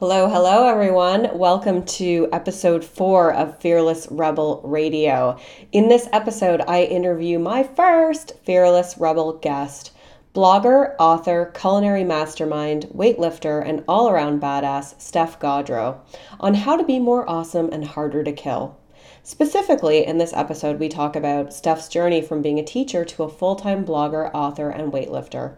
Hello, 0.00 0.30
hello, 0.30 0.66
everyone. 0.66 1.28
Welcome 1.34 1.84
to 1.84 2.26
episode 2.32 2.82
four 2.82 3.34
of 3.34 3.58
Fearless 3.58 4.08
Rebel 4.10 4.62
Radio. 4.64 5.38
In 5.72 5.90
this 5.90 6.08
episode, 6.10 6.62
I 6.62 6.84
interview 6.84 7.38
my 7.38 7.64
first 7.64 8.32
Fearless 8.46 8.96
Rebel 8.96 9.34
guest, 9.34 9.92
blogger, 10.34 10.94
author, 10.98 11.52
culinary 11.54 12.02
mastermind, 12.02 12.86
weightlifter, 12.96 13.62
and 13.62 13.84
all 13.86 14.08
around 14.08 14.40
badass, 14.40 14.98
Steph 14.98 15.38
Gaudreau, 15.38 15.98
on 16.40 16.54
how 16.54 16.78
to 16.78 16.84
be 16.84 16.98
more 16.98 17.28
awesome 17.28 17.68
and 17.70 17.84
harder 17.84 18.24
to 18.24 18.32
kill. 18.32 18.79
Specifically, 19.32 20.04
in 20.04 20.18
this 20.18 20.32
episode, 20.32 20.80
we 20.80 20.88
talk 20.88 21.14
about 21.14 21.52
Steph's 21.52 21.88
journey 21.88 22.20
from 22.20 22.42
being 22.42 22.58
a 22.58 22.64
teacher 22.64 23.04
to 23.04 23.22
a 23.22 23.28
full 23.28 23.54
time 23.54 23.84
blogger, 23.84 24.28
author, 24.34 24.70
and 24.70 24.92
weightlifter. 24.92 25.54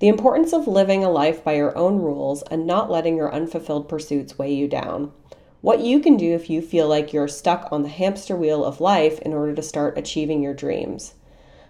The 0.00 0.08
importance 0.08 0.52
of 0.52 0.66
living 0.66 1.04
a 1.04 1.08
life 1.08 1.44
by 1.44 1.52
your 1.52 1.78
own 1.78 2.00
rules 2.02 2.42
and 2.50 2.66
not 2.66 2.90
letting 2.90 3.16
your 3.16 3.32
unfulfilled 3.32 3.88
pursuits 3.88 4.40
weigh 4.40 4.52
you 4.52 4.66
down. 4.66 5.12
What 5.60 5.78
you 5.78 6.00
can 6.00 6.16
do 6.16 6.34
if 6.34 6.50
you 6.50 6.60
feel 6.60 6.88
like 6.88 7.12
you're 7.12 7.28
stuck 7.28 7.68
on 7.70 7.84
the 7.84 7.88
hamster 7.88 8.34
wheel 8.34 8.64
of 8.64 8.80
life 8.80 9.20
in 9.20 9.32
order 9.32 9.54
to 9.54 9.62
start 9.62 9.96
achieving 9.96 10.42
your 10.42 10.52
dreams. 10.52 11.14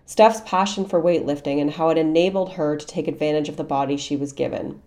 Steph's 0.07 0.41
passion 0.41 0.87
for 0.87 1.03
weightlifting 1.03 1.61
and 1.61 1.73
how 1.73 1.91
it 1.91 1.99
enabled 1.99 2.55
her 2.55 2.79
to 2.79 2.87
take 2.87 3.07
advantage 3.07 3.51
of 3.51 3.59
the 3.59 3.63
body 3.63 3.99
she 3.99 4.17
was 4.17 4.33
given. 4.33 4.81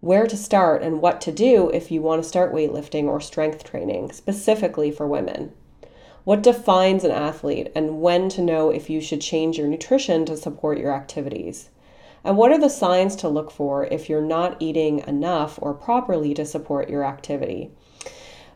Where 0.00 0.26
to 0.26 0.36
start 0.36 0.82
and 0.82 1.00
what 1.00 1.20
to 1.20 1.30
do 1.30 1.70
if 1.70 1.92
you 1.92 2.02
want 2.02 2.20
to 2.20 2.28
start 2.28 2.52
weightlifting 2.52 3.04
or 3.04 3.20
strength 3.20 3.62
training, 3.62 4.10
specifically 4.10 4.90
for 4.90 5.06
women. 5.06 5.52
What 6.24 6.42
defines 6.42 7.04
an 7.04 7.10
athlete 7.10 7.70
and 7.74 8.00
when 8.00 8.30
to 8.30 8.40
know 8.40 8.70
if 8.70 8.88
you 8.88 9.02
should 9.02 9.20
change 9.20 9.58
your 9.58 9.68
nutrition 9.68 10.24
to 10.24 10.38
support 10.38 10.78
your 10.78 10.94
activities. 10.94 11.68
And 12.24 12.38
what 12.38 12.50
are 12.50 12.58
the 12.58 12.70
signs 12.70 13.14
to 13.16 13.28
look 13.28 13.50
for 13.50 13.84
if 13.84 14.08
you're 14.08 14.22
not 14.22 14.56
eating 14.58 15.00
enough 15.06 15.58
or 15.60 15.74
properly 15.74 16.32
to 16.32 16.46
support 16.46 16.88
your 16.88 17.04
activity? 17.04 17.70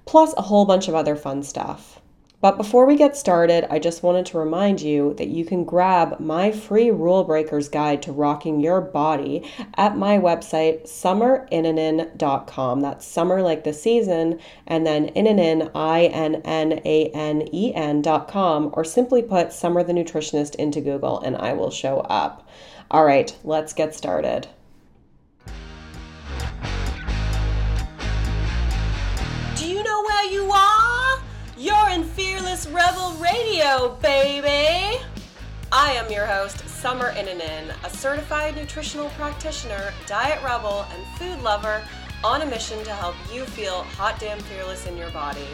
Plus, 0.07 0.33
a 0.39 0.43
whole 0.43 0.65
bunch 0.65 0.89
of 0.89 0.95
other 0.95 1.15
fun 1.15 1.43
stuff. 1.43 2.01
But 2.41 2.57
before 2.57 2.87
we 2.87 2.95
get 2.95 3.17
started, 3.17 3.67
I 3.69 3.81
just 3.81 4.05
wanted 4.05 4.25
to 4.27 4.39
remind 4.39 4.81
you 4.81 5.15
that 5.15 5.27
you 5.27 5.45
can 5.45 5.65
grab 5.65 6.21
my 6.21 6.53
free 6.53 6.89
Rule 6.89 7.25
Breakers 7.25 7.69
Guide 7.69 8.01
to 8.03 8.13
Rocking 8.13 8.61
Your 8.61 8.81
Body 8.81 9.51
at 9.75 9.97
my 9.97 10.19
website, 10.19 10.85
summerinnanen.com. 10.85 12.81
That's 12.81 13.05
summer 13.05 13.43
like 13.43 13.65
the 13.65 13.73
season, 13.73 14.39
and 14.69 14.87
then 14.87 15.09
innanen, 15.15 15.69
I 15.75 16.05
N 16.05 16.37
N 16.45 16.81
A 16.85 17.11
N 17.13 17.49
E 17.53 17.75
N.com, 17.75 18.71
or 18.73 18.85
simply 18.85 19.23
put 19.23 19.53
Summer 19.53 19.83
the 19.83 19.93
Nutritionist 19.93 20.55
into 20.55 20.81
Google 20.81 21.19
and 21.21 21.37
I 21.37 21.55
will 21.55 21.73
show 21.73 21.99
up. 22.03 22.49
All 22.89 23.05
right, 23.05 23.37
let's 23.43 23.73
get 23.73 23.97
started. 23.97 24.47
Do 29.57 29.67
you 29.67 29.83
know 29.83 30.03
where 30.05 30.25
you 30.31 30.53
are? 30.53 30.78
You're 31.59 31.91
in 31.91 32.05
Fearless 32.05 32.69
Rebel 32.69 33.15
Radio, 33.15 33.99
baby! 34.01 35.03
I 35.73 35.93
am 35.93 36.11
your 36.11 36.25
host, 36.25 36.67
Summer 36.69 37.13
Innanen, 37.15 37.75
a 37.85 37.91
certified 37.91 38.55
nutritional 38.55 39.09
practitioner, 39.11 39.93
diet 40.07 40.43
rebel, 40.45 40.87
and 40.95 41.05
food 41.19 41.43
lover 41.43 41.83
on 42.23 42.43
a 42.43 42.47
mission 42.47 42.83
to 42.85 42.93
help 42.93 43.17
you 43.33 43.45
feel 43.45 43.83
hot 43.83 44.21
damn 44.21 44.39
fearless 44.39 44.87
in 44.87 44.97
your 44.97 45.11
body. 45.11 45.49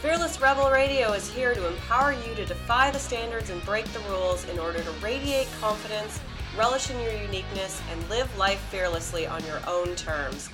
Fearless 0.00 0.40
Rebel 0.40 0.70
Radio 0.70 1.12
is 1.14 1.28
here 1.28 1.52
to 1.52 1.66
empower 1.66 2.12
you 2.12 2.34
to 2.36 2.46
defy 2.46 2.92
the 2.92 2.98
standards 3.00 3.50
and 3.50 3.60
break 3.64 3.86
the 3.86 3.98
rules 4.08 4.48
in 4.48 4.58
order 4.58 4.80
to 4.80 4.90
radiate 5.02 5.48
confidence 5.60 6.20
relish 6.56 6.90
in 6.90 7.00
your 7.00 7.12
uniqueness, 7.12 7.80
and 7.90 8.10
live 8.10 8.36
life 8.36 8.60
fearlessly 8.70 9.26
on 9.26 9.44
your 9.46 9.60
own 9.66 9.94
terms. 9.96 10.48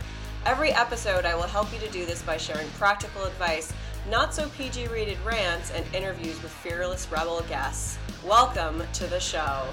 Every 0.45 0.71
episode, 0.71 1.25
I 1.25 1.35
will 1.35 1.43
help 1.43 1.73
you 1.73 1.79
to 1.81 1.91
do 1.91 2.07
this 2.07 2.23
by 2.23 2.37
sharing 2.37 2.69
practical 2.71 3.25
advice, 3.25 3.73
not 4.11 4.33
so 4.33 4.49
PG 4.51 4.89
rated 4.89 5.19
rants, 5.25 5.73
and 5.73 5.85
interviews 5.95 6.41
with 6.43 6.53
fearless 6.53 7.11
rebel 7.11 7.43
guests. 7.49 7.99
Welcome 8.25 8.83
to 8.95 9.07
the 9.07 9.19
show. 9.19 9.67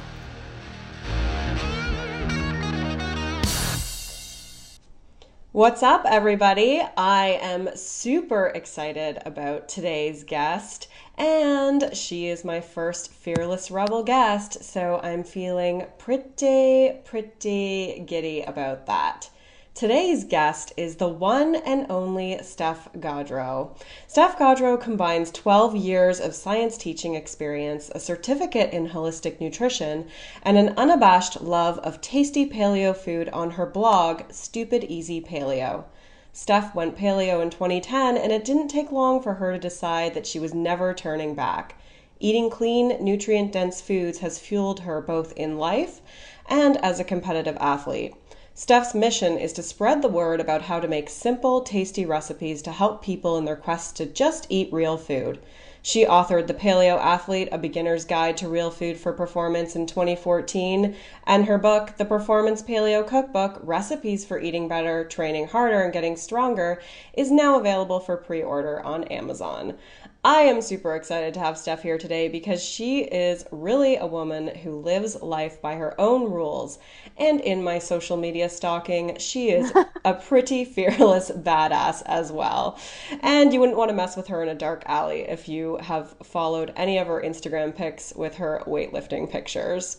What's 5.52 5.84
up, 5.84 6.06
everybody? 6.08 6.82
I 6.98 7.40
am 7.40 7.70
super 7.76 8.48
excited 8.48 9.20
about 9.24 9.70
today's 9.70 10.24
guest 10.24 10.88
and 11.18 11.96
she 11.96 12.28
is 12.28 12.44
my 12.44 12.60
first 12.60 13.12
Fearless 13.12 13.70
Rebel 13.70 14.04
guest, 14.04 14.64
so 14.64 15.00
I'm 15.04 15.24
feeling 15.24 15.86
pretty, 16.00 16.94
pretty 17.06 18.04
giddy 18.08 18.42
about 18.42 18.88
that. 18.88 19.30
Today's 19.76 20.24
guest 20.24 20.72
is 20.78 20.98
the 20.98 21.08
one 21.08 21.56
and 21.56 21.88
only 21.90 22.38
Steph 22.44 22.94
Gaudreau. 22.94 23.72
Steph 24.06 24.38
Gaudreau 24.38 24.80
combines 24.80 25.32
12 25.32 25.76
years 25.76 26.20
of 26.20 26.36
science 26.36 26.78
teaching 26.78 27.16
experience, 27.16 27.90
a 27.96 28.00
certificate 28.00 28.72
in 28.72 28.90
holistic 28.90 29.42
nutrition, 29.42 30.06
and 30.44 30.60
an 30.60 30.76
unabashed 30.78 31.42
love 31.42 31.80
of 31.80 32.02
tasty 32.02 32.48
paleo 32.48 32.96
food 32.96 33.30
on 33.30 33.50
her 33.52 33.66
blog, 33.66 34.32
Stupid 34.32 34.84
Easy 34.84 35.20
Paleo. 35.20 35.86
Steph 36.32 36.76
went 36.76 36.96
paleo 36.96 37.42
in 37.42 37.50
2010, 37.50 38.16
and 38.16 38.32
it 38.32 38.46
didn't 38.46 38.68
take 38.68 38.92
long 38.92 39.20
for 39.24 39.34
her 39.34 39.54
to 39.54 39.60
decide 39.60 40.14
that 40.14 40.28
she 40.28 40.38
was 40.38 40.54
never 40.54 40.94
turning 40.94 41.34
back. 41.34 41.74
Eating 42.20 42.52
clean, 42.52 43.04
nutrient 43.04 43.52
dense 43.52 43.82
foods 43.82 44.20
has 44.20 44.38
fueled 44.38 44.82
her 44.82 45.02
both 45.02 45.34
in 45.34 45.58
life 45.58 46.00
and 46.48 46.78
as 46.86 47.00
a 47.00 47.04
competitive 47.04 47.58
athlete. 47.60 48.14
Steph's 48.56 48.94
mission 48.94 49.36
is 49.36 49.52
to 49.52 49.64
spread 49.64 50.04
the 50.04 50.08
word 50.08 50.40
about 50.40 50.62
how 50.62 50.80
to 50.80 50.88
make 50.88 51.10
simple, 51.10 51.62
tasty 51.62 52.06
recipes 52.06 52.62
to 52.62 52.72
help 52.72 53.02
people 53.02 53.36
in 53.36 53.46
their 53.46 53.56
quest 53.56 53.96
to 53.96 54.06
just 54.06 54.46
eat 54.48 54.72
real 54.72 54.96
food. 54.96 55.40
She 55.82 56.06
authored 56.06 56.46
The 56.46 56.54
Paleo 56.54 57.00
Athlete, 57.00 57.50
A 57.52 57.58
Beginner's 57.58 58.06
Guide 58.06 58.38
to 58.38 58.48
Real 58.48 58.70
Food 58.70 58.98
for 58.98 59.12
Performance 59.12 59.76
in 59.76 59.88
2014, 59.88 60.96
and 61.26 61.46
her 61.46 61.58
book, 61.58 61.98
The 61.98 62.06
Performance 62.06 62.62
Paleo 62.62 63.06
Cookbook 63.06 63.60
Recipes 63.64 64.24
for 64.24 64.40
Eating 64.40 64.68
Better, 64.68 65.04
Training 65.04 65.48
Harder, 65.48 65.82
and 65.82 65.92
Getting 65.92 66.16
Stronger, 66.16 66.80
is 67.14 67.32
now 67.32 67.60
available 67.60 68.00
for 68.00 68.16
pre 68.16 68.44
order 68.44 68.82
on 68.82 69.04
Amazon. 69.06 69.78
I 70.26 70.44
am 70.44 70.62
super 70.62 70.96
excited 70.96 71.34
to 71.34 71.42
have 71.42 71.58
Steph 71.58 71.84
here 71.84 71.98
today 71.98 72.30
because 72.30 72.64
she 72.64 73.02
is 73.02 73.46
really 73.52 73.98
a 73.98 74.06
woman 74.06 74.48
who 74.48 74.80
lives 74.80 75.22
life 75.22 75.62
by 75.62 75.76
her 75.76 76.00
own 76.00 76.32
rules. 76.32 76.80
And 77.18 77.42
in 77.42 77.62
my 77.62 77.80
social 77.80 78.16
media 78.16 78.48
stalking, 78.48 79.18
she 79.18 79.50
is 79.50 79.74
a 80.06 80.14
pretty 80.14 80.64
fearless 80.64 81.30
badass 81.30 82.04
as 82.06 82.32
well. 82.32 82.80
And 83.20 83.52
you 83.52 83.60
wouldn't 83.60 83.78
want 83.78 83.90
to 83.90 83.96
mess 83.96 84.16
with 84.16 84.28
her 84.28 84.42
in 84.42 84.48
a 84.48 84.56
dark 84.56 84.84
alley 84.86 85.24
if 85.24 85.50
you 85.50 85.76
have 85.82 86.16
followed 86.24 86.72
any 86.78 86.98
of 86.98 87.08
her 87.08 87.22
Instagram 87.22 87.76
pics 87.76 88.14
with 88.16 88.36
her 88.36 88.64
weightlifting 88.66 89.30
pictures. 89.30 89.98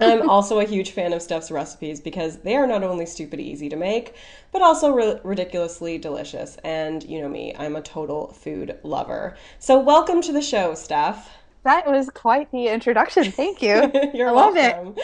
I'm 0.00 0.28
also 0.28 0.58
a 0.58 0.64
huge 0.64 0.90
fan 0.90 1.12
of 1.12 1.22
Steph's 1.22 1.50
recipes 1.50 2.00
because 2.00 2.38
they 2.38 2.56
are 2.56 2.66
not 2.66 2.82
only 2.82 3.06
stupid 3.06 3.40
easy 3.40 3.68
to 3.68 3.76
make, 3.76 4.14
but 4.52 4.62
also 4.62 4.92
ri- 4.92 5.20
ridiculously 5.22 5.98
delicious. 5.98 6.56
And 6.64 7.04
you 7.04 7.20
know 7.20 7.28
me, 7.28 7.54
I'm 7.58 7.76
a 7.76 7.82
total 7.82 8.28
food 8.28 8.78
lover. 8.82 9.36
So, 9.58 9.78
welcome 9.78 10.22
to 10.22 10.32
the 10.32 10.42
show, 10.42 10.74
Steph. 10.74 11.30
That 11.62 11.86
was 11.86 12.10
quite 12.10 12.50
the 12.52 12.68
introduction. 12.68 13.30
Thank 13.32 13.60
you. 13.60 13.90
You're 14.14 14.28
I 14.28 14.32
welcome. 14.32 14.94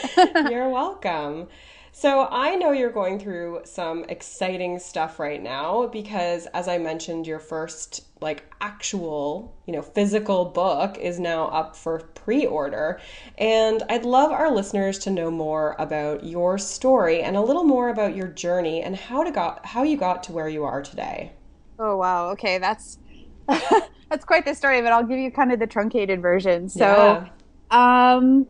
You're 0.50 0.68
welcome. 0.68 1.48
So, 1.94 2.26
I 2.30 2.56
know 2.56 2.72
you're 2.72 2.90
going 2.90 3.18
through 3.18 3.60
some 3.64 4.04
exciting 4.08 4.78
stuff 4.78 5.20
right 5.20 5.42
now 5.42 5.88
because, 5.88 6.46
as 6.46 6.66
I 6.66 6.78
mentioned, 6.78 7.26
your 7.26 7.38
first 7.38 8.06
like 8.22 8.50
actual, 8.62 9.54
you 9.66 9.74
know, 9.74 9.82
physical 9.82 10.46
book 10.46 10.96
is 10.96 11.20
now 11.20 11.48
up 11.48 11.76
for 11.76 11.98
pre-order. 11.98 12.98
And 13.36 13.82
I'd 13.90 14.06
love 14.06 14.32
our 14.32 14.50
listeners 14.50 14.98
to 15.00 15.10
know 15.10 15.30
more 15.30 15.76
about 15.78 16.24
your 16.24 16.56
story 16.56 17.20
and 17.20 17.36
a 17.36 17.42
little 17.42 17.64
more 17.64 17.90
about 17.90 18.16
your 18.16 18.28
journey 18.28 18.80
and 18.80 18.96
how 18.96 19.22
to 19.22 19.30
got 19.30 19.66
how 19.66 19.82
you 19.82 19.98
got 19.98 20.22
to 20.24 20.32
where 20.32 20.48
you 20.48 20.64
are 20.64 20.80
today. 20.80 21.32
Oh 21.78 21.98
wow. 21.98 22.30
Okay, 22.30 22.56
that's 22.56 22.98
that's 24.08 24.24
quite 24.24 24.46
the 24.46 24.54
story, 24.54 24.80
but 24.80 24.92
I'll 24.92 25.04
give 25.04 25.18
you 25.18 25.30
kind 25.30 25.52
of 25.52 25.58
the 25.58 25.66
truncated 25.66 26.22
version. 26.22 26.70
So, 26.70 27.26
yeah. 27.70 28.14
um 28.14 28.46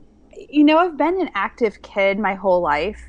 you 0.48 0.64
know, 0.64 0.78
I've 0.78 0.96
been 0.96 1.20
an 1.20 1.30
active 1.34 1.82
kid 1.82 2.18
my 2.18 2.34
whole 2.34 2.60
life 2.60 3.00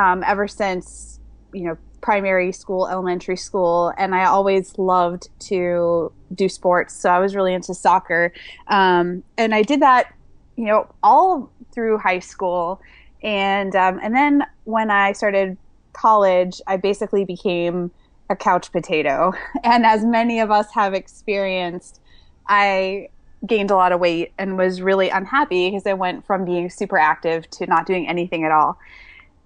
um, 0.00 0.24
ever 0.26 0.48
since 0.48 1.20
you 1.52 1.64
know 1.64 1.76
primary 2.00 2.52
school, 2.52 2.88
elementary 2.88 3.36
school, 3.36 3.92
and 3.98 4.14
I 4.14 4.24
always 4.24 4.78
loved 4.78 5.28
to 5.40 6.10
do 6.34 6.48
sports. 6.48 6.94
So 6.94 7.10
I 7.10 7.18
was 7.18 7.34
really 7.34 7.52
into 7.52 7.74
soccer, 7.74 8.32
um, 8.68 9.22
and 9.36 9.54
I 9.54 9.62
did 9.62 9.80
that, 9.82 10.14
you 10.56 10.64
know, 10.64 10.90
all 11.02 11.50
through 11.72 11.98
high 11.98 12.20
school, 12.20 12.80
and 13.22 13.76
um, 13.76 14.00
and 14.02 14.14
then 14.14 14.44
when 14.64 14.90
I 14.90 15.12
started 15.12 15.58
college, 15.92 16.62
I 16.66 16.78
basically 16.78 17.24
became 17.24 17.90
a 18.30 18.36
couch 18.36 18.72
potato, 18.72 19.32
and 19.64 19.84
as 19.84 20.04
many 20.04 20.40
of 20.40 20.50
us 20.50 20.72
have 20.72 20.94
experienced, 20.94 22.00
I 22.48 23.08
gained 23.46 23.70
a 23.70 23.74
lot 23.74 23.92
of 23.92 24.00
weight 24.00 24.32
and 24.38 24.56
was 24.56 24.82
really 24.82 25.08
unhappy 25.08 25.70
because 25.70 25.86
I 25.86 25.94
went 25.94 26.26
from 26.26 26.44
being 26.44 26.68
super 26.68 26.98
active 26.98 27.48
to 27.50 27.66
not 27.66 27.86
doing 27.86 28.06
anything 28.06 28.44
at 28.44 28.52
all 28.52 28.78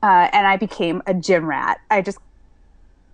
uh, 0.05 0.29
and 0.35 0.47
I 0.47 0.59
became 0.59 1.03
a 1.07 1.15
gym 1.15 1.47
rat. 1.47 1.81
I 1.91 2.03
just 2.03 2.19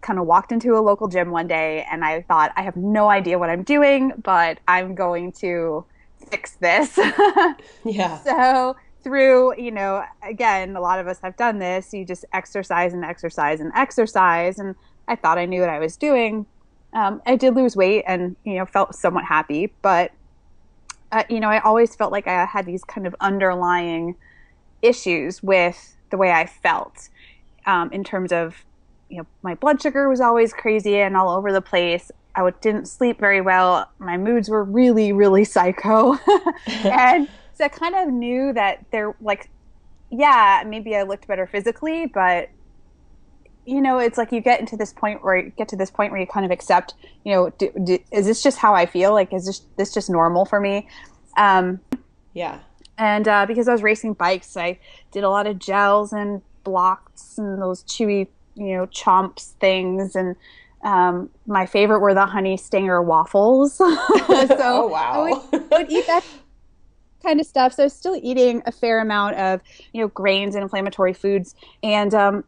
kind 0.01 0.19
of 0.19 0.27
walked 0.27 0.51
into 0.51 0.77
a 0.77 0.81
local 0.81 1.07
gym 1.07 1.31
one 1.31 1.47
day 1.47 1.87
and 1.89 2.05
I 2.05 2.23
thought, 2.23 2.53
I 2.57 2.63
have 2.63 2.77
no 2.77 3.09
idea 3.09 3.39
what 3.39 3.49
I'm 3.49 3.63
doing, 3.63 4.13
but 4.25 4.59
I'm 4.67 4.97
going 4.97 5.31
to 5.33 5.85
fix 6.31 6.55
this. 6.55 6.99
yeah. 7.85 8.19
So, 8.25 8.77
through, 9.05 9.57
you 9.57 9.71
know, 9.71 10.03
again, 10.25 10.75
a 10.75 10.81
lot 10.81 10.99
of 10.99 11.07
us 11.07 11.21
have 11.21 11.37
done 11.37 11.61
this. 11.61 11.95
You 11.95 12.05
just 12.05 12.25
exercise 12.33 12.93
and 12.93 13.05
exercise 13.05 13.61
and 13.61 13.71
exercise. 13.77 14.59
And 14.59 14.75
I 15.07 15.15
thought 15.15 15.39
I 15.39 15.45
knew 15.45 15.61
what 15.61 15.71
I 15.71 15.79
was 15.79 15.97
doing. 15.97 16.45
Um, 16.93 17.23
I 17.25 17.37
did 17.37 17.55
lose 17.55 17.77
weight 17.77 18.03
and, 18.05 18.35
you 18.43 18.57
know, 18.57 18.67
felt 18.67 18.97
somewhat 18.97 19.27
happy. 19.27 19.73
But, 19.81 20.11
uh, 21.13 21.23
you 21.29 21.39
know, 21.39 21.51
I 21.51 21.61
always 21.61 21.95
felt 21.95 22.11
like 22.11 22.27
I 22.27 22.47
had 22.47 22.67
these 22.67 22.83
kind 22.83 23.07
of 23.07 23.15
underlying 23.21 24.17
issues 24.83 25.41
with 25.41 25.95
the 26.11 26.17
way 26.17 26.31
I 26.33 26.47
felt 26.47 27.09
um, 27.67 27.93
in 27.93 28.05
terms 28.05 28.33
of, 28.33 28.65
you 29.09 29.19
know, 29.19 29.27
my 29.43 29.55
blood 29.55 29.81
sugar 29.81 30.09
was 30.09 30.21
always 30.21 30.53
crazy 30.53 30.99
and 30.99 31.17
all 31.17 31.31
over 31.31 31.53
the 31.53 31.61
place. 31.61 32.11
I 32.35 32.49
didn't 32.61 32.87
sleep 32.87 33.19
very 33.19 33.41
well. 33.41 33.91
My 33.99 34.17
moods 34.17 34.49
were 34.49 34.63
really, 34.63 35.13
really 35.13 35.45
psycho. 35.45 36.17
and 36.67 37.29
so 37.55 37.65
I 37.65 37.69
kind 37.69 37.95
of 37.95 38.13
knew 38.13 38.53
that 38.53 38.85
there, 38.93 39.15
like, 39.21 39.51
yeah, 40.11 40.63
maybe 40.67 40.97
I 40.97 41.03
looked 41.03 41.27
better 41.27 41.47
physically, 41.47 42.07
but 42.07 42.51
you 43.67 43.81
know, 43.81 43.99
it's 43.99 44.19
like 44.19 44.33
you 44.33 44.41
get 44.41 44.59
into 44.59 44.77
this 44.77 44.93
point 44.93 45.23
where 45.23 45.37
you 45.37 45.51
get 45.51 45.69
to 45.69 45.77
this 45.77 45.91
point 45.91 46.11
where 46.11 46.21
you 46.21 46.27
kind 46.27 46.45
of 46.45 46.51
accept, 46.51 46.95
you 47.25 47.33
know, 47.33 47.51
do, 47.51 47.71
do, 47.85 47.99
is 48.11 48.27
this 48.27 48.43
just 48.43 48.59
how 48.59 48.75
I 48.75 48.87
feel? 48.87 49.13
Like, 49.13 49.33
is 49.33 49.47
this 49.47 49.63
this 49.77 49.93
just 49.93 50.09
normal 50.11 50.45
for 50.45 50.61
me? 50.61 50.89
Um, 51.37 51.81
yeah. 52.33 52.61
And 53.01 53.27
uh, 53.27 53.47
because 53.47 53.67
I 53.67 53.73
was 53.73 53.83
racing 53.83 54.13
bikes, 54.13 54.59
I 54.59 54.79
did 55.11 55.25
a 55.25 55.31
lot 55.31 55.47
of 55.47 55.59
gels 55.59 56.13
and 56.13 56.43
blocks 56.65 57.39
and 57.39 57.61
those 57.61 57.83
chewy, 57.85 58.29
you 58.55 58.77
know, 58.77 58.87
chomps 58.89 59.53
things. 59.53 60.15
And 60.15 60.37
um, 60.85 61.31
my 61.47 61.65
favorite 61.65 62.01
were 62.01 62.13
the 62.13 62.27
honey 62.27 62.59
stinger 62.59 63.01
waffles. 63.01 63.75
so 63.77 63.87
oh 63.87 64.87
wow! 64.87 65.25
I 65.25 65.41
would, 65.51 65.71
would 65.71 65.91
eat 65.91 66.07
that 66.09 66.27
kind 67.23 67.41
of 67.41 67.47
stuff. 67.47 67.73
So 67.73 67.85
I 67.85 67.87
was 67.87 67.95
still 67.95 68.21
eating 68.23 68.63
a 68.67 68.73
fair 68.73 69.01
amount 69.01 69.37
of, 69.37 69.63
you 69.95 70.03
know, 70.03 70.09
grains 70.09 70.55
and 70.55 70.63
inflammatory 70.63 71.15
foods. 71.15 71.55
And 71.83 72.13
um, 72.13 72.45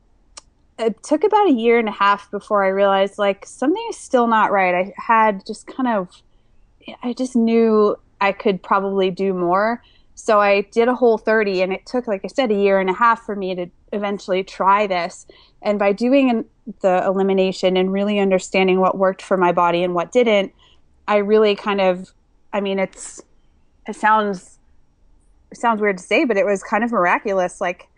it 0.78 1.02
took 1.02 1.24
about 1.24 1.48
a 1.48 1.52
year 1.52 1.78
and 1.78 1.88
a 1.88 1.92
half 1.92 2.30
before 2.30 2.62
I 2.62 2.68
realized 2.68 3.16
like 3.16 3.46
something 3.46 3.86
is 3.88 3.96
still 3.96 4.26
not 4.26 4.52
right. 4.52 4.74
I 4.74 4.92
had 4.98 5.46
just 5.46 5.66
kind 5.66 5.88
of, 5.88 6.08
I 7.02 7.14
just 7.14 7.36
knew 7.36 7.96
I 8.20 8.32
could 8.32 8.62
probably 8.62 9.10
do 9.10 9.32
more. 9.32 9.82
So 10.14 10.40
I 10.40 10.62
did 10.62 10.88
a 10.88 10.94
whole 10.94 11.18
30 11.18 11.62
and 11.62 11.72
it 11.72 11.86
took, 11.86 12.06
like 12.06 12.22
I 12.24 12.28
said, 12.28 12.50
a 12.50 12.54
year 12.54 12.78
and 12.78 12.90
a 12.90 12.94
half 12.94 13.24
for 13.24 13.34
me 13.34 13.54
to 13.54 13.66
eventually 13.92 14.44
try 14.44 14.86
this. 14.86 15.26
And 15.62 15.78
by 15.78 15.92
doing 15.92 16.44
the 16.80 17.02
elimination 17.04 17.76
and 17.76 17.92
really 17.92 18.18
understanding 18.18 18.80
what 18.80 18.98
worked 18.98 19.22
for 19.22 19.36
my 19.36 19.52
body 19.52 19.82
and 19.82 19.94
what 19.94 20.12
didn't, 20.12 20.52
I 21.08 21.16
really 21.16 21.56
kind 21.56 21.80
of, 21.80 22.12
I 22.52 22.60
mean, 22.60 22.78
it's, 22.78 23.22
it 23.86 23.96
sounds, 23.96 24.58
it 25.50 25.56
sounds 25.58 25.80
weird 25.80 25.98
to 25.98 26.04
say, 26.04 26.24
but 26.24 26.36
it 26.36 26.46
was 26.46 26.62
kind 26.62 26.84
of 26.84 26.92
miraculous. 26.92 27.60
Like 27.60 27.88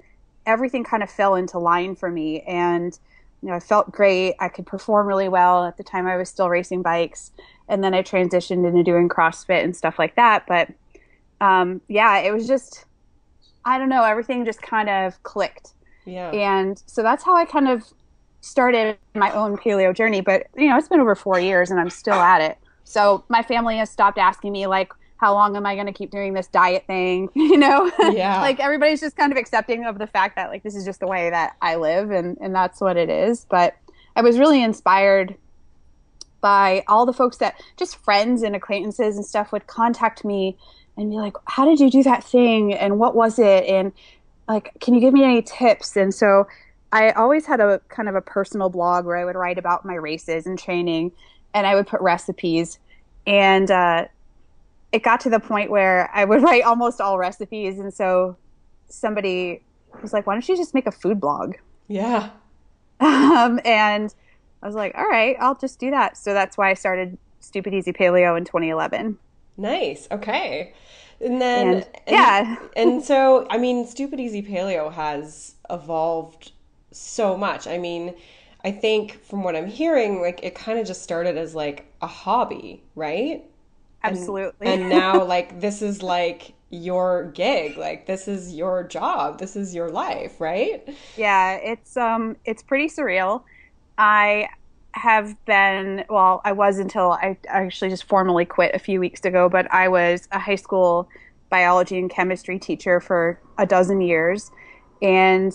everything 0.46 0.84
kind 0.84 1.02
of 1.02 1.10
fell 1.10 1.34
into 1.34 1.58
line 1.58 1.94
for 1.96 2.10
me. 2.10 2.40
And, 2.42 2.98
you 3.42 3.48
know, 3.48 3.56
I 3.56 3.60
felt 3.60 3.92
great. 3.92 4.34
I 4.40 4.48
could 4.48 4.66
perform 4.66 5.06
really 5.06 5.28
well. 5.28 5.64
At 5.64 5.76
the 5.76 5.84
time, 5.84 6.06
I 6.06 6.16
was 6.16 6.28
still 6.28 6.48
racing 6.48 6.82
bikes. 6.82 7.32
And 7.68 7.82
then 7.82 7.92
I 7.92 8.02
transitioned 8.02 8.66
into 8.66 8.82
doing 8.82 9.08
CrossFit 9.08 9.62
and 9.62 9.76
stuff 9.76 9.98
like 9.98 10.16
that. 10.16 10.46
But 10.46 10.70
um, 11.40 11.80
yeah, 11.88 12.18
it 12.18 12.32
was 12.32 12.46
just, 12.46 12.84
I 13.64 13.78
don't 13.78 13.88
know, 13.88 14.04
everything 14.04 14.44
just 14.44 14.62
kind 14.62 14.88
of 14.88 15.22
clicked. 15.22 15.74
Yeah. 16.04 16.30
And 16.30 16.82
so 16.86 17.02
that's 17.02 17.24
how 17.24 17.34
I 17.34 17.44
kind 17.44 17.68
of 17.68 17.82
started 18.40 18.98
my 19.14 19.30
own 19.32 19.56
paleo 19.56 19.94
journey. 19.94 20.20
But, 20.20 20.46
you 20.56 20.68
know, 20.68 20.76
it's 20.76 20.88
been 20.88 21.00
over 21.00 21.14
four 21.14 21.40
years 21.40 21.70
and 21.70 21.80
I'm 21.80 21.90
still 21.90 22.14
at 22.14 22.40
it. 22.40 22.58
So 22.84 23.24
my 23.28 23.42
family 23.42 23.78
has 23.78 23.90
stopped 23.90 24.18
asking 24.18 24.52
me, 24.52 24.66
like, 24.66 24.92
how 25.16 25.32
long 25.32 25.56
am 25.56 25.64
I 25.64 25.74
going 25.74 25.86
to 25.86 25.92
keep 25.92 26.10
doing 26.10 26.34
this 26.34 26.48
diet 26.48 26.84
thing? 26.86 27.30
You 27.34 27.56
know, 27.56 27.90
yeah. 28.12 28.40
like 28.40 28.60
everybody's 28.60 29.00
just 29.00 29.16
kind 29.16 29.32
of 29.32 29.38
accepting 29.38 29.84
of 29.84 29.98
the 29.98 30.06
fact 30.06 30.36
that 30.36 30.50
like 30.50 30.62
this 30.62 30.74
is 30.74 30.84
just 30.84 31.00
the 31.00 31.06
way 31.06 31.30
that 31.30 31.56
I 31.62 31.76
live 31.76 32.10
and 32.10 32.36
and 32.40 32.54
that's 32.54 32.80
what 32.80 32.96
it 32.96 33.08
is. 33.08 33.46
But 33.48 33.76
I 34.16 34.22
was 34.22 34.38
really 34.38 34.62
inspired 34.62 35.36
by 36.40 36.84
all 36.88 37.06
the 37.06 37.12
folks 37.12 37.38
that 37.38 37.54
just 37.78 37.96
friends 38.04 38.42
and 38.42 38.54
acquaintances 38.54 39.16
and 39.16 39.24
stuff 39.24 39.52
would 39.52 39.66
contact 39.66 40.24
me 40.24 40.58
and 40.96 41.10
be 41.10 41.16
like, 41.16 41.36
"How 41.46 41.64
did 41.64 41.80
you 41.80 41.90
do 41.90 42.02
that 42.04 42.24
thing? 42.24 42.72
And 42.74 42.98
what 42.98 43.14
was 43.14 43.38
it? 43.38 43.64
And 43.64 43.92
like, 44.48 44.72
can 44.80 44.94
you 44.94 45.00
give 45.00 45.12
me 45.14 45.24
any 45.24 45.42
tips?" 45.42 45.96
And 45.96 46.14
so 46.14 46.46
I 46.92 47.10
always 47.10 47.44
had 47.46 47.60
a 47.60 47.80
kind 47.88 48.08
of 48.08 48.14
a 48.14 48.20
personal 48.20 48.68
blog 48.68 49.04
where 49.04 49.16
I 49.16 49.24
would 49.24 49.34
write 49.34 49.58
about 49.58 49.84
my 49.84 49.94
races 49.94 50.46
and 50.46 50.56
training, 50.56 51.12
and 51.52 51.66
I 51.66 51.74
would 51.74 51.88
put 51.88 52.00
recipes. 52.00 52.78
And 53.26 53.68
uh, 53.70 54.06
it 54.92 55.02
got 55.02 55.20
to 55.20 55.30
the 55.30 55.40
point 55.40 55.70
where 55.70 56.08
I 56.14 56.24
would 56.24 56.42
write 56.44 56.62
almost 56.62 57.00
all 57.00 57.18
recipes, 57.18 57.78
and 57.80 57.92
so 57.92 58.36
somebody 58.88 59.62
was 60.00 60.12
like, 60.12 60.26
"Why 60.26 60.34
don't 60.34 60.48
you 60.48 60.56
just 60.56 60.72
make 60.72 60.86
a 60.86 60.92
food 60.92 61.20
blog?" 61.20 61.56
Yeah. 61.88 62.30
Um, 63.00 63.58
and 63.64 64.14
I 64.62 64.66
was 64.66 64.76
like, 64.76 64.94
"All 64.96 65.04
right, 65.04 65.36
I'll 65.40 65.56
just 65.56 65.80
do 65.80 65.90
that." 65.90 66.16
So 66.16 66.32
that's 66.32 66.56
why 66.56 66.70
I 66.70 66.74
started 66.74 67.18
Stupid 67.40 67.74
Easy 67.74 67.92
Paleo 67.92 68.38
in 68.38 68.44
2011. 68.44 69.18
Nice. 69.56 70.08
Okay. 70.10 70.74
And 71.20 71.40
then 71.40 71.74
and, 71.74 71.86
yeah. 72.08 72.56
And, 72.58 72.70
and 72.94 73.04
so 73.04 73.46
I 73.50 73.58
mean, 73.58 73.86
Stupid 73.86 74.20
Easy 74.20 74.42
Paleo 74.42 74.92
has 74.92 75.54
evolved 75.70 76.52
so 76.90 77.36
much. 77.36 77.66
I 77.66 77.78
mean, 77.78 78.14
I 78.64 78.70
think 78.70 79.22
from 79.24 79.42
what 79.42 79.54
I'm 79.56 79.66
hearing, 79.66 80.20
like 80.20 80.42
it 80.42 80.54
kind 80.54 80.78
of 80.78 80.86
just 80.86 81.02
started 81.02 81.36
as 81.36 81.54
like 81.54 81.92
a 82.00 82.06
hobby, 82.06 82.82
right? 82.94 83.44
Absolutely. 84.04 84.66
And, 84.66 84.82
and 84.82 84.90
now, 84.90 85.24
like, 85.34 85.60
this 85.60 85.82
is 85.82 86.02
like 86.02 86.52
your 86.70 87.30
gig. 87.32 87.76
Like, 87.76 88.06
this 88.06 88.28
is 88.28 88.54
your 88.54 88.84
job. 88.84 89.38
This 89.38 89.56
is 89.56 89.74
your 89.74 89.90
life, 89.90 90.40
right? 90.40 90.86
Yeah, 91.16 91.54
it's 91.54 91.96
um, 91.96 92.36
it's 92.44 92.62
pretty 92.62 92.88
surreal. 92.88 93.42
I 93.96 94.48
have 94.94 95.36
been 95.44 96.04
well, 96.08 96.40
I 96.44 96.52
was 96.52 96.78
until 96.78 97.12
I 97.12 97.36
actually 97.46 97.90
just 97.90 98.04
formally 98.04 98.44
quit 98.44 98.74
a 98.74 98.78
few 98.78 99.00
weeks 99.00 99.24
ago. 99.24 99.48
But 99.48 99.72
I 99.72 99.88
was 99.88 100.28
a 100.32 100.38
high 100.38 100.54
school 100.54 101.08
biology 101.50 101.98
and 101.98 102.10
chemistry 102.10 102.58
teacher 102.58 103.00
for 103.00 103.40
a 103.58 103.66
dozen 103.66 104.00
years, 104.00 104.50
and 105.02 105.52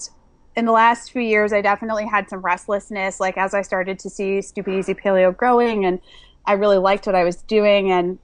in 0.56 0.66
the 0.66 0.72
last 0.72 1.12
few 1.12 1.22
years, 1.22 1.54
I 1.54 1.62
definitely 1.62 2.06
had 2.06 2.30
some 2.30 2.42
restlessness. 2.42 3.20
Like 3.20 3.38
as 3.38 3.54
I 3.54 3.62
started 3.62 3.98
to 4.00 4.10
see 4.10 4.42
Stupid 4.42 4.74
Easy 4.74 4.94
Paleo 4.94 5.36
growing, 5.36 5.86
and 5.86 6.00
I 6.46 6.54
really 6.54 6.78
liked 6.78 7.06
what 7.06 7.16
I 7.16 7.24
was 7.24 7.38
doing, 7.38 7.92
and 7.92 8.20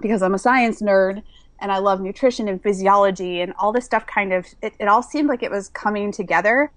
because 0.00 0.22
I'm 0.22 0.34
a 0.34 0.38
science 0.38 0.82
nerd 0.82 1.22
and 1.58 1.72
I 1.72 1.78
love 1.78 2.00
nutrition 2.00 2.48
and 2.48 2.62
physiology 2.62 3.40
and 3.40 3.54
all 3.58 3.72
this 3.72 3.86
stuff 3.86 4.06
kind 4.06 4.32
of 4.32 4.46
it, 4.62 4.74
it 4.78 4.88
all 4.88 5.02
seemed 5.02 5.28
like 5.28 5.42
it 5.42 5.50
was 5.50 5.68
coming 5.68 6.12
together. 6.12 6.70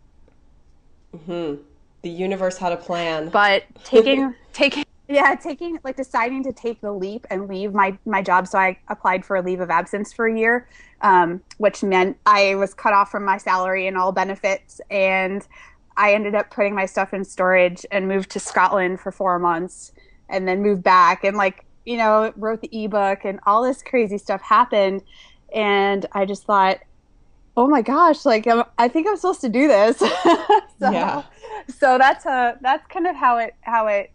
Mm-hmm. 1.16 1.62
The 2.02 2.10
universe 2.10 2.58
had 2.58 2.72
a 2.72 2.78
plan. 2.78 3.30
But 3.30 3.64
taking 3.84 4.34
taking 4.54 4.86
yeah, 5.08 5.36
taking 5.36 5.80
like 5.84 5.98
deciding 5.98 6.44
to 6.44 6.54
take 6.54 6.82
the 6.82 6.92
leap 6.92 7.26
and 7.30 7.48
leave 7.48 7.74
my 7.74 7.98
my 8.06 8.22
job. 8.22 8.48
So 8.48 8.60
I 8.60 8.78
applied 8.90 9.26
for 9.26 9.36
a 9.36 9.42
leave 9.42 9.60
of 9.60 9.70
absence 9.70 10.14
for 10.14 10.28
a 10.28 10.38
year, 10.38 10.68
um, 11.02 11.42
which 11.58 11.84
meant 11.84 12.18
I 12.26 12.56
was 12.56 12.74
cut 12.74 12.94
off 12.94 13.12
from 13.12 13.26
my 13.26 13.38
salary 13.38 13.88
and 13.88 13.98
all 13.98 14.12
benefits. 14.12 14.80
And 14.92 15.46
I 15.98 16.14
ended 16.14 16.36
up 16.36 16.52
putting 16.52 16.76
my 16.76 16.86
stuff 16.86 17.14
in 17.14 17.26
storage 17.26 17.86
and 17.92 18.08
moved 18.08 18.30
to 18.32 18.40
Scotland 18.40 19.00
for 19.00 19.12
four 19.12 19.40
months, 19.40 19.92
and 20.30 20.48
then 20.48 20.62
moved 20.62 20.84
back. 20.84 21.24
And 21.24 21.36
like 21.36 21.66
you 21.86 21.98
know, 21.98 22.32
wrote 22.36 22.62
the 22.62 22.70
ebook 22.72 23.26
and 23.26 23.40
all 23.48 23.64
this 23.64 23.82
crazy 23.82 24.20
stuff 24.20 24.42
happened. 24.44 25.02
And 25.54 26.06
I 26.12 26.26
just 26.26 26.44
thought, 26.44 26.80
oh 27.60 27.68
my 27.68 27.82
gosh, 27.82 28.26
like 28.26 28.48
I'm, 28.48 28.64
i 28.78 28.88
think 28.88 29.06
I'm 29.06 29.18
supposed 29.18 29.42
to 29.42 29.50
do 29.50 29.68
this. 29.68 29.98
so, 30.00 30.10
yeah. 30.82 31.24
So 31.68 31.98
that's 31.98 32.26
a 32.26 32.58
that's 32.62 32.88
kind 32.88 33.06
of 33.06 33.18
how 33.18 33.38
it 33.38 33.54
how 33.62 33.88
it 33.88 34.12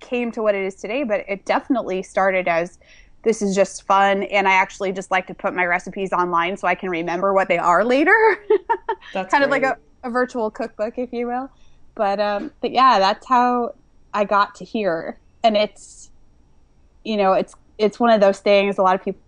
came 0.00 0.30
to 0.32 0.42
what 0.42 0.54
it 0.54 0.62
is 0.62 0.74
today. 0.74 1.02
But 1.02 1.24
it 1.26 1.46
definitely 1.46 2.02
started 2.02 2.46
as 2.46 2.78
this 3.22 3.40
is 3.40 3.56
just 3.56 3.84
fun, 3.84 4.24
and 4.24 4.46
I 4.46 4.52
actually 4.52 4.92
just 4.92 5.10
like 5.10 5.26
to 5.28 5.34
put 5.34 5.54
my 5.54 5.64
recipes 5.64 6.12
online 6.12 6.58
so 6.58 6.68
I 6.68 6.74
can 6.74 6.90
remember 6.90 7.32
what 7.32 7.48
they 7.48 7.56
are 7.56 7.82
later. 7.82 8.44
That's 9.14 9.30
kind 9.30 9.42
great. 9.42 9.44
of 9.44 9.50
like 9.50 9.62
a, 9.62 9.78
a 10.06 10.10
virtual 10.10 10.50
cookbook, 10.50 10.98
if 10.98 11.14
you 11.14 11.28
will. 11.28 11.50
But 11.94 12.20
um, 12.20 12.52
but 12.60 12.72
yeah, 12.72 12.98
that's 12.98 13.26
how 13.26 13.74
I 14.12 14.24
got 14.24 14.54
to 14.56 14.66
here, 14.66 15.18
and 15.42 15.56
it's 15.56 16.10
you 17.04 17.16
know, 17.16 17.32
it's 17.32 17.54
it's 17.78 17.98
one 17.98 18.10
of 18.10 18.20
those 18.20 18.40
things. 18.40 18.76
A 18.76 18.82
lot 18.82 18.94
of 18.94 19.02
people 19.02 19.20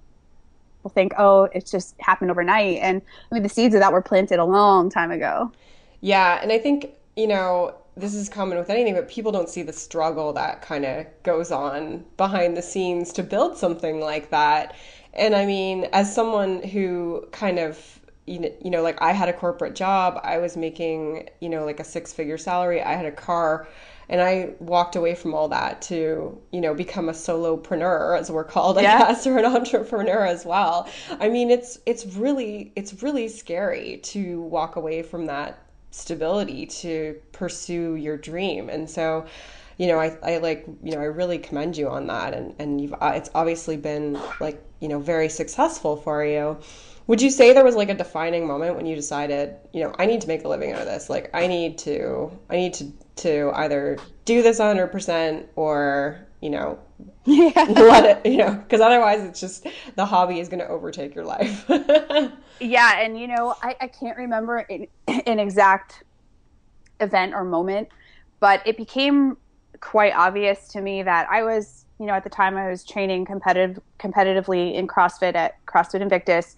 think, 0.94 1.12
oh, 1.18 1.44
it's 1.52 1.70
just 1.70 1.94
happened 2.00 2.30
overnight, 2.30 2.78
and 2.78 3.02
I 3.30 3.34
mean, 3.34 3.42
the 3.42 3.48
seeds 3.48 3.74
of 3.74 3.80
that 3.80 3.92
were 3.92 4.02
planted 4.02 4.38
a 4.38 4.44
long 4.44 4.90
time 4.90 5.10
ago. 5.10 5.52
Yeah, 6.00 6.38
and 6.42 6.52
I 6.52 6.58
think 6.58 6.90
you 7.16 7.26
know 7.26 7.74
this 7.96 8.14
is 8.14 8.28
common 8.28 8.58
with 8.58 8.70
anything, 8.70 8.94
but 8.94 9.08
people 9.08 9.32
don't 9.32 9.48
see 9.48 9.62
the 9.62 9.72
struggle 9.72 10.32
that 10.34 10.62
kind 10.62 10.84
of 10.84 11.06
goes 11.24 11.50
on 11.50 12.04
behind 12.16 12.56
the 12.56 12.62
scenes 12.62 13.12
to 13.14 13.22
build 13.24 13.56
something 13.56 13.98
like 14.00 14.30
that. 14.30 14.76
And 15.14 15.34
I 15.34 15.46
mean, 15.46 15.88
as 15.92 16.14
someone 16.14 16.62
who 16.62 17.26
kind 17.32 17.58
of 17.58 18.00
you 18.26 18.70
know, 18.70 18.82
like 18.82 19.00
I 19.00 19.12
had 19.12 19.30
a 19.30 19.32
corporate 19.32 19.74
job, 19.74 20.20
I 20.22 20.36
was 20.36 20.54
making, 20.54 21.30
you 21.40 21.48
know, 21.48 21.64
like 21.64 21.80
a 21.80 21.84
six 21.84 22.12
figure 22.12 22.36
salary, 22.36 22.82
I 22.82 22.92
had 22.92 23.06
a 23.06 23.10
car, 23.10 23.66
and 24.08 24.20
I 24.20 24.54
walked 24.58 24.96
away 24.96 25.14
from 25.14 25.34
all 25.34 25.48
that 25.48 25.82
to, 25.82 26.40
you 26.50 26.60
know, 26.60 26.74
become 26.74 27.08
a 27.08 27.12
solopreneur 27.12 28.18
as 28.18 28.30
we're 28.30 28.44
called, 28.44 28.78
I 28.78 28.82
yeah. 28.82 28.98
guess, 28.98 29.26
or 29.26 29.38
an 29.38 29.44
entrepreneur 29.44 30.24
as 30.24 30.44
well. 30.44 30.88
I 31.20 31.28
mean, 31.28 31.50
it's 31.50 31.78
it's 31.86 32.06
really 32.16 32.72
it's 32.76 33.02
really 33.02 33.28
scary 33.28 33.98
to 34.04 34.40
walk 34.42 34.76
away 34.76 35.02
from 35.02 35.26
that 35.26 35.68
stability 35.90 36.66
to 36.66 37.20
pursue 37.32 37.96
your 37.96 38.16
dream. 38.16 38.68
And 38.68 38.88
so, 38.88 39.26
you 39.78 39.86
know, 39.86 39.98
I, 39.98 40.16
I 40.22 40.38
like, 40.38 40.66
you 40.82 40.92
know, 40.92 41.00
I 41.00 41.04
really 41.04 41.38
commend 41.38 41.76
you 41.76 41.88
on 41.88 42.06
that. 42.08 42.34
And, 42.34 42.54
and 42.58 42.80
you've, 42.80 42.94
uh, 42.94 43.12
it's 43.14 43.30
obviously 43.34 43.76
been 43.76 44.18
like, 44.40 44.62
you 44.80 44.88
know, 44.88 44.98
very 44.98 45.28
successful 45.28 45.96
for 45.96 46.24
you. 46.24 46.58
Would 47.06 47.22
you 47.22 47.30
say 47.30 47.54
there 47.54 47.64
was 47.64 47.74
like 47.74 47.88
a 47.88 47.94
defining 47.94 48.46
moment 48.46 48.76
when 48.76 48.84
you 48.84 48.94
decided, 48.94 49.56
you 49.72 49.82
know, 49.82 49.94
I 49.98 50.04
need 50.04 50.20
to 50.20 50.28
make 50.28 50.44
a 50.44 50.48
living 50.48 50.72
out 50.72 50.82
of 50.82 50.86
this? 50.86 51.08
Like, 51.08 51.30
I 51.32 51.46
need 51.46 51.78
to, 51.78 52.30
I 52.50 52.56
need 52.56 52.74
to, 52.74 52.92
to 53.18 53.50
either 53.54 53.98
do 54.24 54.42
this 54.42 54.58
100% 54.60 55.46
or, 55.56 56.26
you 56.40 56.50
know, 56.50 56.78
yeah. 57.24 57.64
let 57.68 58.24
it, 58.24 58.30
you 58.30 58.38
know, 58.38 58.54
because 58.54 58.80
otherwise 58.80 59.22
it's 59.22 59.40
just 59.40 59.66
the 59.96 60.04
hobby 60.04 60.40
is 60.40 60.48
going 60.48 60.60
to 60.60 60.68
overtake 60.68 61.14
your 61.14 61.24
life. 61.24 61.64
yeah. 62.60 63.00
And, 63.00 63.18
you 63.18 63.28
know, 63.28 63.54
I, 63.62 63.76
I 63.80 63.86
can't 63.88 64.16
remember 64.16 64.58
an, 64.58 64.86
an 65.06 65.38
exact 65.38 66.04
event 67.00 67.34
or 67.34 67.44
moment, 67.44 67.88
but 68.40 68.66
it 68.66 68.76
became 68.76 69.36
quite 69.80 70.12
obvious 70.14 70.68
to 70.68 70.80
me 70.80 71.02
that 71.02 71.28
I 71.30 71.42
was, 71.42 71.84
you 71.98 72.06
know, 72.06 72.14
at 72.14 72.24
the 72.24 72.30
time 72.30 72.56
I 72.56 72.70
was 72.70 72.84
training 72.84 73.24
competitive 73.24 73.80
competitively 73.98 74.74
in 74.74 74.86
CrossFit 74.86 75.34
at 75.34 75.64
CrossFit 75.66 76.00
Invictus. 76.00 76.56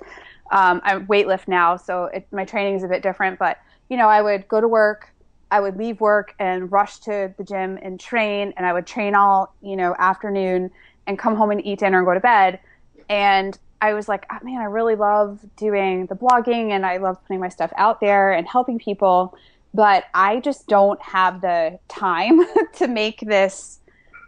Um, 0.50 0.81
I 0.85 0.97
weightlift 0.97 1.49
now, 1.49 1.76
so 1.76 2.07
it, 2.07 2.26
my 2.33 2.45
training 2.45 2.75
is 2.75 2.83
a 2.83 2.88
bit 2.88 3.02
different. 3.02 3.38
But 3.38 3.59
you 3.88 3.97
know, 3.97 4.09
I 4.09 4.23
would 4.23 4.49
go 4.49 4.61
to 4.61 4.69
work, 4.69 5.12
I 5.50 5.61
would 5.61 5.76
leave 5.76 6.00
work 6.00 6.35
and 6.38 6.71
rush 6.71 6.99
to 7.00 7.35
the 7.37 7.45
gym 7.45 7.78
and 7.83 7.99
train, 7.99 8.54
and 8.57 8.66
I 8.66 8.73
would 8.73 8.87
train 8.87 9.14
all 9.14 9.54
you 9.61 9.76
know 9.76 9.95
afternoon 9.99 10.71
and 11.07 11.19
come 11.19 11.35
home 11.37 11.50
and 11.50 11.64
eat 11.64 11.80
dinner 11.80 11.99
and 11.99 12.07
go 12.07 12.14
to 12.14 12.21
bed. 12.21 12.61
And 13.09 13.59
I 13.83 13.95
was 13.95 14.09
like, 14.09 14.26
oh, 14.30 14.38
man, 14.45 14.61
I 14.61 14.64
really 14.64 14.95
love 14.95 15.40
doing 15.57 16.07
the 16.07 16.14
blogging 16.14 16.71
and 16.71 16.85
I 16.85 16.99
love 16.99 17.21
putting 17.23 17.40
my 17.40 17.49
stuff 17.49 17.73
out 17.76 18.00
there 18.00 18.30
and 18.30 18.47
helping 18.47 18.78
people 18.78 19.35
but 19.73 20.04
I 20.14 20.40
just 20.40 20.66
don't 20.66 21.00
have 21.02 21.40
the 21.40 21.78
time 21.88 22.40
to 22.76 22.88
make 22.88 23.21
this 23.21 23.78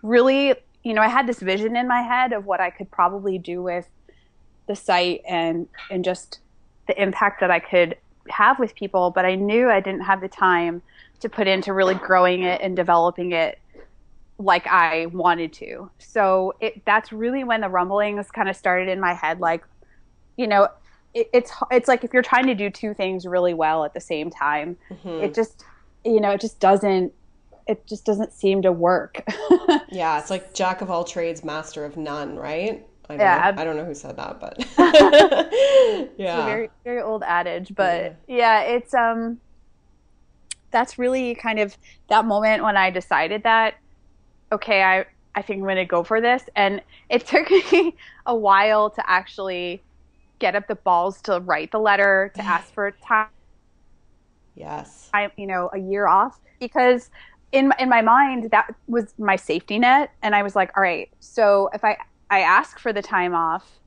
really, 0.03 0.55
you 0.85 0.95
know, 0.95 1.03
I 1.03 1.09
had 1.09 1.27
this 1.27 1.41
vision 1.41 1.77
in 1.77 1.89
my 1.89 2.03
head 2.03 2.33
of 2.33 2.47
what 2.47 2.61
I 2.61 2.71
could 2.71 2.91
probably 2.91 3.39
do 3.39 3.63
with 3.63 3.89
the 4.69 4.77
site 4.77 5.23
and 5.29 5.69
and 5.91 6.05
just 6.05 6.39
the 6.87 7.01
impact 7.01 7.41
that 7.41 7.51
I 7.51 7.59
could 7.59 7.97
have 8.29 8.59
with 8.59 8.75
people, 8.75 9.11
but 9.11 9.25
I 9.25 9.35
knew 9.35 9.69
I 9.69 9.81
didn't 9.81 10.03
have 10.03 10.21
the 10.21 10.29
time 10.29 10.83
to 11.23 11.29
put 11.29 11.47
into 11.47 11.73
really 11.73 11.95
growing 11.95 12.43
it 12.43 12.61
and 12.61 12.77
developing 12.77 13.33
it 13.33 13.59
like 14.39 14.67
I 14.67 15.07
wanted 15.07 15.53
to. 15.55 15.91
So 15.99 16.55
it 16.61 16.85
that's 16.85 17.13
really 17.13 17.45
when 17.45 17.61
the 17.61 17.69
rumblings 17.69 18.31
kind 18.31 18.49
of 18.49 18.57
started 18.57 18.89
in 18.89 19.01
my 19.01 19.15
head 19.15 19.41
like 19.41 19.65
you 20.37 20.47
know, 20.47 20.69
it, 21.15 21.29
it's 21.33 21.53
it's 21.71 21.89
like 21.89 22.05
if 22.05 22.13
you're 22.13 22.23
trying 22.23 22.47
to 22.47 22.55
do 22.55 22.71
two 22.71 22.95
things 22.95 23.27
really 23.27 23.55
well 23.55 23.85
at 23.85 23.95
the 23.95 24.01
same 24.01 24.31
time, 24.31 24.77
mm-hmm. 24.91 25.25
it 25.25 25.35
just 25.35 25.65
you 26.05 26.21
know 26.21 26.31
it 26.31 26.41
just 26.41 26.59
doesn't 26.61 27.13
it 27.67 27.87
just 27.87 28.05
doesn't 28.05 28.33
seem 28.33 28.63
to 28.63 28.73
work. 28.73 29.23
yeah, 29.91 30.19
it's 30.19 30.31
like 30.31 30.55
jack 30.55 30.81
of 30.81 30.91
all 30.91 31.05
trades, 31.05 31.45
master 31.45 31.85
of 31.85 31.97
none, 31.97 32.37
right? 32.37 32.87
I 33.09 33.15
yeah. 33.17 33.55
I 33.57 33.65
don't 33.65 33.77
know 33.77 33.85
who 33.85 33.95
said 33.95 34.17
that, 34.17 34.41
but 34.41 34.59
yeah, 34.79 36.37
it's 36.37 36.43
a 36.43 36.45
very 36.45 36.71
very 36.85 37.01
old 37.01 37.23
adage. 37.25 37.73
But 37.75 38.17
yeah. 38.27 38.37
yeah, 38.37 38.61
it's 38.63 38.95
um, 38.95 39.41
that's 40.73 40.99
really 40.99 41.35
kind 41.35 41.59
of 41.59 41.77
that 42.09 42.25
moment 42.25 42.63
when 42.63 42.77
I 42.77 42.91
decided 42.91 43.43
that 43.45 43.75
okay, 44.53 44.83
I 44.83 45.07
I 45.35 45.43
think 45.43 45.59
I'm 45.59 45.65
going 45.65 45.77
to 45.77 45.85
go 45.87 46.05
for 46.05 46.21
this, 46.21 46.45
and 46.55 46.83
it 47.09 47.27
took 47.27 47.51
me 47.51 47.97
a 48.27 48.35
while 48.35 48.91
to 48.91 49.11
actually 49.11 49.83
get 50.39 50.55
up 50.55 50.69
the 50.69 50.75
balls 50.75 51.23
to 51.23 51.41
write 51.41 51.73
the 51.73 51.79
letter 51.79 52.31
to 52.37 52.43
ask 52.45 52.73
for 52.73 52.91
time. 52.91 53.29
Yes. 54.55 55.09
I, 55.15 55.31
you 55.37 55.47
know, 55.47 55.71
a 55.73 55.79
year 55.79 56.07
off 56.07 56.39
because 56.61 57.11
in 57.53 57.73
in 57.79 57.89
my 57.89 58.03
mind 58.03 58.51
that 58.51 58.75
was 58.87 59.15
my 59.19 59.37
safety 59.37 59.79
net, 59.79 60.13
and 60.23 60.35
I 60.35 60.43
was 60.43 60.55
like, 60.55 60.71
all 60.77 60.83
right, 60.83 61.11
so 61.21 61.71
if 61.73 61.83
I 61.85 61.97
I 62.31 62.41
ask 62.41 62.79
for 62.79 62.93
the 62.93 63.03
time 63.03 63.35
off 63.35 63.81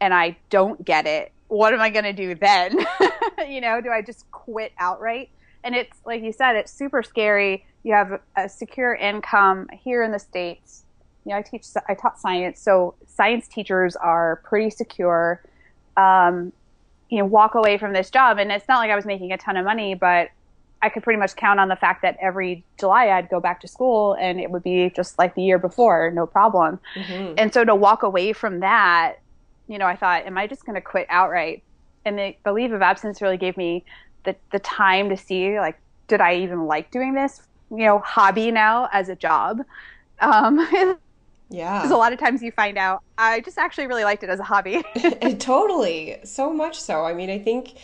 and 0.00 0.14
I 0.14 0.36
don't 0.50 0.84
get 0.84 1.06
it, 1.06 1.32
what 1.48 1.72
am 1.72 1.80
I 1.80 1.90
going 1.90 2.04
to 2.04 2.12
do 2.12 2.34
then? 2.34 2.84
you 3.48 3.60
know, 3.60 3.80
do 3.80 3.90
I 3.90 4.02
just 4.02 4.30
quit 4.30 4.72
outright? 4.78 5.30
And 5.64 5.74
it's 5.74 5.98
like 6.04 6.22
you 6.22 6.32
said, 6.32 6.54
it's 6.56 6.72
super 6.72 7.02
scary. 7.02 7.66
You 7.82 7.94
have 7.94 8.20
a 8.36 8.48
secure 8.48 8.94
income 8.94 9.68
here 9.72 10.02
in 10.04 10.12
the 10.12 10.18
states. 10.18 10.84
You 11.24 11.30
know, 11.30 11.38
I 11.38 11.42
teach 11.42 11.64
I 11.88 11.94
taught 11.94 12.20
science, 12.20 12.60
so 12.60 12.94
science 13.06 13.48
teachers 13.48 13.96
are 13.96 14.42
pretty 14.44 14.70
secure 14.70 15.42
um, 15.96 16.52
you 17.08 17.18
know, 17.18 17.24
walk 17.24 17.54
away 17.54 17.78
from 17.78 17.92
this 17.92 18.10
job. 18.10 18.38
And 18.38 18.50
it's 18.50 18.66
not 18.68 18.78
like 18.78 18.90
I 18.90 18.96
was 18.96 19.04
making 19.04 19.32
a 19.32 19.38
ton 19.38 19.56
of 19.56 19.64
money, 19.64 19.94
but 19.94 20.30
I 20.82 20.88
could 20.88 21.02
pretty 21.02 21.18
much 21.18 21.36
count 21.36 21.60
on 21.60 21.68
the 21.68 21.76
fact 21.76 22.02
that 22.02 22.16
every 22.20 22.64
July 22.78 23.08
I'd 23.08 23.30
go 23.30 23.40
back 23.40 23.60
to 23.60 23.68
school 23.68 24.14
and 24.14 24.40
it 24.40 24.50
would 24.50 24.62
be 24.62 24.90
just 24.90 25.18
like 25.18 25.34
the 25.34 25.42
year 25.42 25.58
before, 25.58 26.10
no 26.10 26.26
problem. 26.26 26.78
Mm-hmm. 26.94 27.34
And 27.38 27.54
so 27.54 27.64
to 27.64 27.74
walk 27.74 28.02
away 28.02 28.32
from 28.32 28.60
that, 28.60 29.16
you 29.68 29.78
know, 29.78 29.86
I 29.86 29.96
thought, 29.96 30.26
am 30.26 30.36
I 30.36 30.46
just 30.46 30.66
going 30.66 30.74
to 30.74 30.80
quit 30.80 31.06
outright? 31.08 31.62
And 32.04 32.18
the, 32.18 32.36
the 32.44 32.52
leave 32.52 32.72
of 32.72 32.82
absence 32.82 33.22
really 33.22 33.38
gave 33.38 33.56
me 33.56 33.84
the, 34.24 34.36
the 34.52 34.58
time 34.58 35.08
to 35.10 35.16
see, 35.16 35.58
like, 35.58 35.78
did 36.08 36.20
I 36.20 36.36
even 36.36 36.66
like 36.66 36.90
doing 36.90 37.14
this, 37.14 37.42
you 37.70 37.78
know, 37.78 37.98
hobby 38.00 38.50
now 38.50 38.88
as 38.92 39.08
a 39.08 39.16
job? 39.16 39.60
Um, 40.20 40.96
Yeah. 41.50 41.78
Because 41.78 41.92
a 41.92 41.96
lot 41.96 42.12
of 42.12 42.18
times 42.18 42.42
you 42.42 42.50
find 42.50 42.76
out, 42.76 43.02
I 43.16 43.40
just 43.40 43.58
actually 43.58 43.86
really 43.86 44.04
liked 44.04 44.22
it 44.24 44.30
as 44.30 44.40
a 44.40 44.44
hobby. 44.44 44.82
totally. 45.38 46.18
So 46.24 46.52
much 46.52 46.80
so. 46.80 47.04
I 47.04 47.14
mean, 47.14 47.30
I 47.30 47.38
think 47.38 47.74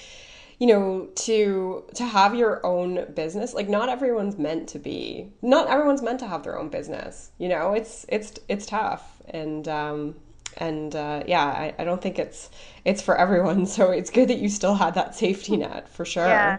you 0.58 0.66
know 0.66 1.08
to 1.14 1.84
to 1.94 2.04
have 2.04 2.34
your 2.34 2.64
own 2.66 3.10
business 3.14 3.54
like 3.54 3.66
not 3.66 3.88
everyone's 3.88 4.36
meant 4.36 4.68
to 4.68 4.78
be 4.78 5.32
not 5.40 5.66
everyone's 5.68 6.02
meant 6.02 6.18
to 6.20 6.26
have 6.26 6.42
their 6.42 6.58
own 6.58 6.68
business 6.68 7.30
you 7.38 7.48
know 7.48 7.72
it's 7.72 8.04
it's 8.10 8.34
it's 8.46 8.66
tough 8.66 9.22
and 9.30 9.66
um 9.68 10.14
and 10.56 10.94
uh, 10.94 11.22
yeah 11.26 11.44
I, 11.44 11.74
I 11.78 11.84
don't 11.84 12.02
think 12.02 12.18
it's 12.18 12.50
it's 12.84 13.02
for 13.02 13.16
everyone 13.16 13.66
so 13.76 13.90
it's 13.90 14.10
good 14.10 14.28
that 14.28 14.38
you 14.38 14.48
still 14.48 14.74
had 14.74 14.94
that 14.94 15.14
safety 15.14 15.56
net 15.56 15.88
for 15.88 16.04
sure 16.04 16.26
yeah 16.26 16.58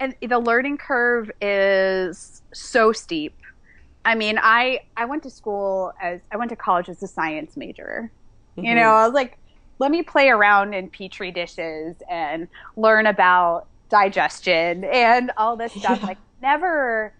and 0.00 0.14
the 0.22 0.38
learning 0.38 0.78
curve 0.78 1.30
is 1.40 2.42
so 2.52 2.92
steep 2.92 3.34
I 4.08 4.14
mean, 4.14 4.38
I 4.40 4.80
I 4.96 5.04
went 5.04 5.22
to 5.24 5.30
school 5.30 5.92
as 6.00 6.22
I 6.32 6.38
went 6.38 6.48
to 6.48 6.56
college 6.56 6.88
as 6.88 7.02
a 7.02 7.06
science 7.06 7.58
major. 7.58 8.10
Mm-hmm. 8.56 8.64
You 8.64 8.74
know, 8.74 8.92
I 8.94 9.04
was 9.04 9.12
like, 9.12 9.36
let 9.78 9.90
me 9.90 10.02
play 10.02 10.30
around 10.30 10.72
in 10.72 10.88
petri 10.88 11.30
dishes 11.30 11.96
and 12.08 12.48
learn 12.76 13.06
about 13.06 13.66
digestion 13.90 14.84
and 14.84 15.30
all 15.36 15.56
this 15.56 15.72
stuff. 15.72 15.98
Yeah. 16.00 16.06
Like 16.06 16.18
never 16.40 17.12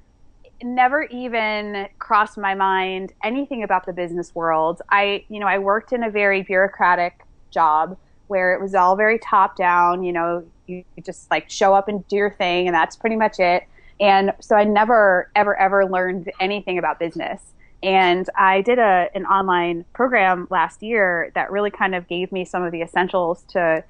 never 0.62 1.04
even 1.04 1.88
crossed 1.98 2.36
my 2.36 2.54
mind 2.54 3.12
anything 3.22 3.62
about 3.62 3.86
the 3.86 3.92
business 3.92 4.34
world. 4.34 4.82
I, 4.90 5.24
you 5.28 5.38
know, 5.38 5.46
I 5.46 5.58
worked 5.58 5.92
in 5.92 6.02
a 6.02 6.10
very 6.10 6.42
bureaucratic 6.42 7.24
job 7.50 7.96
where 8.26 8.54
it 8.54 8.60
was 8.60 8.74
all 8.74 8.96
very 8.96 9.18
top 9.18 9.56
down, 9.56 10.02
you 10.02 10.12
know, 10.12 10.44
you 10.66 10.84
just 11.04 11.30
like 11.30 11.48
show 11.48 11.74
up 11.74 11.88
and 11.88 12.06
do 12.08 12.16
your 12.16 12.30
thing 12.30 12.66
and 12.66 12.74
that's 12.74 12.96
pretty 12.96 13.16
much 13.16 13.38
it. 13.38 13.64
And 14.00 14.32
so 14.40 14.54
I 14.54 14.64
never, 14.64 15.30
ever, 15.34 15.58
ever 15.58 15.86
learned 15.86 16.30
anything 16.40 16.78
about 16.78 16.98
business. 16.98 17.42
And 17.82 18.28
I 18.36 18.60
did 18.62 18.78
a, 18.78 19.08
an 19.14 19.24
online 19.26 19.84
program 19.92 20.46
last 20.50 20.82
year 20.82 21.30
that 21.34 21.50
really 21.50 21.70
kind 21.70 21.94
of 21.94 22.08
gave 22.08 22.32
me 22.32 22.44
some 22.44 22.62
of 22.64 22.72
the 22.72 22.82
essentials 22.82 23.44
to 23.48 23.84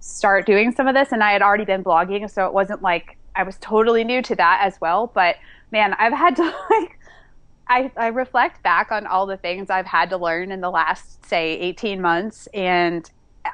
start 0.00 0.46
doing 0.46 0.72
some 0.72 0.86
of 0.86 0.94
this. 0.94 1.12
And 1.12 1.22
I 1.22 1.32
had 1.32 1.42
already 1.42 1.64
been 1.64 1.82
blogging, 1.82 2.30
so 2.30 2.46
it 2.46 2.52
wasn't 2.52 2.82
like 2.82 3.16
I 3.34 3.42
was 3.44 3.56
totally 3.58 4.04
new 4.04 4.20
to 4.22 4.36
that 4.36 4.60
as 4.62 4.80
well. 4.80 5.10
But 5.14 5.36
man, 5.72 5.94
I've 5.98 6.12
had 6.12 6.36
to 6.36 6.42
like, 6.70 6.98
I, 7.66 7.90
I 7.96 8.06
reflect 8.08 8.62
back 8.62 8.92
on 8.92 9.06
all 9.06 9.26
the 9.26 9.36
things 9.36 9.70
I've 9.70 9.86
had 9.86 10.10
to 10.10 10.18
learn 10.18 10.52
in 10.52 10.60
the 10.60 10.70
last, 10.70 11.24
say, 11.24 11.58
18 11.58 12.00
months. 12.00 12.46
And 12.52 13.10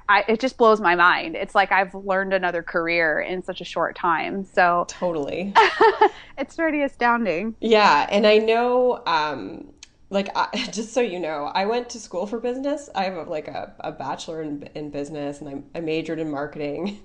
I, 0.08 0.24
it 0.28 0.40
just 0.40 0.58
blows 0.58 0.80
my 0.80 0.94
mind. 0.96 1.36
It's 1.36 1.54
like 1.54 1.72
I've 1.72 1.94
learned 1.94 2.34
another 2.34 2.62
career 2.62 3.20
in 3.20 3.42
such 3.42 3.60
a 3.60 3.64
short 3.64 3.96
time. 3.96 4.44
So 4.44 4.84
totally, 4.88 5.54
it's 6.38 6.56
pretty 6.56 6.82
astounding. 6.82 7.54
Yeah, 7.60 8.06
and 8.10 8.26
I 8.26 8.38
know, 8.38 9.02
um, 9.06 9.72
like, 10.10 10.28
I, 10.34 10.48
just 10.72 10.92
so 10.92 11.00
you 11.00 11.20
know, 11.20 11.50
I 11.54 11.66
went 11.66 11.88
to 11.90 12.00
school 12.00 12.26
for 12.26 12.38
business. 12.38 12.90
I 12.94 13.04
have 13.04 13.14
a, 13.14 13.22
like 13.22 13.48
a, 13.48 13.72
a 13.80 13.92
bachelor 13.92 14.42
in, 14.42 14.68
in 14.74 14.90
business, 14.90 15.40
and 15.40 15.64
I, 15.74 15.78
I 15.78 15.80
majored 15.80 16.18
in 16.18 16.30
marketing, 16.30 17.00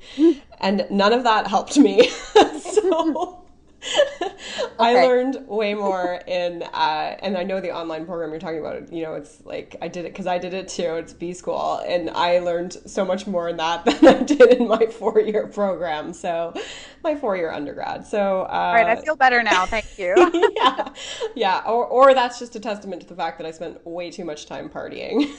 and 0.60 0.86
none 0.90 1.14
of 1.14 1.24
that 1.24 1.48
helped 1.48 1.78
me. 1.78 2.10
so 2.10 3.44
I 4.80 4.94
learned 5.06 5.48
way 5.48 5.74
more 5.74 6.22
in, 6.28 6.64
uh, 6.64 7.18
and 7.22 7.38
I 7.38 7.44
know 7.44 7.60
the 7.60 7.72
online 7.72 8.06
program 8.06 8.32
you're 8.32 8.40
talking 8.40 8.60
about. 8.60 8.92
You 8.92 9.04
know, 9.04 9.16
it's 9.16 9.42
like 9.46 9.76
I 9.82 9.88
did 9.88 10.06
it 10.06 10.14
because 10.14 10.28
I 10.28 10.38
did 10.38 10.54
it 10.54 10.68
too. 10.68 10.96
It's 10.96 11.14
B 11.14 11.34
school, 11.34 11.82
and 11.86 12.10
I 12.10 12.40
learned 12.40 12.74
so 12.86 13.06
much 13.06 13.28
more 13.28 13.50
in 13.50 13.58
that 13.58 13.86
than 13.86 14.08
I 14.08 14.24
did 14.24 14.42
in 14.42 14.68
my 14.68 14.86
four 14.88 15.20
year 15.20 15.48
program. 15.48 16.14
So, 16.14 16.54
my 17.04 17.16
four 17.16 17.36
year 17.36 17.52
undergrad. 17.52 18.06
So, 18.06 18.42
uh, 18.44 18.52
all 18.52 18.74
right, 18.74 18.88
I 18.88 19.02
feel 19.02 19.16
better 19.16 19.44
now. 19.44 19.66
Thank 19.66 19.98
you. 19.98 20.16
yeah, 20.56 20.90
yeah. 21.36 21.62
Or, 21.66 21.86
or 21.86 22.14
that's 22.14 22.40
just 22.40 22.56
a 22.56 22.60
testament 22.60 23.02
to 23.02 23.08
the 23.08 23.16
fact 23.16 23.38
that 23.40 23.48
I 23.48 23.52
spent 23.52 23.86
way 23.86 24.12
too 24.12 24.26
much 24.26 24.46
time 24.46 24.70
partying. 24.70 25.30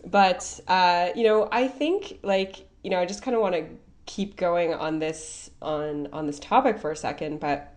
but 0.06 0.60
uh, 0.68 1.10
you 1.14 1.24
know, 1.24 1.48
I 1.50 1.68
think 1.68 2.20
like 2.22 2.66
you 2.82 2.90
know, 2.90 2.98
I 2.98 3.06
just 3.06 3.22
kind 3.22 3.34
of 3.34 3.42
want 3.42 3.54
to 3.54 3.66
keep 4.06 4.36
going 4.36 4.74
on 4.74 4.98
this 4.98 5.50
on 5.62 6.08
on 6.12 6.26
this 6.26 6.38
topic 6.38 6.78
for 6.78 6.90
a 6.90 6.96
second, 6.96 7.40
but 7.40 7.74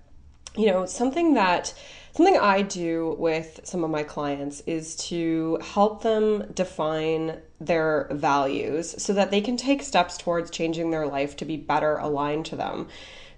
you 0.55 0.67
know, 0.67 0.85
something 0.85 1.33
that 1.33 1.73
something 2.15 2.37
I 2.37 2.61
do 2.61 3.15
with 3.17 3.61
some 3.63 3.83
of 3.83 3.89
my 3.89 4.03
clients 4.03 4.61
is 4.67 4.95
to 5.07 5.57
help 5.61 6.03
them 6.03 6.51
define 6.53 7.39
their 7.59 8.07
values 8.11 9.01
so 9.01 9.13
that 9.13 9.31
they 9.31 9.41
can 9.41 9.57
take 9.57 9.81
steps 9.81 10.17
towards 10.17 10.51
changing 10.51 10.91
their 10.91 11.07
life 11.07 11.35
to 11.37 11.45
be 11.45 11.57
better 11.57 11.97
aligned 11.97 12.45
to 12.47 12.55
them. 12.55 12.87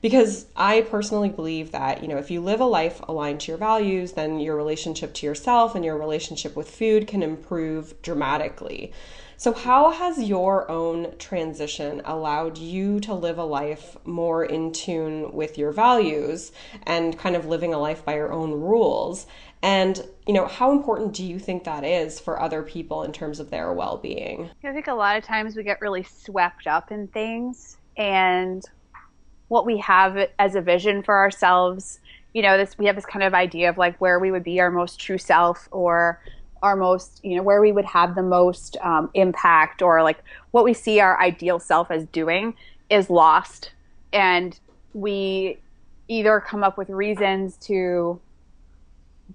Because 0.02 0.46
I 0.56 0.82
personally 0.82 1.30
believe 1.30 1.72
that, 1.72 2.02
you 2.02 2.08
know, 2.08 2.18
if 2.18 2.30
you 2.30 2.42
live 2.42 2.60
a 2.60 2.66
life 2.66 3.02
aligned 3.08 3.40
to 3.42 3.52
your 3.52 3.58
values, 3.58 4.12
then 4.12 4.40
your 4.40 4.56
relationship 4.56 5.14
to 5.16 5.26
yourself 5.26 5.74
and 5.74 5.84
your 5.84 5.98
relationship 5.98 6.56
with 6.56 6.70
food 6.70 7.08
can 7.08 7.24
improve 7.24 8.00
dramatically. 8.02 8.92
So, 9.38 9.52
how 9.52 9.92
has 9.92 10.22
your 10.22 10.70
own 10.72 11.18
transition 11.18 12.02
allowed 12.06 12.58
you 12.58 13.02
to 13.02 13.14
live 13.14 13.38
a 13.38 13.44
life 13.44 13.98
more 14.06 14.46
in 14.46 14.72
tune 14.72 15.34
with 15.34 15.58
your 15.58 15.72
values 15.74 16.54
and 16.84 17.18
kind 17.18 17.36
of 17.36 17.46
living 17.46 17.74
a 17.74 17.78
life 17.78 18.06
by 18.06 18.16
your 18.16 18.32
own 18.32 18.52
rules? 18.52 19.28
And, 19.62 20.02
you 20.26 20.34
know, 20.34 20.46
how 20.46 20.72
important 20.72 21.14
do 21.14 21.26
you 21.26 21.38
think 21.38 21.66
that 21.66 21.84
is 21.84 22.20
for 22.20 22.42
other 22.42 22.64
people 22.64 23.04
in 23.04 23.12
terms 23.12 23.40
of 23.40 23.50
their 23.50 23.74
well 23.74 23.98
being? 23.98 24.50
I 24.64 24.72
think 24.72 24.88
a 24.88 24.94
lot 24.94 25.18
of 25.18 25.24
times 25.24 25.56
we 25.56 25.64
get 25.64 25.82
really 25.82 26.04
swept 26.04 26.66
up 26.66 26.92
in 26.92 27.08
things 27.10 27.78
and 27.98 28.64
what 29.50 29.66
we 29.66 29.78
have 29.80 30.30
as 30.40 30.56
a 30.56 30.62
vision 30.62 31.04
for 31.04 31.18
ourselves. 31.18 32.00
You 32.34 32.42
know, 32.42 32.58
this 32.58 32.78
we 32.78 32.86
have 32.86 32.96
this 32.96 33.06
kind 33.06 33.24
of 33.24 33.34
idea 33.34 33.70
of 33.70 33.78
like 33.78 34.00
where 34.00 34.20
we 34.20 34.32
would 34.32 34.44
be 34.44 34.62
our 34.62 34.72
most 34.72 35.00
true 35.00 35.18
self 35.18 35.68
or 35.72 36.22
our 36.62 36.76
most, 36.76 37.20
you 37.24 37.36
know, 37.36 37.44
where 37.44 37.62
we 37.62 37.72
would 37.72 37.86
have 37.86 38.16
the 38.16 38.24
most 38.24 38.78
um, 38.82 39.10
impact 39.14 39.82
or 39.82 40.04
like 40.04 40.24
what 40.52 40.64
we 40.64 40.74
see 40.74 41.00
our 41.00 41.20
ideal 41.22 41.60
self 41.60 41.92
as 41.92 42.06
doing 42.06 42.56
is 42.90 43.10
lost. 43.10 43.72
And 44.14 44.60
we 44.94 45.60
either 46.08 46.40
come 46.40 46.64
up 46.64 46.78
with 46.78 46.90
reasons 46.90 47.58
to 47.58 48.20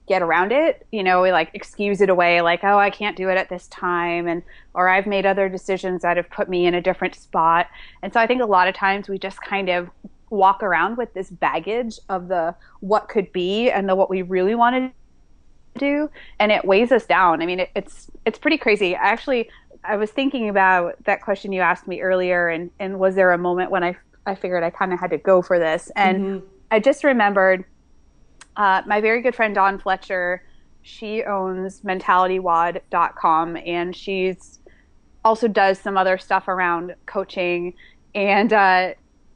get 0.07 0.23
around 0.23 0.53
it 0.53 0.87
you 0.93 1.03
know 1.03 1.21
we 1.21 1.33
like 1.33 1.51
excuse 1.53 2.01
it 2.01 2.09
away 2.09 2.41
like 2.41 2.63
oh 2.63 2.79
i 2.79 2.91
can't 2.91 3.17
do 3.17 3.29
it 3.29 3.37
at 3.37 3.49
this 3.49 3.67
time 3.69 4.29
and 4.29 4.43
or 4.73 4.89
i've 4.89 5.07
made 5.07 5.27
other 5.27 5.49
decisions 5.49 6.03
that 6.03 6.17
have 6.17 6.31
put 6.31 6.49
me 6.49 6.65
in 6.65 6.75
a 6.75 6.81
different 6.81 7.15
spot 7.15 7.67
and 8.03 8.13
so 8.13 8.21
i 8.21 8.27
think 8.27 8.41
a 8.41 8.47
lot 8.47 8.69
of 8.69 8.75
times 8.75 9.09
we 9.09 9.19
just 9.19 9.41
kind 9.43 9.69
of 9.69 9.91
walk 10.31 10.63
around 10.63 10.97
with 10.97 11.13
this 11.13 11.29
baggage 11.29 11.99
of 12.09 12.29
the 12.29 12.55
what 12.79 13.09
could 13.09 13.33
be 13.33 13.69
and 13.69 13.89
the 13.89 13.97
what 13.97 14.09
we 14.09 14.23
really 14.23 14.55
want 14.55 14.77
to 14.77 14.93
do 15.81 16.11
and 16.39 16.53
it 16.53 16.65
weighs 16.65 16.93
us 16.93 17.07
down. 17.07 17.43
I 17.43 17.47
mean 17.47 17.61
it, 17.61 17.71
it's 17.75 18.11
it's 18.25 18.39
pretty 18.39 18.59
crazy. 18.59 18.95
I 18.95 19.09
actually 19.09 19.51
i 19.83 19.97
was 19.97 20.11
thinking 20.11 20.49
about 20.49 21.03
that 21.05 21.23
question 21.23 21.53
you 21.53 21.63
asked 21.63 21.89
me 21.89 22.03
earlier 22.03 22.49
and 22.49 22.71
and 22.79 22.99
was 22.99 23.15
there 23.15 23.33
a 23.33 23.39
moment 23.39 23.71
when 23.71 23.83
i 23.83 23.97
i 24.27 24.35
figured 24.35 24.63
i 24.63 24.69
kind 24.69 24.93
of 24.93 25.01
had 25.01 25.11
to 25.11 25.19
go 25.19 25.43
for 25.43 25.59
this? 25.59 25.91
And 25.97 26.19
mm-hmm. 26.19 26.47
i 26.71 26.79
just 26.79 27.03
remembered 27.03 27.65
uh, 28.57 28.83
my 28.87 29.01
very 29.01 29.23
good 29.23 29.35
friend 29.35 29.55
dawn 29.55 29.79
fletcher 29.79 30.45
she 30.83 31.25
owns 31.25 31.81
mentalitywod.com 31.81 33.57
and 33.57 33.95
she's 33.95 34.61
also 35.25 35.47
does 35.49 35.79
some 35.79 35.99
other 35.99 36.17
stuff 36.17 36.49
around 36.49 36.95
coaching. 37.05 37.75
And 38.15 38.53
uh, 38.53 38.95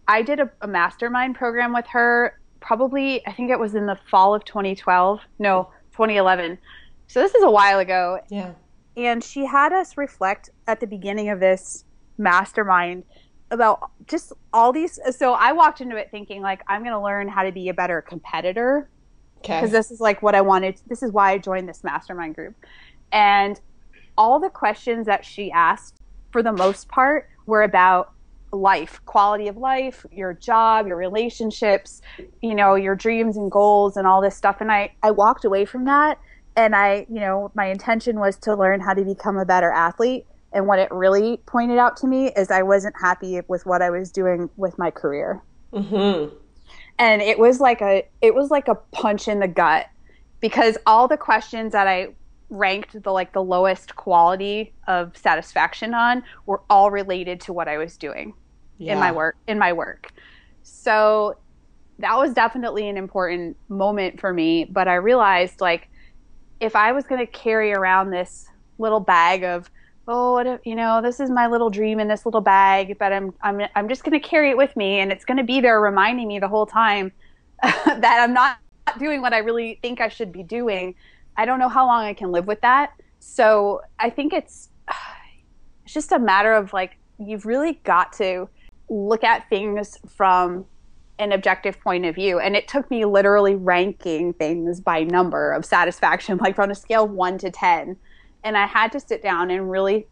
i 0.09 0.23
did 0.23 0.41
a, 0.41 0.51
a 0.61 0.67
mastermind 0.67 1.35
program 1.35 1.73
with 1.73 1.87
her 1.89 2.39
probably 2.61 3.27
i 3.27 3.33
think 3.33 3.51
it 3.51 3.59
was 3.59 3.75
in 3.75 3.87
the 3.87 3.99
fall 4.11 4.35
of 4.35 4.45
2012 4.45 5.21
no 5.39 5.71
2011. 5.95 6.59
So 7.07 7.21
this 7.21 7.35
is 7.35 7.43
a 7.43 7.51
while 7.51 7.79
ago. 7.79 8.21
Yeah. 8.29 8.53
And 8.97 9.23
she 9.23 9.45
had 9.45 9.73
us 9.73 9.97
reflect 9.97 10.51
at 10.67 10.81
the 10.81 10.87
beginning 10.87 11.29
of 11.31 11.41
this 11.41 11.85
mastermind 12.19 13.05
about 13.51 13.91
just 14.07 14.33
all 14.53 14.73
these. 14.73 14.99
So 15.17 15.35
I 15.35 15.53
walked 15.53 15.81
into 15.81 15.97
it 15.97 16.11
thinking 16.11 16.43
like 16.43 16.63
I'm 16.69 16.83
going 16.83 16.93
to 16.93 17.01
learn 17.01 17.29
how 17.29 17.43
to 17.43 17.53
be 17.53 17.69
a 17.69 17.75
better 17.75 18.01
competitor. 18.03 18.89
Okay. 19.39 19.61
Because 19.61 19.71
this 19.71 19.91
is 19.91 20.01
like 20.01 20.23
what 20.23 20.35
I 20.35 20.41
wanted. 20.41 20.81
This 20.89 21.03
is 21.03 21.13
why 21.13 21.33
I 21.33 21.39
joined 21.39 21.69
this 21.69 21.85
mastermind 21.85 22.35
group. 22.35 22.55
And 23.13 23.61
all 24.17 24.41
the 24.41 24.51
questions 24.51 25.07
that 25.07 25.25
she 25.25 25.51
asked, 25.53 26.01
for 26.33 26.43
the 26.43 26.53
most 26.53 26.89
part, 26.89 27.29
were 27.47 27.63
about 27.63 28.14
life, 28.55 29.01
quality 29.05 29.49
of 29.49 29.57
life, 29.57 30.07
your 30.11 30.35
job, 30.35 30.87
your 30.87 30.97
relationships, 30.97 32.01
you 32.43 32.55
know, 32.55 32.75
your 32.75 32.95
dreams 32.95 33.37
and 33.37 33.51
goals 33.51 33.97
and 33.97 34.07
all 34.07 34.21
this 34.21 34.37
stuff. 34.37 34.61
And 34.61 34.71
I, 34.71 34.93
I 35.03 35.11
walked 35.11 35.45
away 35.45 35.65
from 35.65 35.85
that 35.85 36.19
and 36.57 36.75
I, 36.75 37.07
you 37.09 37.21
know, 37.21 37.51
my 37.55 37.67
intention 37.67 38.21
was 38.21 38.37
to 38.39 38.55
learn 38.55 38.81
how 38.81 38.95
to 38.95 39.05
become 39.05 39.37
a 39.37 39.45
better 39.45 39.71
athlete. 39.71 40.27
And 40.53 40.67
what 40.67 40.79
it 40.79 40.89
really 40.93 41.39
pointed 41.47 41.79
out 41.79 41.97
to 41.99 42.07
me 42.07 42.29
is 42.37 42.51
I 42.51 42.63
wasn't 42.63 42.95
happy 43.01 43.41
with 43.49 43.67
what 43.67 43.83
I 43.83 43.91
was 43.91 44.13
doing 44.13 44.49
with 44.57 44.79
my 44.79 44.91
career. 44.91 45.43
Mm-hmm. 45.73 46.35
And 46.99 47.23
it 47.23 47.41
was 47.41 47.59
like 47.59 47.83
a, 47.83 48.07
it 48.23 48.35
was 48.35 48.53
like 48.53 48.69
a 48.69 48.77
punch 48.77 49.27
in 49.27 49.41
the 49.41 49.49
gut 49.49 49.87
because 50.41 50.79
all 50.87 51.09
the 51.09 51.17
questions 51.17 51.73
that 51.73 51.89
I 51.89 52.15
ranked 52.51 53.03
the 53.03 53.11
like 53.11 53.33
the 53.33 53.43
lowest 53.43 53.97
quality 53.97 54.73
of 54.87 55.17
satisfaction 55.17 55.93
on 55.93 56.23
were 56.47 56.61
all 56.71 56.91
related 56.91 57.41
to 57.41 57.53
what 57.53 57.67
I 57.67 57.79
was 57.79 57.97
doing 57.97 58.35
yeah. 58.79 58.93
in 58.93 58.99
my 58.99 59.13
work 59.13 59.37
in 59.47 59.59
my 59.59 59.73
work. 59.73 60.13
So 60.63 61.37
that 61.99 62.17
was 62.17 62.33
definitely 62.33 62.89
an 62.89 62.97
important 62.97 63.57
moment 63.69 64.21
for 64.21 64.33
me, 64.33 64.65
but 64.65 64.89
I 64.89 64.97
realized 64.97 65.61
like 65.61 65.89
if 66.61 66.75
I 66.75 66.93
was 66.93 67.05
going 67.05 67.21
to 67.25 67.31
carry 67.31 67.73
around 67.73 68.11
this 68.11 68.49
little 68.79 69.01
bag 69.01 69.45
of 69.45 69.71
oh 70.07 70.39
if, 70.39 70.61
you 70.65 70.75
know 70.75 71.01
this 71.01 71.21
is 71.21 71.31
my 71.31 71.47
little 71.47 71.71
dream 71.71 71.99
in 71.99 72.09
this 72.09 72.27
little 72.27 72.41
bag 72.41 72.97
but 72.99 73.13
i'm 73.13 73.33
i'm 73.43 73.61
i'm 73.75 73.89
just 73.89 74.05
going 74.05 74.19
to 74.19 74.29
carry 74.29 74.51
it 74.51 74.57
with 74.57 74.75
me 74.77 75.01
and 75.01 75.11
it's 75.11 75.25
going 75.25 75.37
to 75.37 75.45
be 75.45 75.61
there 75.61 75.81
reminding 75.81 76.29
me 76.29 76.39
the 76.39 76.49
whole 76.49 76.67
time 76.67 77.11
that 77.63 78.19
i'm 78.21 78.35
not 78.35 78.59
doing 78.99 79.23
what 79.23 79.33
i 79.33 79.39
really 79.39 79.79
think 79.83 80.01
i 80.01 80.09
should 80.09 80.33
be 80.33 80.43
doing 80.43 80.95
i 81.37 81.45
don't 81.45 81.59
know 81.59 81.69
how 81.69 81.87
long 81.87 82.05
i 82.05 82.13
can 82.13 82.33
live 82.33 82.47
with 82.47 82.61
that 82.61 82.93
so 83.19 83.81
i 83.99 84.11
think 84.11 84.33
it's 84.33 84.69
it's 85.85 85.95
just 85.95 86.13
a 86.13 86.19
matter 86.19 86.53
of 86.53 86.73
like 86.73 86.99
you've 87.19 87.47
really 87.47 87.81
got 87.85 88.13
to 88.13 88.49
look 88.89 89.25
at 89.25 89.49
things 89.49 89.99
from 90.09 90.67
an 91.19 91.33
objective 91.33 91.81
point 91.81 92.05
of 92.05 92.15
view. 92.15 92.41
And 92.41 92.57
it 92.57 92.67
took 92.69 92.91
me 92.91 93.05
literally 93.05 93.55
ranking 93.55 94.33
things 94.33 94.81
by 94.81 95.05
number 95.05 95.53
of 95.53 95.65
satisfaction, 95.65 96.39
like 96.41 96.59
on 96.59 96.71
a 96.71 96.75
scale 96.75 97.05
of 97.05 97.11
one 97.11 97.39
to 97.39 97.51
10. 97.51 97.97
And 98.43 98.59
I 98.59 98.67
had 98.67 98.93
to 98.93 99.01
sit 99.01 99.23
down 99.23 99.51
and 99.51 99.71
really 99.71 100.07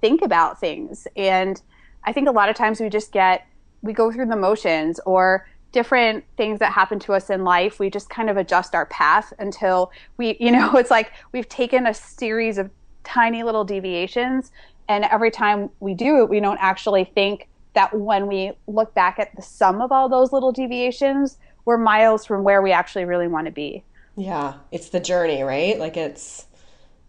think 0.00 0.22
about 0.22 0.60
things. 0.60 1.06
And 1.16 1.60
I 2.04 2.12
think 2.12 2.28
a 2.28 2.32
lot 2.32 2.48
of 2.48 2.56
times 2.56 2.80
we 2.80 2.88
just 2.88 3.12
get, 3.12 3.46
we 3.82 3.92
go 3.92 4.12
through 4.12 4.26
the 4.26 4.36
motions 4.36 5.00
or 5.04 5.46
different 5.72 6.24
things 6.36 6.58
that 6.60 6.72
happen 6.72 6.98
to 7.00 7.12
us 7.12 7.28
in 7.28 7.44
life. 7.44 7.78
We 7.78 7.90
just 7.90 8.08
kind 8.08 8.30
of 8.30 8.36
adjust 8.36 8.74
our 8.74 8.86
path 8.86 9.32
until 9.38 9.90
we, 10.16 10.36
you 10.40 10.50
know, 10.50 10.72
it's 10.76 10.90
like 10.90 11.12
we've 11.32 11.48
taken 11.48 11.86
a 11.86 11.94
series 11.94 12.56
of 12.56 12.70
tiny 13.04 13.42
little 13.42 13.64
deviations. 13.64 14.52
And 14.88 15.04
every 15.04 15.30
time 15.30 15.70
we 15.80 15.94
do 15.94 16.22
it, 16.22 16.28
we 16.28 16.40
don't 16.40 16.58
actually 16.60 17.04
think, 17.04 17.48
that 17.76 17.94
when 17.94 18.26
we 18.26 18.52
look 18.66 18.94
back 18.94 19.18
at 19.18 19.36
the 19.36 19.42
sum 19.42 19.80
of 19.80 19.92
all 19.92 20.08
those 20.08 20.32
little 20.32 20.50
deviations, 20.50 21.38
we're 21.66 21.76
miles 21.76 22.24
from 22.24 22.42
where 22.42 22.62
we 22.62 22.72
actually 22.72 23.04
really 23.04 23.28
want 23.28 23.46
to 23.46 23.52
be. 23.52 23.84
Yeah, 24.16 24.54
it's 24.72 24.88
the 24.88 24.98
journey, 24.98 25.42
right? 25.42 25.78
Like 25.78 25.96
it's 25.96 26.46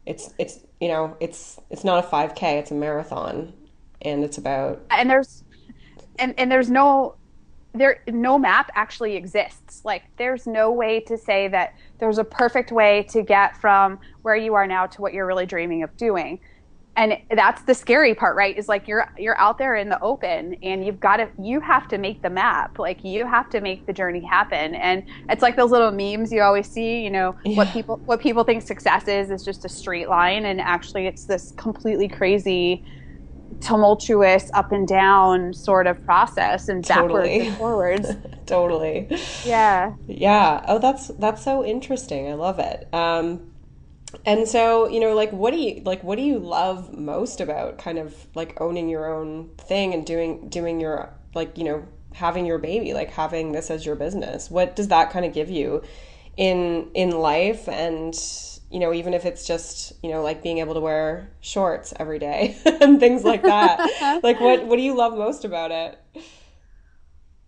it's 0.06 0.34
it's 0.38 0.60
you 0.80 0.90
know, 0.90 1.18
it's 1.20 1.60
it's 1.70 1.84
not 1.84 2.04
a 2.04 2.08
5k, 2.08 2.60
it's 2.60 2.72
a 2.72 2.76
marathon 2.76 3.54
and 4.02 4.24
it's 4.24 4.38
about 4.38 4.82
And 4.92 5.10
there's 5.10 5.44
and 6.20 6.36
and 6.38 6.52
there's 6.52 6.70
no 6.70 7.16
there 7.74 8.04
no 8.08 8.38
map 8.38 8.70
actually 8.76 9.16
exists. 9.16 9.86
Like 9.86 10.04
there's 10.18 10.48
no 10.48 10.72
way 10.72 11.00
to 11.02 11.18
say 11.18 11.48
that 11.48 11.76
there's 12.00 12.18
a 12.18 12.24
perfect 12.24 12.74
way 12.74 13.04
to 13.10 13.24
get 13.24 13.56
from 13.62 14.00
where 14.22 14.36
you 14.36 14.54
are 14.56 14.68
now 14.68 14.86
to 14.88 15.02
what 15.02 15.14
you're 15.14 15.26
really 15.26 15.46
dreaming 15.46 15.84
of 15.84 15.96
doing 15.96 16.40
and 16.98 17.16
that's 17.36 17.62
the 17.62 17.74
scary 17.74 18.16
part 18.16 18.36
right 18.36 18.58
is 18.58 18.68
like 18.68 18.88
you're 18.88 19.08
you're 19.18 19.38
out 19.38 19.58
there 19.58 19.76
in 19.76 19.88
the 19.88 20.02
open 20.02 20.56
and 20.64 20.84
you've 20.86 21.00
got 21.00 21.18
to 21.18 21.30
you 21.40 21.62
have 21.62 21.88
to 21.88 21.98
make 21.98 22.22
the 22.24 22.30
map 22.30 22.80
like 22.80 23.04
you 23.04 23.26
have 23.26 23.50
to 23.50 23.62
make 23.62 23.86
the 23.86 23.94
journey 23.94 24.26
happen 24.26 24.76
and 24.76 25.04
it's 25.30 25.44
like 25.44 25.56
those 25.56 25.72
little 25.72 25.92
memes 25.92 26.32
you 26.32 26.42
always 26.42 26.68
see 26.68 27.04
you 27.04 27.12
know 27.12 27.36
yeah. 27.46 27.56
what 27.56 27.72
people 27.72 27.98
what 28.06 28.20
people 28.20 28.44
think 28.44 28.64
success 28.64 29.08
is 29.08 29.30
is 29.30 29.46
just 29.46 29.64
a 29.64 29.70
straight 29.70 30.10
line 30.10 30.46
and 30.46 30.60
actually 30.60 31.06
it's 31.06 31.26
this 31.26 31.54
completely 31.56 32.08
crazy 32.08 32.84
tumultuous 33.62 34.52
up 34.54 34.72
and 34.72 34.88
down 34.88 35.54
sort 35.54 35.88
of 35.88 36.04
process 36.06 36.68
and 36.68 36.86
backwards 36.88 37.28
totally. 37.28 37.48
and 37.48 37.58
forwards. 37.58 38.10
totally. 38.46 39.08
Yeah. 39.46 39.94
Yeah. 40.08 40.64
Oh, 40.68 40.80
that's 40.80 41.08
that's 41.20 41.44
so 41.44 41.66
interesting. 41.66 42.30
I 42.30 42.34
love 42.34 42.60
it. 42.60 42.88
Um, 42.94 43.52
and 44.26 44.48
so 44.48 44.88
you 44.88 45.00
know 45.00 45.14
like 45.14 45.32
what 45.32 45.52
do 45.52 45.60
you 45.60 45.82
like 45.84 46.04
what 46.04 46.16
do 46.16 46.22
you 46.22 46.40
love 46.40 46.98
most 46.98 47.42
about 47.42 47.78
kind 47.78 47.98
of 47.98 48.16
like 48.36 48.60
owning 48.62 48.88
your 48.88 49.14
own 49.14 49.50
thing 49.58 49.94
and 49.94 50.06
doing 50.06 50.48
doing 50.50 50.80
your 50.80 51.14
like 51.34 51.58
you 51.58 51.64
know 51.64 51.86
having 52.18 52.46
your 52.46 52.58
baby 52.58 52.94
like 52.94 53.12
having 53.12 53.52
this 53.52 53.70
as 53.70 53.86
your 53.86 53.96
business? 53.96 54.50
What 54.50 54.76
does 54.76 54.88
that 54.90 55.12
kind 55.12 55.26
of 55.26 55.34
give 55.34 55.50
you 55.50 55.84
in 56.36 56.90
in 56.94 57.12
life? 57.12 57.70
And 57.70 58.18
you 58.70 58.80
know 58.80 58.94
even 58.94 59.14
if 59.14 59.26
it's 59.26 59.48
just 59.48 59.94
you 60.04 60.12
know 60.12 60.22
like 60.22 60.44
being 60.44 60.58
able 60.58 60.74
to 60.74 60.80
wear 60.82 61.30
shorts 61.40 61.94
every 61.98 62.20
day 62.20 62.58
and 62.66 63.00
things 63.00 63.24
like 63.24 63.44
that 63.44 64.20
like 64.24 64.40
what 64.40 64.66
what 64.66 64.76
do 64.76 64.82
you 64.82 64.96
love 64.96 65.18
most 65.18 65.46
about 65.46 65.72
it? 65.72 65.98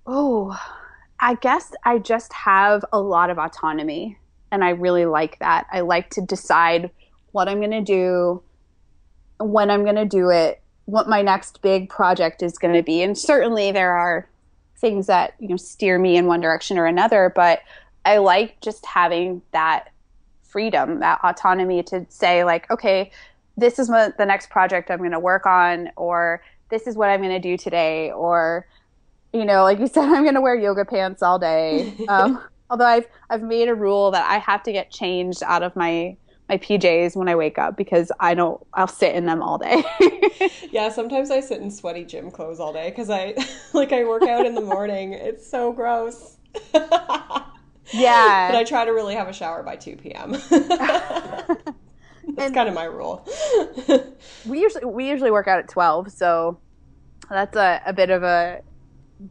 Oh 0.05 0.57
i 1.19 1.35
guess 1.35 1.73
i 1.83 1.97
just 1.97 2.31
have 2.31 2.85
a 2.93 2.99
lot 2.99 3.29
of 3.29 3.37
autonomy 3.37 4.17
and 4.51 4.63
I 4.63 4.69
really 4.69 5.05
like 5.05 5.39
that. 5.39 5.67
I 5.71 5.81
like 5.81 6.09
to 6.11 6.21
decide 6.21 6.89
what 7.31 7.47
I'm 7.47 7.59
going 7.59 7.71
to 7.71 7.81
do, 7.81 8.41
when 9.39 9.69
I'm 9.69 9.83
going 9.83 9.95
to 9.95 10.05
do 10.05 10.29
it, 10.29 10.61
what 10.85 11.07
my 11.07 11.21
next 11.21 11.61
big 11.61 11.89
project 11.89 12.41
is 12.41 12.57
going 12.57 12.73
to 12.73 12.83
be. 12.83 13.03
And 13.03 13.17
certainly 13.17 13.71
there 13.71 13.95
are 13.95 14.27
things 14.77 15.07
that, 15.07 15.33
you 15.39 15.49
know, 15.49 15.57
steer 15.57 15.99
me 15.99 16.17
in 16.17 16.25
one 16.25 16.41
direction 16.41 16.77
or 16.77 16.85
another, 16.85 17.31
but 17.35 17.59
I 18.05 18.17
like 18.17 18.59
just 18.61 18.85
having 18.85 19.41
that 19.51 19.89
freedom, 20.41 20.99
that 20.99 21.19
autonomy 21.23 21.83
to 21.83 22.05
say 22.09 22.43
like, 22.43 22.69
okay, 22.71 23.11
this 23.55 23.77
is 23.77 23.89
what 23.89 24.17
the 24.17 24.25
next 24.25 24.49
project 24.49 24.89
I'm 24.89 24.99
going 24.99 25.11
to 25.11 25.19
work 25.19 25.45
on 25.45 25.91
or 25.95 26.41
this 26.69 26.87
is 26.87 26.95
what 26.95 27.09
I'm 27.09 27.21
going 27.21 27.33
to 27.33 27.39
do 27.39 27.57
today 27.57 28.11
or 28.11 28.65
you 29.31 29.45
know, 29.45 29.63
like 29.63 29.79
you 29.79 29.87
said, 29.87 30.03
I'm 30.09 30.23
going 30.23 30.35
to 30.35 30.41
wear 30.41 30.55
yoga 30.55 30.85
pants 30.85 31.21
all 31.21 31.39
day. 31.39 31.93
Um, 32.09 32.41
Although 32.69 32.85
I've 32.85 33.07
I've 33.29 33.41
made 33.41 33.67
a 33.67 33.75
rule 33.75 34.11
that 34.11 34.29
I 34.29 34.37
have 34.37 34.63
to 34.63 34.71
get 34.71 34.91
changed 34.91 35.41
out 35.43 35.63
of 35.63 35.75
my 35.75 36.15
my 36.47 36.57
PJs 36.57 37.15
when 37.15 37.27
I 37.27 37.35
wake 37.35 37.57
up 37.57 37.77
because 37.77 38.11
I 38.19 38.33
don't 38.33 38.65
I'll 38.73 38.87
sit 38.87 39.15
in 39.15 39.25
them 39.25 39.41
all 39.41 39.57
day. 39.57 39.83
yeah, 40.71 40.89
sometimes 40.89 41.31
I 41.31 41.39
sit 41.39 41.61
in 41.61 41.71
sweaty 41.71 42.05
gym 42.05 42.31
clothes 42.31 42.59
all 42.59 42.73
day 42.73 42.91
cuz 42.91 43.09
I 43.09 43.35
like 43.73 43.91
I 43.91 44.03
work 44.03 44.23
out 44.23 44.45
in 44.45 44.55
the 44.55 44.61
morning. 44.61 45.13
It's 45.13 45.49
so 45.49 45.71
gross. 45.71 46.37
yeah. 46.73 48.51
But 48.51 48.55
I 48.55 48.63
try 48.63 48.85
to 48.85 48.91
really 48.91 49.15
have 49.15 49.27
a 49.27 49.33
shower 49.33 49.63
by 49.63 49.75
2 49.75 49.95
p.m. 49.97 50.31
That's 52.35 52.53
kind 52.53 52.69
of 52.69 52.75
my 52.75 52.85
rule. 52.85 53.27
we 54.45 54.61
usually 54.61 54.85
we 54.85 55.09
usually 55.09 55.31
work 55.31 55.47
out 55.47 55.59
at 55.59 55.67
12, 55.67 56.11
so 56.11 56.59
that's 57.29 57.55
a, 57.55 57.81
a 57.85 57.93
bit 57.93 58.11
of 58.11 58.21
a 58.21 58.61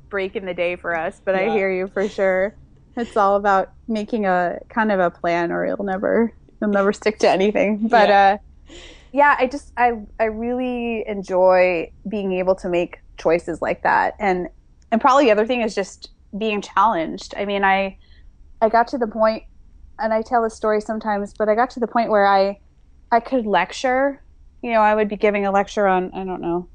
break 0.09 0.35
in 0.35 0.44
the 0.44 0.55
day 0.55 0.74
for 0.74 0.96
us, 0.96 1.20
but 1.24 1.35
yeah. 1.35 1.42
I 1.42 1.51
hear 1.51 1.70
you 1.70 1.87
for 1.87 2.09
sure 2.09 2.57
it's 2.99 3.17
all 3.17 3.37
about 3.37 3.73
making 3.87 4.27
a 4.27 4.59
kind 4.69 4.93
of 4.93 5.01
a 5.01 5.11
plan 5.11 5.53
or 5.53 5.67
you'll 5.67 5.85
never 5.85 6.33
you'll 6.61 6.71
never 6.71 6.93
stick 6.93 7.19
to 7.21 7.29
anything. 7.29 7.89
But 7.89 8.09
yeah. 8.09 8.37
uh 8.41 8.75
yeah 9.11 9.37
i 9.39 9.47
just 9.47 9.73
i 9.79 9.93
i 10.21 10.25
really 10.25 11.03
enjoy 11.09 11.91
being 12.07 12.33
able 12.33 12.55
to 12.57 12.69
make 12.69 12.99
choices 13.17 13.63
like 13.63 13.83
that. 13.83 14.15
And 14.19 14.49
and 14.91 15.01
probably 15.01 15.25
the 15.27 15.31
other 15.31 15.47
thing 15.47 15.63
is 15.63 15.75
just 15.75 16.11
being 16.37 16.61
challenged. 16.61 17.35
I 17.37 17.45
mean 17.45 17.65
i 17.65 17.97
i 18.61 18.69
got 18.69 18.89
to 18.89 18.99
the 18.99 19.07
point 19.07 19.45
and 19.99 20.13
i 20.13 20.23
tell 20.23 20.43
this 20.43 20.55
story 20.55 20.81
sometimes 20.81 21.33
but 21.33 21.49
i 21.49 21.55
got 21.55 21.71
to 21.71 21.81
the 21.81 21.87
point 21.87 22.11
where 22.11 22.27
i 22.27 22.59
i 23.13 23.21
could 23.21 23.47
lecture. 23.47 24.23
You 24.63 24.73
know 24.73 24.81
i 24.81 24.95
would 24.95 25.09
be 25.09 25.17
giving 25.17 25.47
a 25.47 25.53
lecture 25.53 25.87
on 25.87 26.11
i 26.15 26.25
don't 26.25 26.41
know 26.41 26.69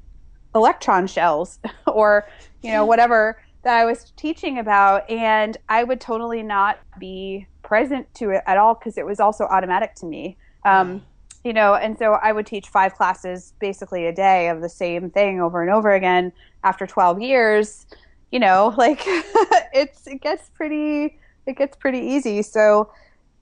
electron 0.54 1.06
shells 1.06 1.58
or 1.86 2.26
you 2.62 2.70
know 2.70 2.84
whatever 2.84 3.36
that 3.64 3.74
I 3.74 3.84
was 3.84 4.12
teaching 4.16 4.58
about, 4.58 5.08
and 5.10 5.56
I 5.68 5.84
would 5.84 6.00
totally 6.00 6.42
not 6.42 6.78
be 6.98 7.46
present 7.62 8.12
to 8.14 8.30
it 8.30 8.42
at 8.46 8.58
all 8.58 8.74
because 8.74 8.96
it 8.96 9.04
was 9.04 9.20
also 9.20 9.44
automatic 9.44 9.94
to 9.96 10.06
me. 10.06 10.36
Um, 10.64 11.02
you 11.44 11.52
know, 11.52 11.74
and 11.74 11.98
so 11.98 12.12
I 12.12 12.32
would 12.32 12.46
teach 12.46 12.68
five 12.68 12.94
classes 12.94 13.52
basically 13.58 14.06
a 14.06 14.12
day 14.12 14.48
of 14.48 14.62
the 14.62 14.68
same 14.68 15.10
thing 15.10 15.40
over 15.40 15.60
and 15.60 15.70
over 15.70 15.92
again 15.92 16.32
after 16.62 16.86
12 16.86 17.20
years. 17.20 17.86
You 18.30 18.38
know, 18.38 18.74
like 18.78 19.02
it's 19.06 20.06
it 20.06 20.20
gets 20.20 20.50
pretty 20.50 21.18
it 21.46 21.56
gets 21.56 21.76
pretty 21.76 21.98
easy. 21.98 22.42
So 22.42 22.92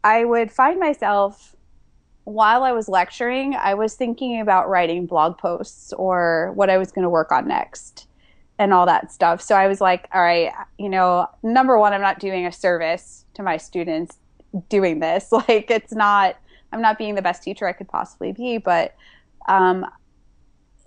I 0.03 0.25
would 0.25 0.51
find 0.51 0.81
myself 0.81 1.55
while 2.25 2.63
I 2.63 2.71
was 2.71 2.89
lecturing, 2.89 3.55
I 3.55 3.75
was 3.75 3.95
thinking 3.95 4.41
about 4.41 4.69
writing 4.69 5.07
blog 5.07 5.39
posts 5.39 5.93
or 5.93 6.53
what 6.55 6.71
I 6.71 6.79
was 6.79 6.93
going 6.93 7.03
to 7.03 7.11
work 7.11 7.33
on 7.33 7.49
next 7.49 8.07
and 8.63 8.73
all 8.73 8.87
that 8.87 9.11
stuff. 9.11 9.43
So 9.43 9.57
I 9.57 9.67
was 9.67 9.81
like, 9.81 10.09
all 10.15 10.23
right, 10.23 10.53
you 10.79 10.89
know, 10.89 11.27
number 11.43 11.77
one, 11.81 11.93
I'm 11.93 12.01
not 12.01 12.21
doing 12.21 12.47
a 12.47 12.53
service 12.53 13.25
to 13.35 13.43
my 13.43 13.57
students 13.57 14.19
doing 14.69 15.01
this. 15.01 15.33
Like, 15.33 15.69
it's 15.69 15.93
not, 15.93 16.37
I'm 16.71 16.81
not 16.81 16.97
being 16.97 17.17
the 17.17 17.23
best 17.23 17.43
teacher 17.43 17.67
I 17.67 17.73
could 17.73 17.89
possibly 17.89 18.31
be. 18.31 18.59
But 18.59 18.95
um, 19.49 19.85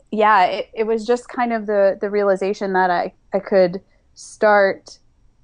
yeah, 0.09 0.45
it, 0.45 0.69
it 0.73 0.83
was 0.85 1.05
just 1.05 1.27
kind 1.27 1.51
of 1.51 1.65
the, 1.65 1.97
the 1.99 2.09
realization 2.09 2.71
that 2.73 2.89
I, 2.89 3.13
I 3.33 3.39
could 3.39 3.81
start 4.13 4.97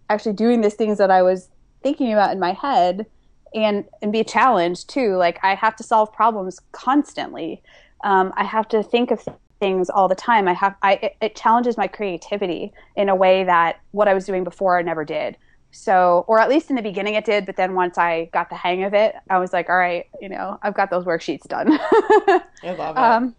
actually 0.09 0.33
doing 0.33 0.61
these 0.61 0.75
things 0.75 0.97
that 0.99 1.11
I 1.11 1.21
was 1.23 1.49
thinking 1.83 2.13
about 2.13 2.31
in 2.31 2.39
my 2.39 2.53
head 2.53 3.07
and, 3.53 3.83
and 4.01 4.13
be 4.13 4.23
challenged 4.23 4.89
too. 4.89 5.17
Like, 5.17 5.37
I 5.43 5.53
have 5.55 5.75
to 5.75 5.83
solve 5.83 6.13
problems 6.13 6.61
constantly. 6.71 7.61
Um, 8.05 8.31
I 8.37 8.45
have 8.45 8.69
to 8.69 8.81
think 8.83 9.11
of 9.11 9.27
things 9.61 9.89
all 9.89 10.09
the 10.09 10.15
time. 10.15 10.49
I 10.49 10.53
have 10.53 10.75
I 10.81 10.93
it, 10.95 11.15
it, 11.21 11.35
challenges 11.35 11.77
my 11.77 11.87
creativity 11.87 12.73
in 12.97 13.07
a 13.07 13.15
way 13.15 13.45
that 13.45 13.79
what 13.91 14.09
I 14.09 14.13
was 14.13 14.25
doing 14.25 14.43
before 14.43 14.77
I 14.77 14.81
never 14.81 15.05
did. 15.05 15.37
So, 15.69 16.25
or 16.27 16.39
at 16.39 16.49
least 16.49 16.69
in 16.69 16.75
the 16.75 16.81
beginning 16.81 17.13
it 17.13 17.23
did, 17.23 17.45
but 17.45 17.55
then 17.55 17.75
once 17.75 17.97
I 17.97 18.25
got 18.33 18.49
the 18.49 18.55
hang 18.55 18.83
of 18.83 18.93
it, 18.93 19.15
I 19.29 19.37
was 19.37 19.53
like, 19.53 19.69
all 19.69 19.77
right, 19.77 20.05
you 20.19 20.27
know, 20.27 20.59
I've 20.61 20.73
got 20.73 20.89
those 20.89 21.05
worksheets 21.05 21.47
done. 21.47 21.69
I 21.71 22.41
love 22.63 22.97
it. 22.97 22.99
Um, 22.99 23.35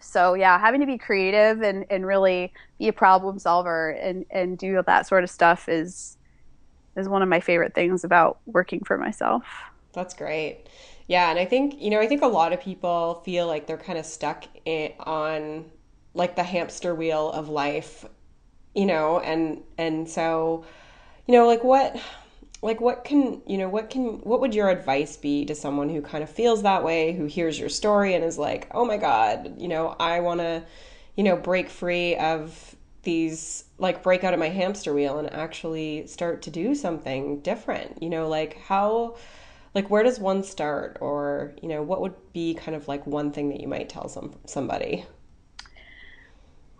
so 0.00 0.34
yeah, 0.34 0.58
having 0.58 0.80
to 0.80 0.86
be 0.86 0.98
creative 0.98 1.62
and, 1.62 1.86
and 1.88 2.04
really 2.04 2.52
be 2.78 2.88
a 2.88 2.92
problem 2.92 3.38
solver 3.38 3.90
and, 3.90 4.26
and 4.30 4.58
do 4.58 4.82
that 4.86 5.06
sort 5.06 5.24
of 5.24 5.30
stuff 5.30 5.68
is 5.68 6.18
is 6.96 7.08
one 7.08 7.22
of 7.22 7.28
my 7.28 7.40
favorite 7.40 7.74
things 7.74 8.04
about 8.04 8.38
working 8.46 8.80
for 8.84 8.98
myself. 8.98 9.44
That's 9.94 10.14
great. 10.14 10.68
Yeah, 11.06 11.30
and 11.30 11.38
I 11.38 11.44
think, 11.44 11.80
you 11.80 11.90
know, 11.90 12.00
I 12.00 12.06
think 12.06 12.22
a 12.22 12.26
lot 12.26 12.52
of 12.52 12.60
people 12.60 13.22
feel 13.24 13.46
like 13.46 13.66
they're 13.66 13.76
kind 13.76 13.98
of 13.98 14.06
stuck 14.06 14.44
in, 14.64 14.92
on 15.00 15.66
like 16.14 16.36
the 16.36 16.42
hamster 16.44 16.94
wheel 16.94 17.30
of 17.30 17.48
life, 17.48 18.04
you 18.74 18.86
know, 18.86 19.20
and 19.20 19.62
and 19.78 20.08
so, 20.08 20.64
you 21.26 21.34
know, 21.34 21.46
like 21.46 21.64
what 21.64 21.96
like 22.62 22.80
what 22.80 23.04
can, 23.04 23.42
you 23.46 23.58
know, 23.58 23.68
what 23.68 23.90
can 23.90 24.20
what 24.22 24.40
would 24.40 24.54
your 24.54 24.70
advice 24.70 25.16
be 25.16 25.44
to 25.46 25.54
someone 25.54 25.88
who 25.90 26.02
kind 26.02 26.24
of 26.24 26.30
feels 26.30 26.62
that 26.62 26.84
way, 26.84 27.12
who 27.14 27.26
hears 27.26 27.58
your 27.58 27.68
story 27.68 28.14
and 28.14 28.24
is 28.24 28.38
like, 28.38 28.68
"Oh 28.72 28.84
my 28.84 28.96
god, 28.96 29.54
you 29.58 29.68
know, 29.68 29.96
I 30.00 30.20
want 30.20 30.40
to, 30.40 30.64
you 31.16 31.24
know, 31.24 31.36
break 31.36 31.68
free 31.70 32.16
of 32.16 32.76
these 33.02 33.64
like 33.78 34.02
break 34.02 34.24
out 34.24 34.34
of 34.34 34.40
my 34.40 34.48
hamster 34.48 34.94
wheel 34.94 35.18
and 35.18 35.32
actually 35.32 36.06
start 36.06 36.42
to 36.42 36.50
do 36.50 36.74
something 36.74 37.40
different." 37.40 38.02
You 38.02 38.10
know, 38.10 38.28
like 38.28 38.58
how 38.58 39.16
like 39.74 39.90
where 39.90 40.02
does 40.02 40.18
one 40.18 40.42
start 40.42 40.98
or 41.00 41.54
you 41.60 41.68
know 41.68 41.82
what 41.82 42.00
would 42.00 42.14
be 42.32 42.54
kind 42.54 42.76
of 42.76 42.88
like 42.88 43.06
one 43.06 43.32
thing 43.32 43.48
that 43.48 43.60
you 43.60 43.68
might 43.68 43.88
tell 43.88 44.08
some 44.08 44.34
somebody 44.46 45.04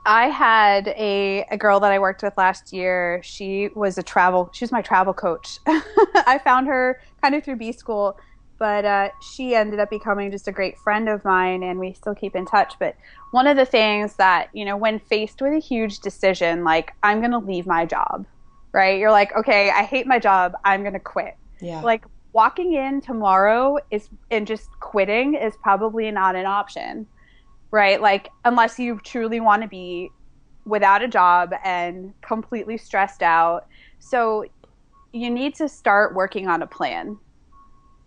I 0.07 0.27
had 0.27 0.89
a, 0.89 1.47
a 1.51 1.57
girl 1.57 1.81
that 1.81 1.91
I 1.91 1.99
worked 1.99 2.23
with 2.23 2.37
last 2.37 2.73
year. 2.73 3.23
She 3.25 3.71
was 3.75 3.97
a 3.97 4.03
travel, 4.03 4.51
she 4.53 4.65
was 4.65 4.73
my 4.73 4.83
travel 4.83 5.15
coach. 5.15 5.59
I 5.67 6.41
found 6.45 6.67
her 6.67 7.01
kind 7.23 7.35
of 7.35 7.43
through 7.43 7.57
B 7.57 7.73
school, 7.73 8.19
but 8.59 8.85
uh, 8.85 9.09
she 9.33 9.55
ended 9.55 9.81
up 9.81 9.91
becoming 9.91 10.31
just 10.31 10.47
a 10.47 10.53
great 10.53 10.79
friend 10.79 11.09
of 11.09 11.25
mine 11.25 11.63
and 11.63 11.79
we 11.79 11.95
still 11.95 12.15
keep 12.15 12.37
in 12.37 12.45
touch. 12.45 12.75
But 12.79 12.97
one 13.31 13.47
of 13.47 13.57
the 13.57 13.65
things 13.65 14.17
that, 14.17 14.51
you 14.53 14.65
know, 14.65 14.77
when 14.77 14.99
faced 14.99 15.41
with 15.41 15.55
a 15.55 15.59
huge 15.59 16.01
decision, 16.01 16.65
like 16.65 16.93
I'm 17.03 17.21
going 17.21 17.33
to 17.33 17.39
leave 17.39 17.67
my 17.67 17.87
job, 17.87 18.27
right? 18.73 18.99
You're 18.99 19.11
like, 19.11 19.35
okay, 19.35 19.71
I 19.71 19.85
hate 19.85 20.07
my 20.07 20.19
job. 20.19 20.53
I'm 20.65 20.83
going 20.83 20.93
to 20.93 21.01
quit. 21.01 21.35
Yeah. 21.61 21.81
Like, 21.81 22.05
walking 22.35 22.75
in 22.75 23.01
tomorrow 23.01 23.79
is 23.91 24.11
and 24.31 24.47
just 24.47 24.69
quitting 24.81 25.35
is 25.35 25.55
probably 25.63 26.11
not 26.11 26.37
an 26.37 26.45
option 26.45 27.07
right? 27.75 28.01
Like 28.01 28.29
unless 28.45 28.79
you 28.79 29.01
truly 29.03 29.41
want 29.41 29.63
to 29.63 29.69
be 29.69 30.09
without 30.65 31.03
a 31.03 31.09
job 31.09 31.53
and 31.65 32.15
completely 32.21 32.79
stressed 32.79 33.21
out. 33.21 33.67
So 33.99 34.45
you 35.13 35.29
need 35.29 35.57
to 35.57 35.69
start 35.69 36.15
working 36.15 36.47
on 36.47 36.63
a 36.63 36.69
plan. 36.69 37.19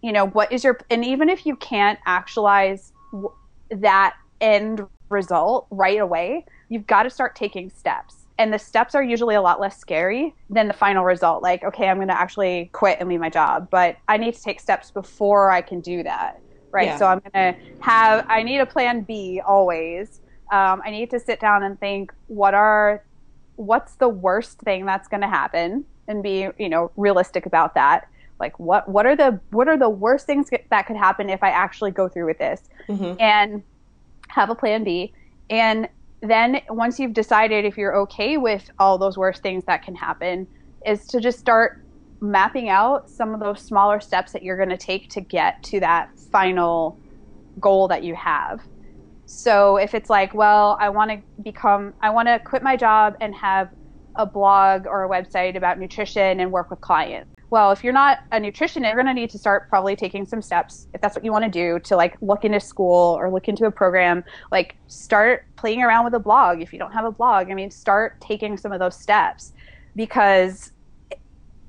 You 0.02 0.14
know 0.14 0.28
what 0.28 0.54
is 0.54 0.64
your 0.64 0.80
and 0.90 1.04
even 1.04 1.28
if 1.28 1.46
you 1.46 1.58
can't 1.58 2.00
actualize 2.06 2.94
that 3.72 4.16
end 4.40 4.86
result 5.10 5.68
right 5.72 6.00
away 6.00 6.46
you've 6.70 6.86
got 6.86 7.04
to 7.04 7.10
start 7.10 7.36
taking 7.36 7.70
steps 7.70 8.27
and 8.38 8.54
the 8.54 8.60
steps 8.60 8.94
are 8.96 9.04
usually 9.04 9.36
a 9.36 9.42
lot 9.42 9.60
less 9.60 9.78
scary 9.78 10.36
than 10.50 10.68
the 10.68 10.74
final 10.74 11.04
result. 11.04 11.44
Like 11.44 11.64
okay 11.64 11.88
i'm 11.88 11.98
going 11.98 12.08
to 12.08 12.20
actually 12.20 12.70
quit 12.74 12.98
and 13.00 13.10
leave 13.10 13.20
my 13.20 13.30
job 13.30 13.70
but 13.70 13.98
i 14.08 14.18
need 14.18 14.34
to 14.34 14.42
take 14.42 14.60
steps 14.60 14.92
before 14.92 15.52
i 15.52 15.62
can 15.62 15.82
do 15.82 16.04
that 16.04 16.40
right? 16.72 16.88
Yeah. 16.88 16.98
so 16.98 17.06
i'm 17.08 17.20
going 17.20 17.54
to 17.54 17.60
have 17.80 18.26
i 18.30 18.44
need 18.44 18.60
a 18.60 18.66
plan 18.66 19.02
b 19.02 19.42
always. 19.46 20.22
Um, 20.52 20.82
I 20.86 20.92
need 20.92 21.10
to 21.10 21.20
sit 21.20 21.40
down 21.40 21.64
and 21.64 21.80
think 21.80 22.14
what 22.28 22.54
are 22.54 23.04
what's 23.58 23.96
the 23.96 24.08
worst 24.08 24.60
thing 24.60 24.86
that's 24.86 25.08
going 25.08 25.22
to 25.22 25.28
happen? 25.28 25.86
And 26.08 26.24
be 26.24 26.48
you 26.58 26.70
know 26.70 26.92
realistic 26.96 27.46
about 27.46 27.76
that. 27.76 28.08
Like 28.40 28.58
what 28.60 28.88
what 28.88 29.06
are 29.06 29.16
the 29.16 29.42
what 29.50 29.68
are 29.68 29.78
the 29.78 29.90
worst 29.90 30.26
things 30.26 30.50
that 30.70 30.88
could 30.88 30.96
happen 30.96 31.30
if 31.30 31.44
i 31.44 31.50
actually 31.50 31.92
go 31.92 32.08
through 32.08 32.28
with 32.28 32.38
this? 32.38 32.62
Mm-hmm. 32.88 33.20
and 33.20 33.64
have 34.30 34.50
a 34.50 34.56
plan 34.56 34.84
b. 34.86 35.14
And 35.50 35.90
then 36.22 36.62
once 36.70 37.00
you've 37.00 37.14
decided 37.14 37.66
if 37.66 37.78
you're 37.78 37.96
okay 37.96 38.38
with 38.38 38.70
all 38.80 38.98
those 38.98 39.18
worst 39.18 39.42
things 39.42 39.64
that 39.68 39.84
can 39.84 39.96
happen 39.96 40.48
is 40.86 41.06
to 41.08 41.20
just 41.20 41.40
start 41.40 41.74
mapping 42.22 42.70
out 42.70 43.10
some 43.10 43.34
of 43.34 43.40
those 43.40 43.62
smaller 43.62 44.00
steps 44.00 44.32
that 44.32 44.42
you're 44.42 44.58
going 44.58 44.70
to 44.70 44.78
take 44.78 45.10
to 45.10 45.22
get 45.22 45.62
to 45.64 45.80
that 45.80 46.10
final 46.32 47.00
goal 47.60 47.88
that 47.88 48.04
you 48.04 48.16
have 48.16 48.62
so 49.28 49.76
if 49.76 49.94
it's 49.94 50.10
like, 50.10 50.34
well, 50.34 50.78
I 50.80 50.88
want 50.88 51.12
to 51.12 51.22
become, 51.44 51.94
I 52.02 52.12
want 52.12 52.30
to 52.30 52.40
quit 52.40 52.64
my 52.64 52.78
job 52.78 53.16
and 53.20 53.36
have 53.36 53.70
a 54.16 54.26
blog 54.26 54.88
or 54.88 55.04
a 55.04 55.10
website 55.10 55.58
about 55.58 55.78
nutrition 55.78 56.40
and 56.40 56.50
work 56.50 56.72
with 56.72 56.80
clients. 56.80 57.30
Well, 57.50 57.72
if 57.72 57.84
you're 57.84 57.94
not 57.94 58.20
a 58.32 58.40
nutritionist, 58.40 58.82
you're 58.82 58.96
going 58.96 59.06
to 59.06 59.14
need 59.14 59.30
to 59.30 59.38
start 59.38 59.70
probably 59.70 59.96
taking 59.96 60.26
some 60.26 60.42
steps 60.42 60.88
if 60.94 61.00
that's 61.00 61.16
what 61.16 61.24
you 61.24 61.32
want 61.32 61.46
to 61.46 61.52
do 61.52 61.80
to 61.80 61.96
like 61.96 62.18
look 62.22 62.44
into 62.44 62.60
school 62.60 63.16
or 63.18 63.32
look 63.32 63.48
into 63.48 63.66
a 63.66 63.72
program. 63.72 64.24
Like 64.52 64.76
start 64.88 65.46
playing 65.56 65.82
around 65.82 66.04
with 66.04 66.14
a 66.14 66.20
blog 66.20 66.62
if 66.62 66.74
you 66.74 66.80
don't 66.80 66.92
have 66.92 67.06
a 67.06 67.12
blog. 67.12 67.50
I 67.50 67.54
mean, 67.54 67.72
start 67.72 68.20
taking 68.20 68.58
some 68.58 68.74
of 68.74 68.80
those 68.80 68.98
steps 68.98 69.54
because 69.96 70.74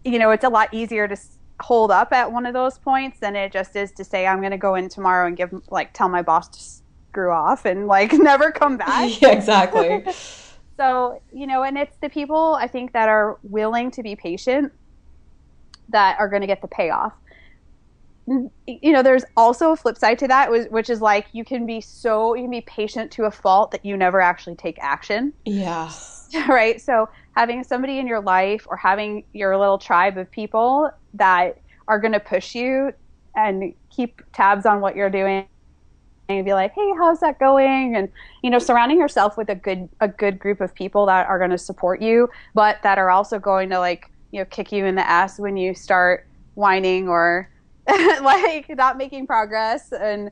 you 0.04 0.18
know, 0.18 0.30
it's 0.30 0.44
a 0.44 0.48
lot 0.48 0.72
easier 0.72 1.06
to 1.06 1.16
hold 1.60 1.90
up 1.90 2.12
at 2.12 2.30
one 2.30 2.46
of 2.46 2.54
those 2.54 2.78
points 2.78 3.18
than 3.20 3.36
it 3.36 3.52
just 3.52 3.74
is 3.76 3.92
to 3.92 4.04
say 4.04 4.26
I'm 4.26 4.38
going 4.38 4.52
to 4.52 4.58
go 4.58 4.74
in 4.74 4.88
tomorrow 4.88 5.26
and 5.26 5.36
give 5.36 5.52
like 5.70 5.92
tell 5.92 6.08
my 6.08 6.22
boss 6.22 6.48
to 6.48 6.60
screw 7.10 7.30
off 7.30 7.64
and 7.64 7.86
like 7.86 8.12
never 8.14 8.50
come 8.50 8.76
back. 8.78 9.20
yeah, 9.20 9.30
exactly. 9.30 10.04
so, 10.76 11.20
you 11.32 11.46
know, 11.46 11.62
and 11.62 11.76
it's 11.76 11.96
the 12.00 12.08
people 12.08 12.54
I 12.54 12.66
think 12.66 12.92
that 12.92 13.08
are 13.08 13.38
willing 13.42 13.90
to 13.92 14.02
be 14.02 14.16
patient 14.16 14.72
that 15.88 16.18
are 16.18 16.29
going 16.29 16.42
to 16.42 16.46
get 16.46 16.62
the 16.62 16.68
payoff. 16.68 17.12
Mm, 18.29 18.51
you 18.66 18.92
know, 18.92 19.03
there's 19.03 19.24
also 19.37 19.72
a 19.72 19.77
flip 19.77 19.96
side 19.96 20.18
to 20.18 20.29
that, 20.29 20.51
which 20.70 20.90
is 20.90 21.01
like 21.01 21.27
you 21.33 21.44
can 21.44 21.64
be 21.64 21.81
so, 21.81 22.35
you 22.35 22.42
can 22.42 22.51
be 22.51 22.61
patient 22.62 23.11
to 23.12 23.24
a 23.24 23.31
fault 23.31 23.70
that 23.70 23.85
you 23.85 23.96
never 23.96 24.20
actually 24.20 24.57
take 24.57 24.79
action. 24.81 25.33
Yeah. 25.44 25.90
Right. 26.46 26.79
So, 26.79 27.09
having 27.35 27.64
somebody 27.64 27.98
in 27.98 28.07
your 28.07 28.20
life 28.20 28.66
or 28.68 28.77
having 28.77 29.24
your 29.33 29.57
little 29.57 29.79
tribe 29.79 30.18
of 30.18 30.31
people 30.31 30.90
that 31.14 31.59
are 31.87 31.98
going 31.98 32.12
to 32.12 32.20
push 32.20 32.55
you 32.55 32.92
and 33.35 33.72
keep 33.88 34.20
tabs 34.35 34.66
on 34.66 34.83
what 34.83 34.94
you're 34.94 35.09
doing 35.09 35.46
and 36.29 36.44
be 36.44 36.53
like, 36.53 36.74
"Hey, 36.74 36.92
how's 36.98 37.20
that 37.20 37.38
going?" 37.38 37.96
And 37.96 38.11
you 38.42 38.51
know, 38.51 38.59
surrounding 38.59 38.98
yourself 38.98 39.38
with 39.38 39.48
a 39.48 39.55
good 39.55 39.88
a 40.01 40.09
good 40.09 40.38
group 40.38 40.61
of 40.61 40.74
people 40.74 41.07
that 41.07 41.27
are 41.27 41.38
going 41.38 41.51
to 41.51 41.57
support 41.57 42.03
you, 42.03 42.29
but 42.55 42.83
that 42.83 42.98
are 42.98 43.09
also 43.09 43.38
going 43.38 43.70
to 43.70 43.79
like 43.79 44.11
you 44.30 44.40
know 44.40 44.44
kick 44.46 44.72
you 44.72 44.84
in 44.84 44.94
the 44.94 45.08
ass 45.08 45.38
when 45.38 45.56
you 45.56 45.74
start 45.74 46.26
whining 46.54 47.08
or 47.08 47.50
like 47.88 48.66
not 48.70 48.98
making 48.98 49.26
progress 49.26 49.92
and 49.92 50.30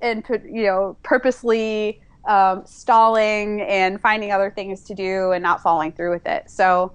and 0.00 0.24
put 0.24 0.44
you 0.44 0.64
know 0.64 0.98
purposely 1.02 2.00
um, 2.28 2.62
stalling 2.66 3.62
and 3.62 4.00
finding 4.00 4.32
other 4.32 4.50
things 4.50 4.84
to 4.84 4.94
do 4.94 5.32
and 5.32 5.42
not 5.42 5.62
following 5.62 5.92
through 5.92 6.12
with 6.12 6.26
it. 6.26 6.44
So 6.50 6.92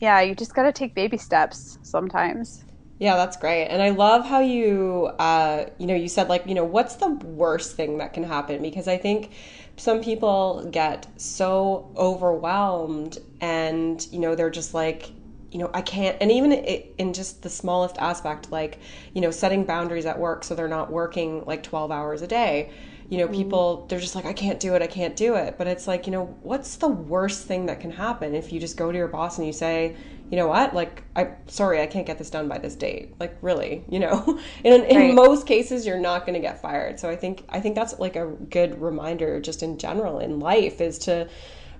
yeah, 0.00 0.20
you 0.20 0.34
just 0.34 0.54
got 0.54 0.64
to 0.64 0.72
take 0.72 0.94
baby 0.94 1.18
steps 1.18 1.78
sometimes. 1.82 2.64
Yeah, 2.98 3.16
that's 3.16 3.36
great. 3.36 3.66
And 3.66 3.82
I 3.82 3.90
love 3.90 4.24
how 4.24 4.40
you, 4.40 5.10
uh, 5.18 5.66
you 5.78 5.86
know, 5.86 5.94
you 5.94 6.08
said 6.08 6.28
like, 6.28 6.46
you 6.46 6.54
know, 6.54 6.64
what's 6.64 6.96
the 6.96 7.10
worst 7.10 7.76
thing 7.76 7.98
that 7.98 8.14
can 8.14 8.24
happen? 8.24 8.62
Because 8.62 8.88
I 8.88 8.96
think 8.96 9.32
some 9.76 10.02
people 10.02 10.66
get 10.70 11.06
so 11.20 11.92
overwhelmed 11.96 13.18
and, 13.40 14.06
you 14.10 14.18
know, 14.18 14.34
they're 14.34 14.50
just 14.50 14.72
like, 14.72 15.10
you 15.50 15.58
know, 15.58 15.70
I 15.72 15.82
can't, 15.82 16.16
and 16.20 16.30
even 16.30 16.52
in 16.52 17.12
just 17.12 17.42
the 17.42 17.50
smallest 17.50 17.96
aspect, 17.98 18.50
like, 18.50 18.78
you 19.14 19.20
know, 19.20 19.30
setting 19.30 19.64
boundaries 19.64 20.06
at 20.06 20.18
work 20.18 20.44
so 20.44 20.54
they're 20.54 20.68
not 20.68 20.90
working 20.90 21.44
like 21.44 21.62
12 21.62 21.90
hours 21.90 22.22
a 22.22 22.26
day 22.26 22.70
you 23.08 23.18
know, 23.18 23.28
mm. 23.28 23.34
people, 23.34 23.86
they're 23.88 24.00
just 24.00 24.14
like, 24.14 24.24
I 24.24 24.32
can't 24.32 24.58
do 24.58 24.74
it, 24.74 24.82
I 24.82 24.86
can't 24.86 25.14
do 25.16 25.34
it. 25.34 25.56
But 25.58 25.66
it's 25.66 25.86
like, 25.86 26.06
you 26.06 26.12
know, 26.12 26.24
what's 26.42 26.76
the 26.76 26.88
worst 26.88 27.46
thing 27.46 27.66
that 27.66 27.80
can 27.80 27.90
happen 27.90 28.34
if 28.34 28.52
you 28.52 28.60
just 28.60 28.76
go 28.76 28.90
to 28.90 28.98
your 28.98 29.08
boss 29.08 29.38
and 29.38 29.46
you 29.46 29.52
say, 29.52 29.96
you 30.30 30.36
know 30.36 30.48
what, 30.48 30.74
like, 30.74 31.04
I, 31.14 31.30
sorry, 31.46 31.80
I 31.80 31.86
can't 31.86 32.06
get 32.06 32.18
this 32.18 32.30
done 32.30 32.48
by 32.48 32.58
this 32.58 32.74
date. 32.74 33.14
Like, 33.20 33.36
really, 33.42 33.84
you 33.88 34.00
know, 34.00 34.40
in, 34.64 34.84
in 34.84 34.96
right. 34.96 35.14
most 35.14 35.46
cases, 35.46 35.86
you're 35.86 36.00
not 36.00 36.26
going 36.26 36.34
to 36.34 36.40
get 36.40 36.60
fired. 36.60 36.98
So 36.98 37.08
I 37.08 37.14
think, 37.14 37.44
I 37.48 37.60
think 37.60 37.76
that's 37.76 37.98
like 38.00 38.16
a 38.16 38.26
good 38.26 38.80
reminder 38.80 39.40
just 39.40 39.62
in 39.62 39.78
general 39.78 40.18
in 40.18 40.40
life 40.40 40.80
is 40.80 40.98
to, 41.00 41.28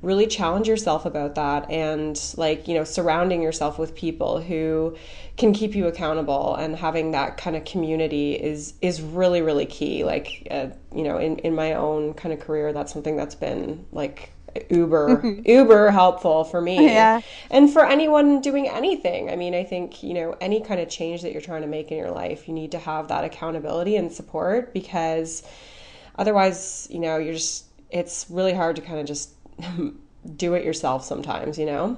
really 0.02 0.26
challenge 0.26 0.68
yourself 0.68 1.06
about 1.06 1.34
that 1.34 1.70
and 1.70 2.34
like 2.36 2.68
you 2.68 2.74
know 2.74 2.84
surrounding 2.84 3.42
yourself 3.42 3.78
with 3.78 3.94
people 3.94 4.40
who 4.40 4.96
can 5.36 5.52
keep 5.52 5.74
you 5.74 5.86
accountable 5.86 6.54
and 6.56 6.76
having 6.76 7.12
that 7.12 7.36
kind 7.36 7.56
of 7.56 7.64
community 7.64 8.34
is 8.34 8.74
is 8.80 9.00
really 9.00 9.42
really 9.42 9.66
key 9.66 10.04
like 10.04 10.46
uh, 10.50 10.68
you 10.94 11.02
know 11.02 11.18
in 11.18 11.38
in 11.38 11.54
my 11.54 11.74
own 11.74 12.14
kind 12.14 12.32
of 12.32 12.40
career 12.40 12.72
that's 12.72 12.92
something 12.92 13.16
that's 13.16 13.34
been 13.34 13.84
like 13.92 14.32
uber 14.70 15.16
mm-hmm. 15.16 15.42
uber 15.44 15.90
helpful 15.90 16.44
for 16.44 16.60
me 16.60 16.84
yeah. 16.86 17.20
and 17.50 17.70
for 17.70 17.84
anyone 17.84 18.40
doing 18.40 18.68
anything 18.68 19.30
i 19.30 19.36
mean 19.36 19.54
i 19.54 19.62
think 19.62 20.02
you 20.02 20.14
know 20.14 20.34
any 20.40 20.60
kind 20.62 20.80
of 20.80 20.88
change 20.88 21.22
that 21.22 21.32
you're 21.32 21.42
trying 21.42 21.62
to 21.62 21.68
make 21.68 21.90
in 21.90 21.98
your 21.98 22.10
life 22.10 22.48
you 22.48 22.54
need 22.54 22.72
to 22.72 22.78
have 22.78 23.08
that 23.08 23.24
accountability 23.24 23.96
and 23.96 24.10
support 24.10 24.72
because 24.72 25.42
otherwise 26.18 26.88
you 26.90 26.98
know 26.98 27.18
you're 27.18 27.34
just 27.34 27.66
it's 27.90 28.26
really 28.30 28.54
hard 28.54 28.76
to 28.76 28.82
kind 28.82 28.98
of 28.98 29.06
just 29.06 29.35
do 30.36 30.54
it 30.54 30.64
yourself 30.64 31.04
sometimes 31.04 31.58
you 31.58 31.66
know 31.66 31.96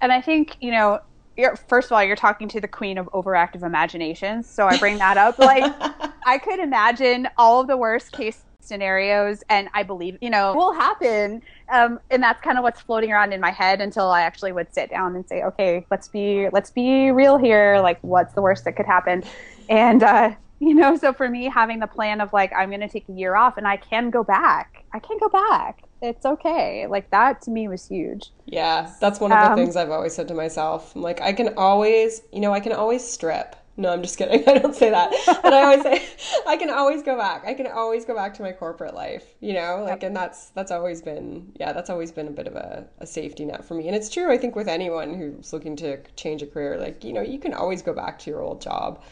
and 0.00 0.12
i 0.12 0.20
think 0.20 0.56
you 0.60 0.70
know 0.70 1.00
you're, 1.36 1.56
first 1.56 1.88
of 1.88 1.92
all, 1.92 2.04
you're 2.04 2.16
talking 2.16 2.48
to 2.48 2.60
the 2.60 2.68
queen 2.68 2.98
of 2.98 3.06
overactive 3.12 3.62
imaginations. 3.62 4.48
So 4.48 4.66
I 4.66 4.76
bring 4.78 4.98
that 4.98 5.16
up. 5.16 5.38
Like, 5.38 5.72
I 6.26 6.38
could 6.38 6.58
imagine 6.58 7.28
all 7.38 7.60
of 7.60 7.66
the 7.66 7.76
worst 7.76 8.12
case 8.12 8.44
scenarios, 8.60 9.42
and 9.48 9.68
I 9.74 9.82
believe, 9.82 10.18
you 10.20 10.30
know, 10.30 10.54
will 10.54 10.72
happen. 10.72 11.42
Um, 11.68 12.00
and 12.10 12.22
that's 12.22 12.40
kind 12.42 12.58
of 12.58 12.62
what's 12.62 12.80
floating 12.80 13.12
around 13.12 13.32
in 13.32 13.40
my 13.40 13.50
head 13.50 13.80
until 13.80 14.10
I 14.10 14.22
actually 14.22 14.52
would 14.52 14.72
sit 14.72 14.90
down 14.90 15.16
and 15.16 15.26
say, 15.26 15.42
okay, 15.42 15.86
let's 15.90 16.08
be, 16.08 16.48
let's 16.52 16.70
be 16.70 17.10
real 17.10 17.38
here. 17.38 17.80
Like, 17.82 17.98
what's 18.02 18.34
the 18.34 18.42
worst 18.42 18.64
that 18.64 18.76
could 18.76 18.86
happen? 18.86 19.24
And, 19.68 20.02
uh, 20.02 20.34
you 20.60 20.74
know, 20.74 20.96
so 20.96 21.12
for 21.12 21.28
me, 21.28 21.46
having 21.46 21.80
the 21.80 21.88
plan 21.88 22.20
of 22.20 22.32
like, 22.32 22.52
I'm 22.52 22.68
going 22.68 22.82
to 22.82 22.88
take 22.88 23.08
a 23.08 23.12
year 23.12 23.34
off 23.34 23.56
and 23.56 23.66
I 23.66 23.78
can 23.78 24.10
go 24.10 24.22
back. 24.22 24.84
I 24.92 25.00
can 25.00 25.18
go 25.18 25.28
back 25.28 25.82
it's 26.02 26.26
okay. 26.26 26.86
Like 26.86 27.10
that 27.10 27.40
to 27.42 27.50
me 27.50 27.68
was 27.68 27.86
huge. 27.86 28.30
Yeah, 28.44 28.92
that's 29.00 29.20
one 29.20 29.32
of 29.32 29.40
the 29.40 29.50
um, 29.50 29.54
things 29.54 29.76
I've 29.76 29.90
always 29.90 30.14
said 30.14 30.28
to 30.28 30.34
myself. 30.34 30.94
I'm 30.96 31.02
like, 31.02 31.20
I 31.20 31.32
can 31.32 31.54
always, 31.56 32.22
you 32.32 32.40
know, 32.40 32.52
I 32.52 32.60
can 32.60 32.72
always 32.72 33.06
strip. 33.06 33.56
No, 33.76 33.90
I'm 33.90 34.02
just 34.02 34.18
kidding. 34.18 34.44
I 34.48 34.58
don't 34.58 34.74
say 34.74 34.90
that. 34.90 35.12
But 35.42 35.54
I 35.54 35.62
always 35.62 35.82
say 35.82 36.06
I 36.46 36.56
can 36.56 36.70
always 36.70 37.02
go 37.02 37.16
back. 37.16 37.44
I 37.46 37.54
can 37.54 37.68
always 37.68 38.04
go 38.04 38.14
back 38.14 38.34
to 38.34 38.42
my 38.42 38.52
corporate 38.52 38.94
life, 38.94 39.34
you 39.40 39.54
know? 39.54 39.84
Like 39.84 40.02
and 40.02 40.14
that's 40.14 40.50
that's 40.50 40.70
always 40.72 41.00
been 41.00 41.52
yeah, 41.58 41.72
that's 41.72 41.88
always 41.88 42.12
been 42.12 42.28
a 42.28 42.32
bit 42.32 42.46
of 42.48 42.56
a, 42.56 42.86
a 42.98 43.06
safety 43.06 43.44
net 43.44 43.64
for 43.64 43.74
me. 43.74 43.86
And 43.86 43.96
it's 43.96 44.10
true, 44.10 44.30
I 44.30 44.36
think, 44.38 44.56
with 44.56 44.68
anyone 44.68 45.14
who's 45.14 45.52
looking 45.52 45.76
to 45.76 46.02
change 46.16 46.42
a 46.42 46.46
career, 46.46 46.78
like, 46.78 47.04
you 47.04 47.12
know, 47.12 47.22
you 47.22 47.38
can 47.38 47.54
always 47.54 47.80
go 47.80 47.94
back 47.94 48.18
to 48.20 48.30
your 48.30 48.42
old 48.42 48.60
job. 48.60 49.02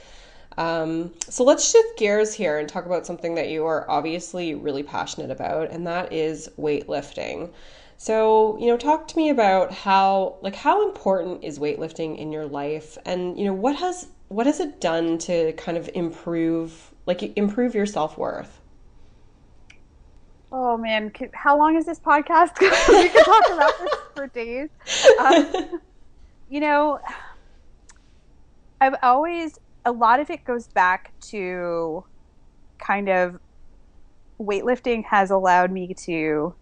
Um, 0.57 1.13
so 1.29 1.45
let's 1.45 1.71
shift 1.71 1.99
gears 1.99 2.35
here 2.35 2.59
and 2.59 2.69
talk 2.69 2.87
about 2.87 3.07
something 3.07 3.35
that 3.37 3.49
you 3.49 3.67
are 3.67 3.89
obviously 3.89 4.55
really 4.55 4.83
passionate 4.83 5.31
about, 5.31 5.71
and 5.71 5.87
that 5.87 6.13
is 6.13 6.49
weightlifting. 6.59 7.51
So, 7.97 8.59
you 8.59 8.69
know, 8.69 8.79
talk 8.79 9.09
to 9.09 9.17
me 9.17 9.29
about 9.29 9.73
how 9.73 10.37
like 10.41 10.55
how 10.55 10.89
important 10.89 11.45
is 11.45 11.59
weightlifting 11.59 12.17
in 12.17 12.33
your 12.33 12.47
life 12.47 12.97
and 13.05 13.39
you 13.39 13.45
know, 13.45 13.53
what 13.53 13.77
has 13.77 14.09
what 14.29 14.47
has 14.47 14.59
it 14.59 14.81
done 14.81 15.19
to 15.19 15.53
kind 15.53 15.77
of 15.77 15.91
improve 15.93 16.93
like 17.05 17.37
improve 17.37 17.75
your 17.75 17.85
self-worth? 17.85 18.59
Oh 20.51 20.79
man, 20.79 21.13
how 21.35 21.59
long 21.59 21.77
is 21.77 21.85
this 21.85 22.01
podcast? 22.01 22.59
we 22.89 23.09
could 23.11 23.25
talk 23.25 23.51
about 23.53 23.79
this 23.79 23.95
for 24.15 24.27
days. 24.29 24.71
Um, 25.21 25.81
you 26.49 26.61
know, 26.61 27.01
I've 28.81 28.97
always 29.03 29.59
a 29.85 29.93
lot 29.93 30.21
of 30.21 30.31
it 30.31 30.45
goes 30.45 30.69
back 30.69 31.13
to 31.21 32.05
kind 32.79 33.09
of 33.09 33.39
weightlifting 34.41 35.05
has 35.05 35.31
allowed 35.31 35.71
me 35.71 35.95
to 35.95 36.55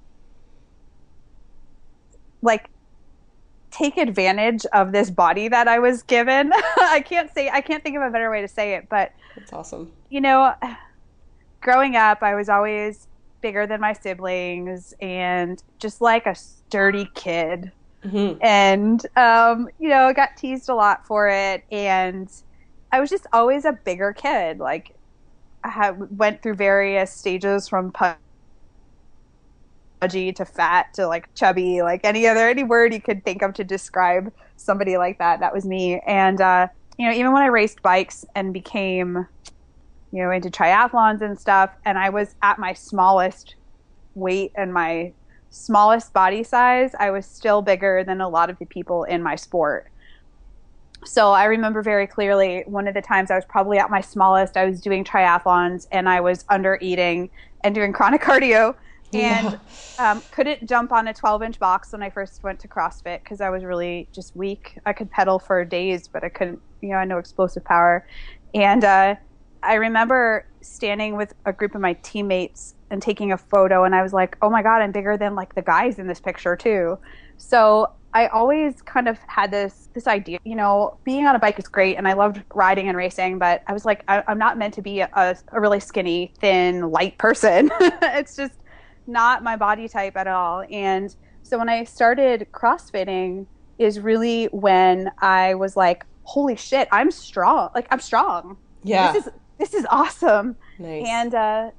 like 2.42 2.68
take 3.70 3.96
advantage 3.96 4.64
of 4.72 4.92
this 4.92 5.10
body 5.10 5.48
that 5.48 5.68
I 5.68 5.78
was 5.78 6.02
given. 6.02 6.52
I 6.78 7.02
can't 7.04 7.32
say 7.32 7.48
I 7.48 7.60
can't 7.60 7.82
think 7.82 7.96
of 7.96 8.02
a 8.02 8.10
better 8.10 8.30
way 8.30 8.40
to 8.40 8.48
say 8.48 8.74
it, 8.74 8.88
but 8.88 9.12
That's 9.36 9.52
awesome. 9.52 9.92
You 10.08 10.20
know, 10.20 10.54
growing 11.60 11.96
up, 11.96 12.22
I 12.22 12.34
was 12.34 12.48
always 12.48 13.08
bigger 13.40 13.66
than 13.66 13.80
my 13.80 13.92
siblings 13.92 14.94
and 15.00 15.62
just 15.78 16.00
like 16.00 16.26
a 16.26 16.34
sturdy 16.34 17.08
kid. 17.14 17.70
Mm-hmm. 18.04 18.38
And 18.42 19.06
um, 19.16 19.68
you 19.78 19.88
know, 19.88 20.04
I 20.04 20.12
got 20.12 20.36
teased 20.36 20.68
a 20.68 20.74
lot 20.74 21.06
for 21.06 21.28
it 21.28 21.64
and 21.70 22.30
I 22.90 23.00
was 23.00 23.10
just 23.10 23.26
always 23.32 23.64
a 23.64 23.72
bigger 23.72 24.12
kid. 24.12 24.58
Like, 24.58 24.94
I 25.64 25.68
had, 25.68 26.18
went 26.18 26.42
through 26.42 26.54
various 26.54 27.12
stages 27.12 27.68
from 27.68 27.92
pudgy 30.00 30.32
to 30.32 30.44
fat 30.44 30.94
to 30.94 31.06
like 31.06 31.32
chubby, 31.34 31.82
like 31.82 32.00
any 32.04 32.26
other 32.26 32.48
any 32.48 32.64
word 32.64 32.94
you 32.94 33.00
could 33.00 33.24
think 33.24 33.42
of 33.42 33.54
to 33.54 33.64
describe 33.64 34.32
somebody 34.56 34.96
like 34.96 35.18
that. 35.18 35.40
That 35.40 35.52
was 35.52 35.64
me. 35.64 36.00
And 36.06 36.40
uh, 36.40 36.68
you 36.98 37.06
know, 37.06 37.12
even 37.12 37.32
when 37.32 37.42
I 37.42 37.46
raced 37.46 37.82
bikes 37.82 38.24
and 38.34 38.52
became, 38.52 39.26
you 40.12 40.22
know, 40.22 40.30
into 40.30 40.50
triathlons 40.50 41.20
and 41.20 41.38
stuff, 41.38 41.70
and 41.84 41.98
I 41.98 42.10
was 42.10 42.34
at 42.42 42.58
my 42.58 42.72
smallest 42.72 43.56
weight 44.14 44.52
and 44.56 44.72
my 44.72 45.12
smallest 45.50 46.12
body 46.12 46.42
size, 46.42 46.94
I 46.98 47.10
was 47.10 47.26
still 47.26 47.62
bigger 47.62 48.04
than 48.04 48.20
a 48.20 48.28
lot 48.28 48.50
of 48.50 48.58
the 48.58 48.66
people 48.66 49.04
in 49.04 49.22
my 49.22 49.36
sport. 49.36 49.90
So 51.04 51.32
I 51.32 51.44
remember 51.44 51.82
very 51.82 52.06
clearly 52.06 52.64
one 52.66 52.88
of 52.88 52.94
the 52.94 53.02
times 53.02 53.30
I 53.30 53.36
was 53.36 53.44
probably 53.44 53.78
at 53.78 53.90
my 53.90 54.00
smallest, 54.00 54.56
I 54.56 54.64
was 54.64 54.80
doing 54.80 55.04
triathlons 55.04 55.86
and 55.92 56.08
I 56.08 56.20
was 56.20 56.44
under 56.48 56.78
eating 56.80 57.30
and 57.62 57.74
doing 57.74 57.92
chronic 57.92 58.20
cardio 58.22 58.74
and 59.12 59.58
um, 59.98 60.22
couldn't 60.32 60.68
jump 60.68 60.92
on 60.92 61.08
a 61.08 61.14
12 61.14 61.42
inch 61.42 61.58
box 61.58 61.92
when 61.92 62.02
I 62.02 62.10
first 62.10 62.42
went 62.42 62.60
to 62.60 62.68
CrossFit 62.68 63.22
because 63.22 63.40
I 63.40 63.48
was 63.48 63.64
really 63.64 64.08
just 64.12 64.36
weak. 64.36 64.78
I 64.84 64.92
could 64.92 65.10
pedal 65.10 65.38
for 65.38 65.64
days, 65.64 66.08
but 66.08 66.24
I 66.24 66.28
couldn't, 66.28 66.60
you 66.82 66.90
know, 66.90 66.96
I 66.96 67.00
had 67.00 67.08
no 67.08 67.18
explosive 67.18 67.64
power. 67.64 68.06
And 68.54 68.84
uh, 68.84 69.14
I 69.62 69.74
remember 69.74 70.46
standing 70.60 71.16
with 71.16 71.34
a 71.46 71.52
group 71.52 71.74
of 71.74 71.80
my 71.80 71.94
teammates 71.94 72.74
and 72.90 73.02
taking 73.02 73.32
a 73.32 73.38
photo, 73.38 73.84
and 73.84 73.94
I 73.94 74.02
was 74.02 74.12
like, 74.12 74.36
oh 74.42 74.50
my 74.50 74.62
God, 74.62 74.82
I'm 74.82 74.92
bigger 74.92 75.16
than 75.16 75.34
like 75.34 75.54
the 75.54 75.62
guys 75.62 75.98
in 75.98 76.06
this 76.06 76.20
picture, 76.20 76.56
too. 76.56 76.98
So 77.36 77.90
I 78.14 78.28
always 78.28 78.80
kind 78.82 79.08
of 79.08 79.18
had 79.26 79.50
this 79.50 79.88
this 79.92 80.06
idea, 80.06 80.38
you 80.44 80.56
know, 80.56 80.96
being 81.04 81.26
on 81.26 81.36
a 81.36 81.38
bike 81.38 81.58
is 81.58 81.68
great, 81.68 81.96
and 81.96 82.08
I 82.08 82.14
loved 82.14 82.42
riding 82.54 82.88
and 82.88 82.96
racing, 82.96 83.38
but 83.38 83.62
I 83.66 83.72
was 83.72 83.84
like, 83.84 84.02
I, 84.08 84.22
am 84.26 84.38
not 84.38 84.56
meant 84.56 84.74
to 84.74 84.82
be 84.82 85.00
a, 85.00 85.10
a, 85.14 85.60
really 85.60 85.80
skinny, 85.80 86.32
thin, 86.40 86.90
light 86.90 87.18
person. 87.18 87.70
it's 87.80 88.34
just 88.34 88.54
not 89.06 89.42
my 89.42 89.56
body 89.56 89.88
type 89.88 90.16
at 90.16 90.26
all. 90.26 90.64
And 90.70 91.14
so 91.42 91.58
when 91.58 91.68
I 91.68 91.84
started 91.84 92.46
CrossFitting, 92.52 93.46
is 93.78 94.00
really 94.00 94.46
when 94.46 95.10
I 95.18 95.54
was 95.54 95.76
like, 95.76 96.04
holy 96.24 96.56
shit, 96.56 96.88
I'm 96.92 97.10
strong. 97.10 97.70
Like 97.74 97.86
I'm 97.90 98.00
strong. 98.00 98.56
Yeah. 98.82 99.12
This 99.12 99.26
is 99.26 99.32
this 99.58 99.74
is 99.74 99.86
awesome. 99.90 100.56
Nice. 100.78 101.06
And 101.06 101.34
uh, 101.34 101.70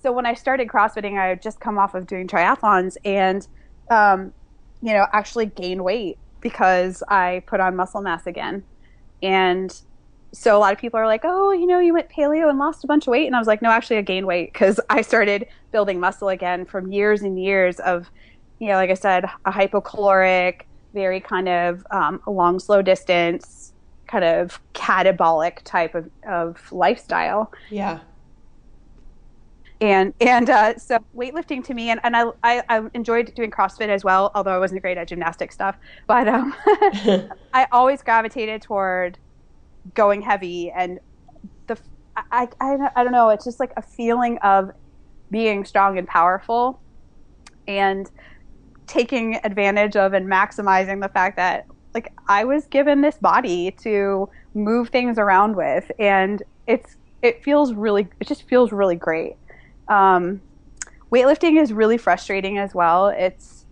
so 0.00 0.12
when 0.12 0.26
I 0.26 0.34
started 0.34 0.68
CrossFitting, 0.68 1.18
I 1.18 1.28
had 1.28 1.42
just 1.42 1.60
come 1.60 1.78
off 1.78 1.94
of 1.94 2.06
doing 2.06 2.28
triathlons 2.28 2.96
and 3.04 3.46
um, 3.90 4.32
you 4.82 4.92
know, 4.92 5.06
actually 5.12 5.46
gain 5.46 5.82
weight 5.82 6.18
because 6.40 7.02
I 7.08 7.42
put 7.46 7.60
on 7.60 7.76
muscle 7.76 8.02
mass 8.02 8.26
again. 8.26 8.64
And 9.22 9.74
so 10.32 10.56
a 10.56 10.58
lot 10.58 10.72
of 10.72 10.78
people 10.78 10.98
are 10.98 11.06
like, 11.06 11.22
oh, 11.24 11.52
you 11.52 11.66
know, 11.66 11.78
you 11.78 11.92
went 11.92 12.08
paleo 12.10 12.50
and 12.50 12.58
lost 12.58 12.82
a 12.84 12.86
bunch 12.86 13.06
of 13.06 13.12
weight. 13.12 13.26
And 13.26 13.36
I 13.36 13.38
was 13.38 13.46
like, 13.46 13.62
no, 13.62 13.70
actually, 13.70 13.98
I 13.98 14.02
gained 14.02 14.26
weight 14.26 14.52
because 14.52 14.80
I 14.90 15.02
started 15.02 15.46
building 15.70 16.00
muscle 16.00 16.28
again 16.28 16.64
from 16.64 16.92
years 16.92 17.22
and 17.22 17.40
years 17.40 17.78
of, 17.80 18.10
you 18.58 18.68
know, 18.68 18.74
like 18.74 18.90
I 18.90 18.94
said, 18.94 19.24
a 19.44 19.52
hypocaloric, 19.52 20.62
very 20.92 21.20
kind 21.20 21.48
of 21.48 21.86
um, 21.90 22.20
long, 22.26 22.58
slow 22.58 22.82
distance, 22.82 23.72
kind 24.06 24.24
of 24.24 24.60
catabolic 24.74 25.62
type 25.62 25.94
of, 25.94 26.10
of 26.28 26.72
lifestyle. 26.72 27.52
Yeah 27.70 28.00
and 29.82 30.14
and 30.20 30.48
uh, 30.48 30.78
so 30.78 30.98
weightlifting 31.14 31.62
to 31.64 31.74
me 31.74 31.90
and, 31.90 32.00
and 32.04 32.16
I, 32.16 32.26
I, 32.44 32.62
I 32.68 32.82
enjoyed 32.94 33.34
doing 33.34 33.50
CrossFit 33.50 33.88
as 33.88 34.04
well, 34.04 34.30
although 34.34 34.54
I 34.54 34.58
wasn't 34.58 34.80
great 34.80 34.96
at 34.96 35.08
gymnastic 35.08 35.50
stuff. 35.50 35.76
But 36.06 36.28
um, 36.28 36.54
I 37.52 37.66
always 37.72 38.00
gravitated 38.00 38.62
toward 38.62 39.18
going 39.94 40.22
heavy 40.22 40.70
and 40.70 41.00
the 41.66 41.76
I, 42.16 42.48
I 42.60 42.90
I 42.94 43.02
don't 43.02 43.12
know. 43.12 43.30
It's 43.30 43.44
just 43.44 43.58
like 43.58 43.72
a 43.76 43.82
feeling 43.82 44.38
of 44.38 44.70
being 45.32 45.64
strong 45.64 45.98
and 45.98 46.06
powerful, 46.06 46.80
and 47.66 48.08
taking 48.86 49.40
advantage 49.42 49.96
of 49.96 50.12
and 50.12 50.28
maximizing 50.28 51.02
the 51.02 51.08
fact 51.08 51.36
that 51.36 51.66
like 51.92 52.12
I 52.28 52.44
was 52.44 52.66
given 52.66 53.00
this 53.00 53.16
body 53.16 53.72
to 53.82 54.28
move 54.54 54.90
things 54.90 55.18
around 55.18 55.56
with, 55.56 55.90
and 55.98 56.40
it's 56.68 56.96
it 57.22 57.42
feels 57.42 57.72
really 57.72 58.08
it 58.20 58.28
just 58.28 58.46
feels 58.48 58.70
really 58.70 58.96
great 58.96 59.36
um, 59.88 60.40
weightlifting 61.10 61.60
is 61.60 61.72
really 61.72 61.98
frustrating 61.98 62.58
as 62.58 62.74
well. 62.74 63.08
It's 63.08 63.66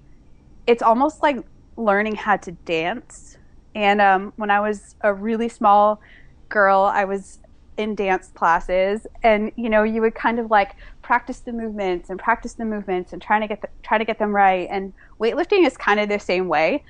it's 0.66 0.82
almost 0.82 1.22
like 1.22 1.44
learning 1.76 2.14
how 2.14 2.36
to 2.36 2.52
dance. 2.52 3.38
And 3.74 4.00
um, 4.00 4.32
when 4.36 4.50
I 4.50 4.60
was 4.60 4.96
a 5.00 5.12
really 5.14 5.48
small 5.48 6.00
girl, 6.48 6.82
I 6.82 7.04
was 7.04 7.38
in 7.76 7.94
dance 7.94 8.28
classes, 8.34 9.06
and 9.22 9.52
you 9.56 9.70
know, 9.70 9.84
you 9.84 10.00
would 10.02 10.14
kind 10.14 10.38
of 10.38 10.50
like 10.50 10.76
practice 11.02 11.40
the 11.40 11.52
movements 11.52 12.10
and 12.10 12.18
practice 12.18 12.54
the 12.54 12.64
movements 12.64 13.12
and 13.12 13.22
trying 13.22 13.40
to 13.40 13.46
get 13.46 13.62
the, 13.62 13.68
try 13.82 13.98
to 13.98 14.04
get 14.04 14.18
them 14.18 14.34
right. 14.34 14.68
And 14.70 14.92
weightlifting 15.18 15.66
is 15.66 15.76
kind 15.76 15.98
of 15.98 16.08
the 16.08 16.18
same 16.18 16.46
way. 16.48 16.84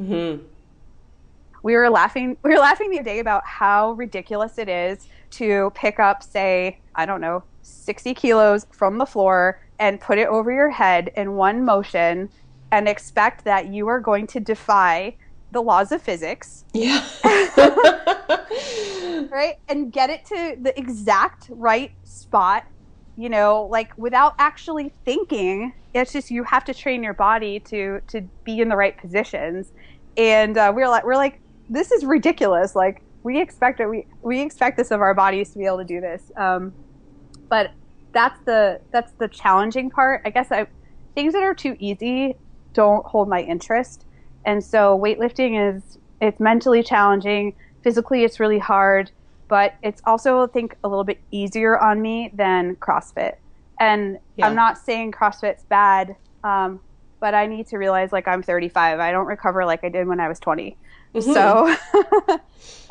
Mm-hmm. 0.00 0.42
We 1.62 1.74
were 1.74 1.88
laughing. 1.88 2.36
We 2.42 2.50
were 2.50 2.58
laughing 2.58 2.90
the 2.90 2.98
other 2.98 3.04
day 3.04 3.20
about 3.20 3.46
how 3.46 3.92
ridiculous 3.92 4.58
it 4.58 4.68
is 4.68 5.06
to 5.32 5.72
pick 5.74 5.98
up, 5.98 6.22
say, 6.22 6.80
I 6.94 7.06
don't 7.06 7.20
know, 7.20 7.44
60 7.64 8.14
kilos 8.14 8.66
from 8.70 8.98
the 8.98 9.06
floor 9.06 9.60
and 9.78 10.00
put 10.00 10.18
it 10.18 10.28
over 10.28 10.52
your 10.52 10.70
head 10.70 11.10
in 11.16 11.34
one 11.34 11.64
motion 11.64 12.28
and 12.70 12.88
expect 12.88 13.44
that 13.44 13.68
you 13.68 13.88
are 13.88 14.00
going 14.00 14.26
to 14.28 14.40
defy 14.40 15.14
the 15.52 15.62
laws 15.62 15.92
of 15.92 16.02
physics. 16.02 16.64
Yeah. 16.72 17.04
right? 19.30 19.58
And 19.68 19.92
get 19.92 20.10
it 20.10 20.24
to 20.26 20.56
the 20.60 20.76
exact 20.78 21.46
right 21.50 21.92
spot, 22.02 22.66
you 23.16 23.28
know, 23.28 23.68
like 23.70 23.96
without 23.96 24.34
actually 24.38 24.92
thinking. 25.04 25.72
It's 25.94 26.12
just 26.12 26.30
you 26.30 26.42
have 26.44 26.64
to 26.64 26.74
train 26.74 27.02
your 27.02 27.14
body 27.14 27.60
to 27.60 28.00
to 28.08 28.22
be 28.42 28.60
in 28.60 28.68
the 28.68 28.76
right 28.76 28.96
positions. 28.96 29.72
And 30.16 30.58
uh, 30.58 30.72
we're 30.74 30.88
like 30.88 31.04
we're 31.04 31.16
like 31.16 31.40
this 31.70 31.92
is 31.92 32.04
ridiculous. 32.04 32.74
Like 32.74 33.02
we 33.22 33.40
expect 33.40 33.80
it. 33.80 33.86
We 33.86 34.06
we 34.22 34.40
expect 34.40 34.76
this 34.76 34.90
of 34.90 35.00
our 35.00 35.14
bodies 35.14 35.50
to 35.50 35.58
be 35.58 35.66
able 35.66 35.78
to 35.78 35.84
do 35.84 36.00
this. 36.00 36.32
Um, 36.36 36.72
but 37.48 37.70
that's 38.12 38.38
the 38.44 38.80
that's 38.90 39.12
the 39.12 39.28
challenging 39.28 39.90
part. 39.90 40.22
I 40.24 40.30
guess 40.30 40.50
I 40.50 40.66
things 41.14 41.32
that 41.34 41.42
are 41.42 41.54
too 41.54 41.76
easy 41.78 42.36
don't 42.72 43.04
hold 43.06 43.28
my 43.28 43.42
interest. 43.42 44.04
And 44.44 44.62
so 44.62 44.98
weightlifting 44.98 45.76
is 45.76 45.98
it's 46.20 46.40
mentally 46.40 46.82
challenging, 46.82 47.54
physically 47.82 48.24
it's 48.24 48.40
really 48.40 48.58
hard, 48.58 49.10
but 49.48 49.74
it's 49.82 50.00
also 50.06 50.42
I 50.42 50.46
think 50.46 50.76
a 50.84 50.88
little 50.88 51.04
bit 51.04 51.20
easier 51.30 51.78
on 51.78 52.00
me 52.00 52.30
than 52.34 52.76
CrossFit. 52.76 53.36
And 53.80 54.18
yeah. 54.36 54.46
I'm 54.46 54.54
not 54.54 54.78
saying 54.78 55.12
CrossFit's 55.12 55.64
bad, 55.64 56.16
um, 56.44 56.80
but 57.20 57.34
I 57.34 57.46
need 57.46 57.66
to 57.68 57.78
realize 57.78 58.12
like 58.12 58.28
I'm 58.28 58.42
35. 58.42 59.00
I 59.00 59.10
don't 59.10 59.26
recover 59.26 59.64
like 59.64 59.82
I 59.82 59.88
did 59.88 60.06
when 60.06 60.20
I 60.20 60.28
was 60.28 60.38
20. 60.38 60.76
Mm-hmm. 61.14 61.32
So 61.32 62.40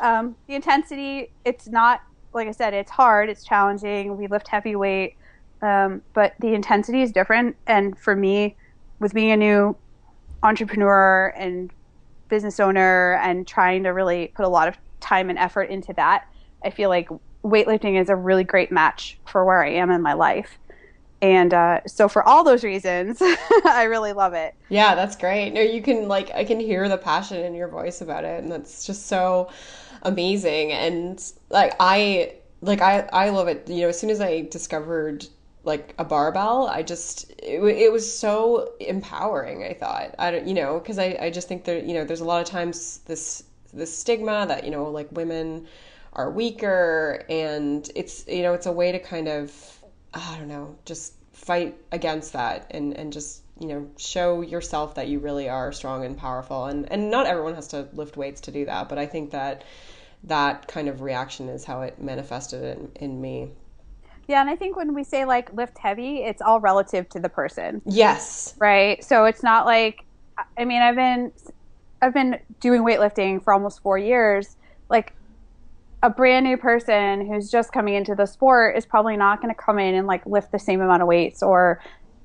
um, 0.00 0.36
the 0.46 0.54
intensity, 0.54 1.30
it's 1.44 1.68
not 1.68 2.02
like 2.34 2.48
I 2.48 2.52
said, 2.52 2.74
it's 2.74 2.90
hard, 2.90 3.28
it's 3.28 3.44
challenging. 3.44 4.16
We 4.16 4.26
lift 4.26 4.48
heavy 4.48 4.76
weight, 4.76 5.16
um, 5.62 6.02
but 6.12 6.34
the 6.40 6.54
intensity 6.54 7.02
is 7.02 7.12
different. 7.12 7.56
And 7.66 7.96
for 7.98 8.16
me, 8.16 8.56
with 8.98 9.14
being 9.14 9.30
a 9.30 9.36
new 9.36 9.76
entrepreneur 10.42 11.32
and 11.36 11.70
business 12.28 12.60
owner 12.60 13.14
and 13.22 13.46
trying 13.46 13.84
to 13.84 13.90
really 13.90 14.32
put 14.34 14.44
a 14.44 14.48
lot 14.48 14.68
of 14.68 14.76
time 15.00 15.30
and 15.30 15.38
effort 15.38 15.64
into 15.64 15.92
that, 15.94 16.26
I 16.64 16.70
feel 16.70 16.88
like 16.88 17.08
weightlifting 17.44 18.00
is 18.00 18.08
a 18.08 18.16
really 18.16 18.44
great 18.44 18.72
match 18.72 19.18
for 19.26 19.44
where 19.44 19.62
I 19.62 19.70
am 19.70 19.90
in 19.90 20.02
my 20.02 20.14
life. 20.14 20.58
And 21.22 21.54
uh, 21.54 21.80
so, 21.86 22.08
for 22.08 22.22
all 22.22 22.44
those 22.44 22.64
reasons, 22.64 23.18
I 23.64 23.86
really 23.88 24.12
love 24.12 24.34
it. 24.34 24.54
Yeah, 24.68 24.94
that's 24.94 25.16
great. 25.16 25.52
No, 25.52 25.62
you 25.62 25.80
can 25.80 26.06
like 26.06 26.30
I 26.32 26.44
can 26.44 26.60
hear 26.60 26.86
the 26.86 26.98
passion 26.98 27.42
in 27.42 27.54
your 27.54 27.68
voice 27.68 28.02
about 28.02 28.24
it, 28.24 28.42
and 28.42 28.52
that's 28.52 28.84
just 28.84 29.06
so 29.06 29.48
amazing. 30.04 30.72
And 30.72 31.22
like 31.50 31.74
i 31.80 32.34
like 32.60 32.80
i 32.80 33.00
i 33.12 33.28
love 33.30 33.48
it. 33.48 33.68
You 33.68 33.82
know 33.82 33.88
as 33.88 33.98
soon 33.98 34.10
as 34.10 34.20
i 34.20 34.42
discovered 34.42 35.26
like 35.64 35.94
a 35.98 36.04
barbell 36.04 36.66
i 36.66 36.82
just 36.82 37.30
it, 37.38 37.58
it 37.62 37.90
was 37.90 38.04
so 38.18 38.72
empowering 38.80 39.64
i 39.64 39.72
thought. 39.72 40.14
I 40.18 40.30
don't 40.30 40.46
you 40.46 40.54
know 40.54 40.78
because 40.78 40.98
i 40.98 41.16
i 41.20 41.30
just 41.30 41.48
think 41.48 41.64
that 41.64 41.84
you 41.86 41.94
know 41.94 42.04
there's 42.04 42.20
a 42.20 42.24
lot 42.24 42.42
of 42.42 42.48
times 42.48 42.98
this 43.06 43.44
this 43.72 43.96
stigma 43.96 44.46
that 44.46 44.64
you 44.64 44.70
know 44.70 44.84
like 44.90 45.08
women 45.12 45.66
are 46.12 46.30
weaker 46.30 47.24
and 47.28 47.90
it's 47.94 48.26
you 48.28 48.42
know 48.42 48.54
it's 48.54 48.66
a 48.66 48.72
way 48.72 48.92
to 48.92 48.98
kind 48.98 49.28
of 49.28 49.52
i 50.12 50.36
don't 50.38 50.48
know 50.48 50.76
just 50.84 51.14
fight 51.32 51.76
against 51.92 52.32
that 52.32 52.66
and 52.70 52.96
and 52.96 53.12
just 53.12 53.42
you 53.60 53.66
know 53.66 53.88
show 53.96 54.40
yourself 54.40 54.94
that 54.94 55.08
you 55.08 55.18
really 55.18 55.48
are 55.48 55.72
strong 55.72 56.04
and 56.04 56.16
powerful. 56.16 56.66
And 56.66 56.90
and 56.90 57.10
not 57.10 57.26
everyone 57.26 57.54
has 57.54 57.68
to 57.68 57.88
lift 57.92 58.16
weights 58.16 58.40
to 58.42 58.50
do 58.50 58.64
that 58.66 58.88
but 58.88 58.98
i 58.98 59.06
think 59.06 59.30
that 59.30 59.64
that 60.24 60.66
kind 60.68 60.88
of 60.88 61.00
reaction 61.02 61.48
is 61.48 61.64
how 61.64 61.82
it 61.82 62.00
manifested 62.00 62.78
in, 62.78 62.90
in 62.96 63.20
me. 63.20 63.50
Yeah, 64.26 64.40
and 64.40 64.48
I 64.48 64.56
think 64.56 64.76
when 64.76 64.94
we 64.94 65.04
say 65.04 65.24
like 65.24 65.52
lift 65.52 65.76
heavy, 65.78 66.22
it's 66.22 66.40
all 66.40 66.60
relative 66.60 67.08
to 67.10 67.20
the 67.20 67.28
person. 67.28 67.82
Yes. 67.84 68.54
Right. 68.58 69.04
So 69.04 69.26
it's 69.26 69.42
not 69.42 69.66
like 69.66 70.04
I 70.56 70.64
mean, 70.64 70.82
I've 70.82 70.96
been 70.96 71.32
I've 72.00 72.14
been 72.14 72.38
doing 72.60 72.82
weightlifting 72.82 73.42
for 73.42 73.52
almost 73.52 73.82
4 73.82 73.98
years. 73.98 74.56
Like 74.88 75.14
a 76.02 76.10
brand 76.10 76.44
new 76.44 76.56
person 76.56 77.26
who's 77.26 77.50
just 77.50 77.72
coming 77.72 77.94
into 77.94 78.14
the 78.14 78.26
sport 78.26 78.76
is 78.76 78.84
probably 78.84 79.16
not 79.16 79.40
going 79.40 79.54
to 79.54 79.60
come 79.60 79.78
in 79.78 79.94
and 79.94 80.06
like 80.06 80.24
lift 80.26 80.52
the 80.52 80.58
same 80.58 80.80
amount 80.80 81.02
of 81.02 81.08
weights 81.08 81.42
or 81.42 81.80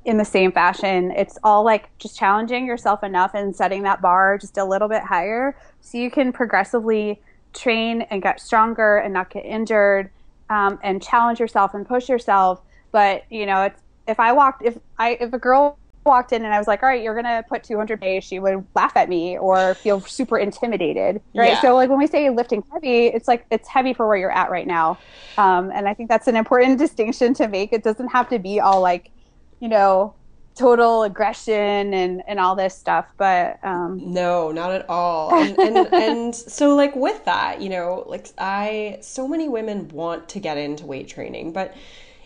in 0.05 0.17
the 0.17 0.25
same 0.25 0.51
fashion. 0.51 1.11
It's 1.11 1.37
all 1.43 1.63
like 1.63 1.89
just 1.97 2.17
challenging 2.17 2.65
yourself 2.65 3.03
enough 3.03 3.31
and 3.33 3.55
setting 3.55 3.83
that 3.83 4.01
bar 4.01 4.37
just 4.37 4.57
a 4.57 4.65
little 4.65 4.87
bit 4.87 5.03
higher 5.03 5.55
so 5.81 5.97
you 5.97 6.11
can 6.11 6.33
progressively 6.33 7.21
train 7.53 8.01
and 8.03 8.21
get 8.21 8.39
stronger 8.39 8.97
and 8.97 9.13
not 9.13 9.29
get 9.29 9.45
injured 9.45 10.09
um, 10.49 10.79
and 10.83 11.01
challenge 11.01 11.39
yourself 11.39 11.73
and 11.73 11.87
push 11.87 12.09
yourself. 12.09 12.61
But 12.91 13.23
you 13.29 13.45
know, 13.45 13.63
it's 13.63 13.81
if 14.07 14.19
I 14.19 14.31
walked 14.33 14.63
if 14.63 14.77
I 14.97 15.17
if 15.19 15.33
a 15.33 15.39
girl 15.39 15.77
walked 16.05 16.31
in 16.31 16.43
and 16.43 16.53
I 16.53 16.57
was 16.57 16.67
like, 16.67 16.81
all 16.81 16.89
right, 16.89 17.03
you're 17.03 17.15
gonna 17.15 17.43
put 17.47 17.63
200 17.63 17.99
days, 17.99 18.23
she 18.23 18.39
would 18.39 18.65
laugh 18.75 18.95
at 18.95 19.09
me 19.09 19.37
or 19.37 19.75
feel 19.75 20.01
super 20.01 20.37
intimidated, 20.37 21.21
right? 21.35 21.51
Yeah. 21.51 21.61
So 21.61 21.75
like 21.75 21.89
when 21.89 21.99
we 21.99 22.07
say 22.07 22.29
lifting 22.29 22.63
heavy, 22.71 23.07
it's 23.07 23.27
like 23.27 23.45
it's 23.51 23.67
heavy 23.67 23.93
for 23.93 24.07
where 24.07 24.17
you're 24.17 24.31
at 24.31 24.49
right 24.49 24.67
now, 24.67 24.97
um, 25.37 25.71
and 25.73 25.87
I 25.87 25.93
think 25.93 26.09
that's 26.09 26.27
an 26.27 26.35
important 26.35 26.79
distinction 26.85 27.33
to 27.35 27.47
make. 27.47 27.73
It 27.73 27.83
doesn't 27.83 28.09
have 28.09 28.29
to 28.29 28.39
be 28.39 28.59
all 28.59 28.81
like, 28.81 29.11
you 29.59 29.67
know, 29.67 30.15
total 30.59 31.03
aggression 31.03 31.93
and 31.93 32.21
and 32.27 32.39
all 32.39 32.53
this 32.53 32.77
stuff, 32.77 33.05
but 33.17 33.59
um, 33.63 34.01
no, 34.13 34.51
not 34.51 34.71
at 34.71 34.89
all. 34.89 35.33
And, 35.33 35.57
and 35.57 35.77
and 35.93 36.35
so 36.35 36.75
like 36.75 36.95
with 36.95 37.23
that, 37.25 37.61
you 37.61 37.69
know, 37.69 38.03
like 38.05 38.27
I 38.37 38.99
so 39.01 39.27
many 39.27 39.47
women 39.47 39.87
want 39.87 40.27
to 40.29 40.39
get 40.39 40.57
into 40.57 40.85
weight 40.85 41.07
training, 41.07 41.53
but 41.53 41.75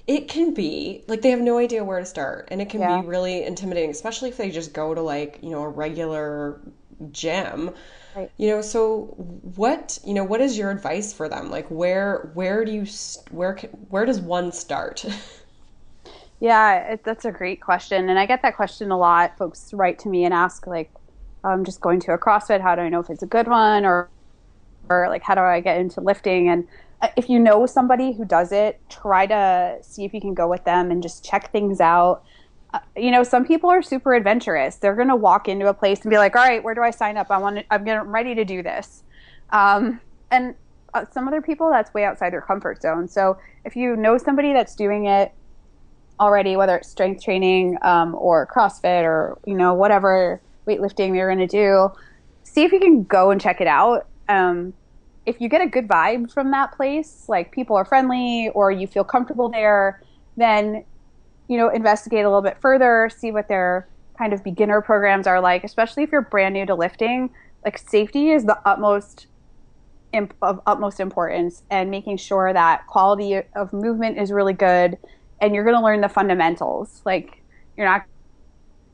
it 0.07 0.27
can 0.27 0.53
be 0.53 1.03
like 1.07 1.21
they 1.21 1.29
have 1.29 1.39
no 1.39 1.59
idea 1.59 1.83
where 1.83 1.99
to 1.99 2.05
start 2.05 2.47
and 2.51 2.61
it 2.61 2.69
can 2.69 2.81
yeah. 2.81 2.99
be 2.99 3.07
really 3.07 3.45
intimidating 3.45 3.89
especially 3.89 4.27
if 4.27 4.35
they 4.35 4.49
just 4.49 4.73
go 4.73 4.93
to 4.93 5.01
like 5.01 5.39
you 5.41 5.49
know 5.49 5.61
a 5.61 5.69
regular 5.69 6.59
gym 7.11 7.71
right. 8.13 8.29
you 8.35 8.49
know 8.49 8.61
so 8.61 9.15
what 9.55 9.97
you 10.05 10.13
know 10.13 10.25
what 10.25 10.41
is 10.41 10.57
your 10.57 10.71
advice 10.71 11.13
for 11.13 11.29
them 11.29 11.49
like 11.49 11.65
where 11.69 12.31
where 12.33 12.65
do 12.65 12.71
you 12.73 12.85
where 13.31 13.55
where 13.89 14.05
does 14.05 14.19
one 14.19 14.51
start 14.51 15.05
yeah 16.43 16.93
it, 16.93 17.03
that's 17.03 17.25
a 17.25 17.31
great 17.31 17.61
question 17.61 18.09
and 18.09 18.19
i 18.19 18.25
get 18.25 18.41
that 18.43 18.55
question 18.55 18.91
a 18.91 18.97
lot 18.97 19.35
folks 19.37 19.73
write 19.73 19.97
to 19.97 20.09
me 20.09 20.25
and 20.25 20.33
ask 20.33 20.67
like 20.67 20.91
i'm 21.43 21.63
just 21.65 21.81
going 21.81 21.99
to 21.99 22.11
a 22.11 22.17
crossfit 22.17 22.61
how 22.61 22.75
do 22.75 22.81
i 22.81 22.89
know 22.89 22.99
if 22.99 23.09
it's 23.09 23.23
a 23.23 23.27
good 23.27 23.47
one 23.47 23.85
or 23.85 24.09
or 24.89 25.07
like 25.09 25.23
how 25.23 25.33
do 25.33 25.41
i 25.41 25.59
get 25.59 25.79
into 25.79 26.01
lifting 26.01 26.49
and 26.49 26.67
uh, 27.03 27.09
if 27.17 27.29
you 27.29 27.37
know 27.37 27.65
somebody 27.65 28.13
who 28.13 28.23
does 28.23 28.53
it, 28.53 28.79
try 28.89 29.25
to 29.27 29.77
see 29.81 30.05
if 30.05 30.13
you 30.13 30.21
can 30.21 30.33
go 30.33 30.47
with 30.47 30.63
them 30.63 30.89
and 30.89 31.03
just 31.03 31.23
check 31.23 31.51
things 31.51 31.81
out. 31.81 32.23
Uh, 32.73 32.79
you 32.95 33.11
know, 33.11 33.23
some 33.23 33.45
people 33.45 33.69
are 33.69 33.81
super 33.81 34.13
adventurous. 34.13 34.77
They're 34.77 34.95
going 34.95 35.09
to 35.09 35.15
walk 35.15 35.49
into 35.49 35.67
a 35.67 35.73
place 35.73 36.01
and 36.01 36.09
be 36.09 36.17
like, 36.17 36.33
"All 36.33 36.47
right, 36.47 36.63
where 36.63 36.73
do 36.73 36.81
I 36.81 36.91
sign 36.91 37.17
up? 37.17 37.29
I 37.29 37.37
want 37.37 37.57
to, 37.57 37.65
I'm 37.69 37.83
getting 37.83 38.03
ready 38.03 38.33
to 38.35 38.45
do 38.45 38.63
this." 38.63 39.03
Um, 39.49 39.99
and 40.31 40.55
uh, 40.93 41.03
some 41.11 41.27
other 41.27 41.41
people, 41.41 41.69
that's 41.69 41.93
way 41.93 42.05
outside 42.05 42.31
their 42.31 42.41
comfort 42.41 42.81
zone. 42.81 43.09
So 43.09 43.37
if 43.65 43.75
you 43.75 43.97
know 43.97 44.17
somebody 44.17 44.53
that's 44.53 44.73
doing 44.73 45.05
it 45.05 45.33
already, 46.19 46.55
whether 46.55 46.77
it's 46.77 46.89
strength 46.89 47.23
training 47.23 47.77
um, 47.81 48.15
or 48.15 48.47
CrossFit 48.47 49.03
or 49.03 49.37
you 49.45 49.55
know 49.55 49.73
whatever 49.73 50.41
weightlifting 50.67 51.15
you're 51.15 51.33
going 51.33 51.45
to 51.45 51.47
do, 51.47 51.89
see 52.43 52.63
if 52.63 52.71
you 52.71 52.79
can 52.79 53.03
go 53.03 53.31
and 53.31 53.41
check 53.41 53.59
it 53.61 53.67
out. 53.67 54.07
Um, 54.29 54.73
if 55.25 55.39
you 55.39 55.49
get 55.49 55.61
a 55.61 55.67
good 55.67 55.87
vibe 55.87 56.31
from 56.31 56.51
that 56.51 56.73
place, 56.73 57.25
like 57.27 57.51
people 57.51 57.75
are 57.75 57.85
friendly 57.85 58.49
or 58.53 58.71
you 58.71 58.87
feel 58.87 59.03
comfortable 59.03 59.49
there, 59.49 60.01
then 60.37 60.83
you 61.47 61.57
know 61.57 61.69
investigate 61.69 62.25
a 62.25 62.29
little 62.29 62.41
bit 62.41 62.57
further, 62.61 63.09
see 63.15 63.31
what 63.31 63.47
their 63.47 63.87
kind 64.17 64.33
of 64.33 64.43
beginner 64.43 64.81
programs 64.81 65.27
are 65.27 65.41
like, 65.41 65.63
especially 65.63 66.03
if 66.03 66.11
you're 66.11 66.21
brand 66.21 66.53
new 66.53 66.65
to 66.65 66.75
lifting. 66.75 67.29
Like 67.65 67.77
safety 67.77 68.31
is 68.31 68.45
the 68.45 68.59
utmost 68.65 69.27
of 70.41 70.61
utmost 70.67 70.99
importance, 70.99 71.63
and 71.71 71.89
making 71.89 72.17
sure 72.17 72.53
that 72.53 72.85
quality 72.87 73.41
of 73.55 73.73
movement 73.73 74.19
is 74.19 74.31
really 74.31 74.53
good, 74.53 74.97
and 75.43 75.53
you're 75.53 75.65
going 75.65 75.75
to 75.75 75.83
learn 75.83 76.01
the 76.01 76.09
fundamentals. 76.09 77.01
Like 77.05 77.41
you're 77.77 77.85
not 77.85 78.05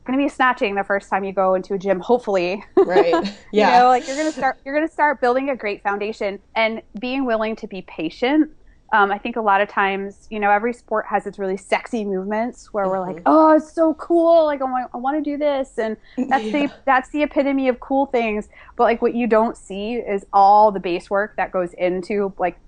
going 0.04 0.18
to 0.18 0.24
be 0.24 0.28
snatching 0.28 0.74
the 0.74 0.82
first 0.82 1.08
time 1.08 1.22
you 1.22 1.32
go 1.32 1.54
into 1.54 1.74
a 1.74 1.78
gym 1.78 2.00
hopefully 2.00 2.64
right 2.76 3.12
yeah 3.52 3.74
you 3.74 3.78
know 3.78 3.88
like 3.88 4.06
you're 4.08 4.16
going 4.16 4.26
to 4.26 4.36
start 4.36 4.58
you're 4.64 4.74
going 4.74 4.86
to 4.86 4.92
start 4.92 5.20
building 5.20 5.50
a 5.50 5.54
great 5.54 5.82
foundation 5.82 6.40
and 6.56 6.82
being 6.98 7.26
willing 7.26 7.54
to 7.54 7.68
be 7.68 7.82
patient 7.82 8.50
um, 8.92 9.12
I 9.12 9.18
think 9.18 9.36
a 9.36 9.40
lot 9.40 9.60
of 9.60 9.68
times, 9.68 10.26
you 10.30 10.40
know, 10.40 10.50
every 10.50 10.72
sport 10.72 11.06
has 11.08 11.24
its 11.24 11.38
really 11.38 11.56
sexy 11.56 12.04
movements 12.04 12.72
where 12.72 12.86
mm-hmm. 12.86 12.90
we're 12.90 13.06
like, 13.06 13.16
mm-hmm. 13.18 13.22
"Oh, 13.26 13.54
it's 13.54 13.72
so 13.72 13.94
cool! 13.94 14.44
Like, 14.46 14.60
I 14.60 14.64
want, 14.64 14.90
I 14.92 14.96
want 14.96 15.16
to 15.16 15.22
do 15.22 15.36
this," 15.36 15.78
and 15.78 15.96
that's 16.28 16.44
yeah. 16.46 16.66
the 16.66 16.72
that's 16.86 17.08
the 17.10 17.22
epitome 17.22 17.68
of 17.68 17.78
cool 17.78 18.06
things. 18.06 18.48
But 18.74 18.82
like, 18.82 19.00
what 19.00 19.14
you 19.14 19.28
don't 19.28 19.56
see 19.56 19.94
is 19.94 20.26
all 20.32 20.72
the 20.72 20.80
base 20.80 21.08
work 21.08 21.36
that 21.36 21.52
goes 21.52 21.72
into 21.74 22.32
like, 22.36 22.58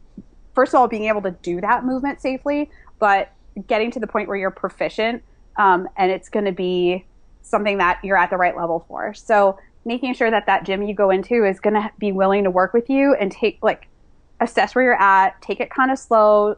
first 0.54 0.72
of 0.72 0.78
all, 0.78 0.86
being 0.86 1.06
able 1.06 1.22
to 1.22 1.32
do 1.32 1.60
that 1.60 1.84
movement 1.84 2.20
safely, 2.20 2.70
but 3.00 3.32
getting 3.66 3.90
to 3.92 4.00
the 4.00 4.06
point 4.06 4.28
where 4.28 4.36
you're 4.36 4.50
proficient, 4.50 5.22
um, 5.56 5.88
and 5.96 6.10
it's 6.10 6.28
going 6.28 6.46
to 6.46 6.52
be 6.52 7.04
something 7.42 7.78
that 7.78 8.00
you're 8.02 8.16
at 8.16 8.30
the 8.30 8.36
right 8.36 8.56
level 8.56 8.84
for. 8.88 9.12
So 9.14 9.58
making 9.84 10.14
sure 10.14 10.30
that 10.30 10.46
that 10.46 10.64
gym 10.64 10.82
you 10.82 10.94
go 10.94 11.10
into 11.10 11.44
is 11.44 11.60
going 11.60 11.74
to 11.74 11.90
be 11.98 12.12
willing 12.12 12.44
to 12.44 12.50
work 12.50 12.72
with 12.72 12.88
you 12.88 13.14
and 13.14 13.30
take 13.32 13.58
like 13.62 13.88
assess 14.40 14.74
where 14.74 14.84
you're 14.84 15.00
at, 15.00 15.40
take 15.42 15.60
it 15.60 15.70
kind 15.70 15.90
of 15.90 15.98
slow, 15.98 16.56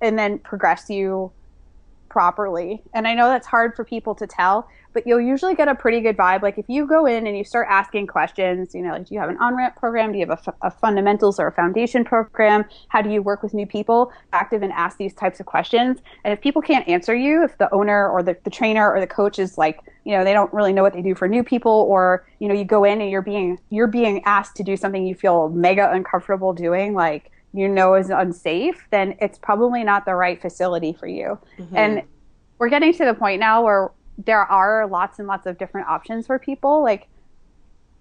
and 0.00 0.18
then 0.18 0.38
progress 0.38 0.88
you 0.88 1.32
properly. 2.10 2.82
And 2.92 3.08
I 3.08 3.14
know 3.14 3.28
that's 3.28 3.46
hard 3.46 3.74
for 3.74 3.84
people 3.84 4.14
to 4.16 4.26
tell, 4.26 4.68
but 4.92 5.06
you'll 5.06 5.20
usually 5.20 5.54
get 5.54 5.68
a 5.68 5.74
pretty 5.74 6.00
good 6.00 6.16
vibe. 6.16 6.42
Like 6.42 6.58
if 6.58 6.66
you 6.68 6.86
go 6.86 7.06
in 7.06 7.26
and 7.26 7.38
you 7.38 7.44
start 7.44 7.68
asking 7.70 8.08
questions, 8.08 8.74
you 8.74 8.82
know, 8.82 8.92
like 8.92 9.06
do 9.06 9.14
you 9.14 9.20
have 9.20 9.30
an 9.30 9.38
on 9.38 9.56
ramp 9.56 9.76
program? 9.76 10.12
Do 10.12 10.18
you 10.18 10.26
have 10.26 10.54
a, 10.62 10.70
fundamentals 10.70 11.38
or 11.38 11.46
a 11.46 11.52
foundation 11.52 12.04
program? 12.04 12.64
How 12.88 13.00
do 13.00 13.10
you 13.10 13.22
work 13.22 13.42
with 13.42 13.54
new 13.54 13.66
people? 13.66 14.12
Active 14.32 14.62
and 14.62 14.72
ask 14.72 14.98
these 14.98 15.14
types 15.14 15.40
of 15.40 15.46
questions. 15.46 16.00
And 16.24 16.32
if 16.32 16.40
people 16.40 16.60
can't 16.60 16.86
answer 16.88 17.14
you, 17.14 17.44
if 17.44 17.56
the 17.58 17.72
owner 17.72 18.08
or 18.08 18.22
the, 18.22 18.36
the 18.44 18.50
trainer 18.50 18.92
or 18.92 19.00
the 19.00 19.06
coach 19.06 19.38
is 19.38 19.56
like, 19.56 19.80
you 20.04 20.16
know, 20.16 20.24
they 20.24 20.32
don't 20.32 20.52
really 20.52 20.72
know 20.72 20.82
what 20.82 20.92
they 20.92 21.02
do 21.02 21.14
for 21.14 21.28
new 21.28 21.44
people, 21.44 21.86
or 21.88 22.26
you 22.40 22.48
know, 22.48 22.54
you 22.54 22.64
go 22.64 22.84
in 22.84 23.00
and 23.00 23.10
you're 23.10 23.22
being 23.22 23.58
you're 23.70 23.86
being 23.86 24.24
asked 24.24 24.56
to 24.56 24.64
do 24.64 24.76
something 24.76 25.06
you 25.06 25.14
feel 25.14 25.50
mega 25.50 25.90
uncomfortable 25.92 26.52
doing, 26.52 26.94
like 26.94 27.30
you 27.52 27.68
know 27.68 27.94
is 27.94 28.10
unsafe, 28.10 28.86
then 28.90 29.16
it's 29.20 29.38
probably 29.38 29.82
not 29.82 30.04
the 30.04 30.14
right 30.14 30.40
facility 30.40 30.92
for 30.92 31.06
you. 31.06 31.38
Mm-hmm. 31.58 31.76
And 31.76 32.02
we're 32.58 32.68
getting 32.68 32.92
to 32.94 33.04
the 33.04 33.14
point 33.14 33.40
now 33.40 33.64
where 33.64 33.90
there 34.24 34.42
are 34.42 34.86
lots 34.86 35.18
and 35.18 35.26
lots 35.26 35.46
of 35.46 35.58
different 35.58 35.88
options 35.88 36.26
for 36.26 36.38
people. 36.38 36.82
Like 36.82 37.08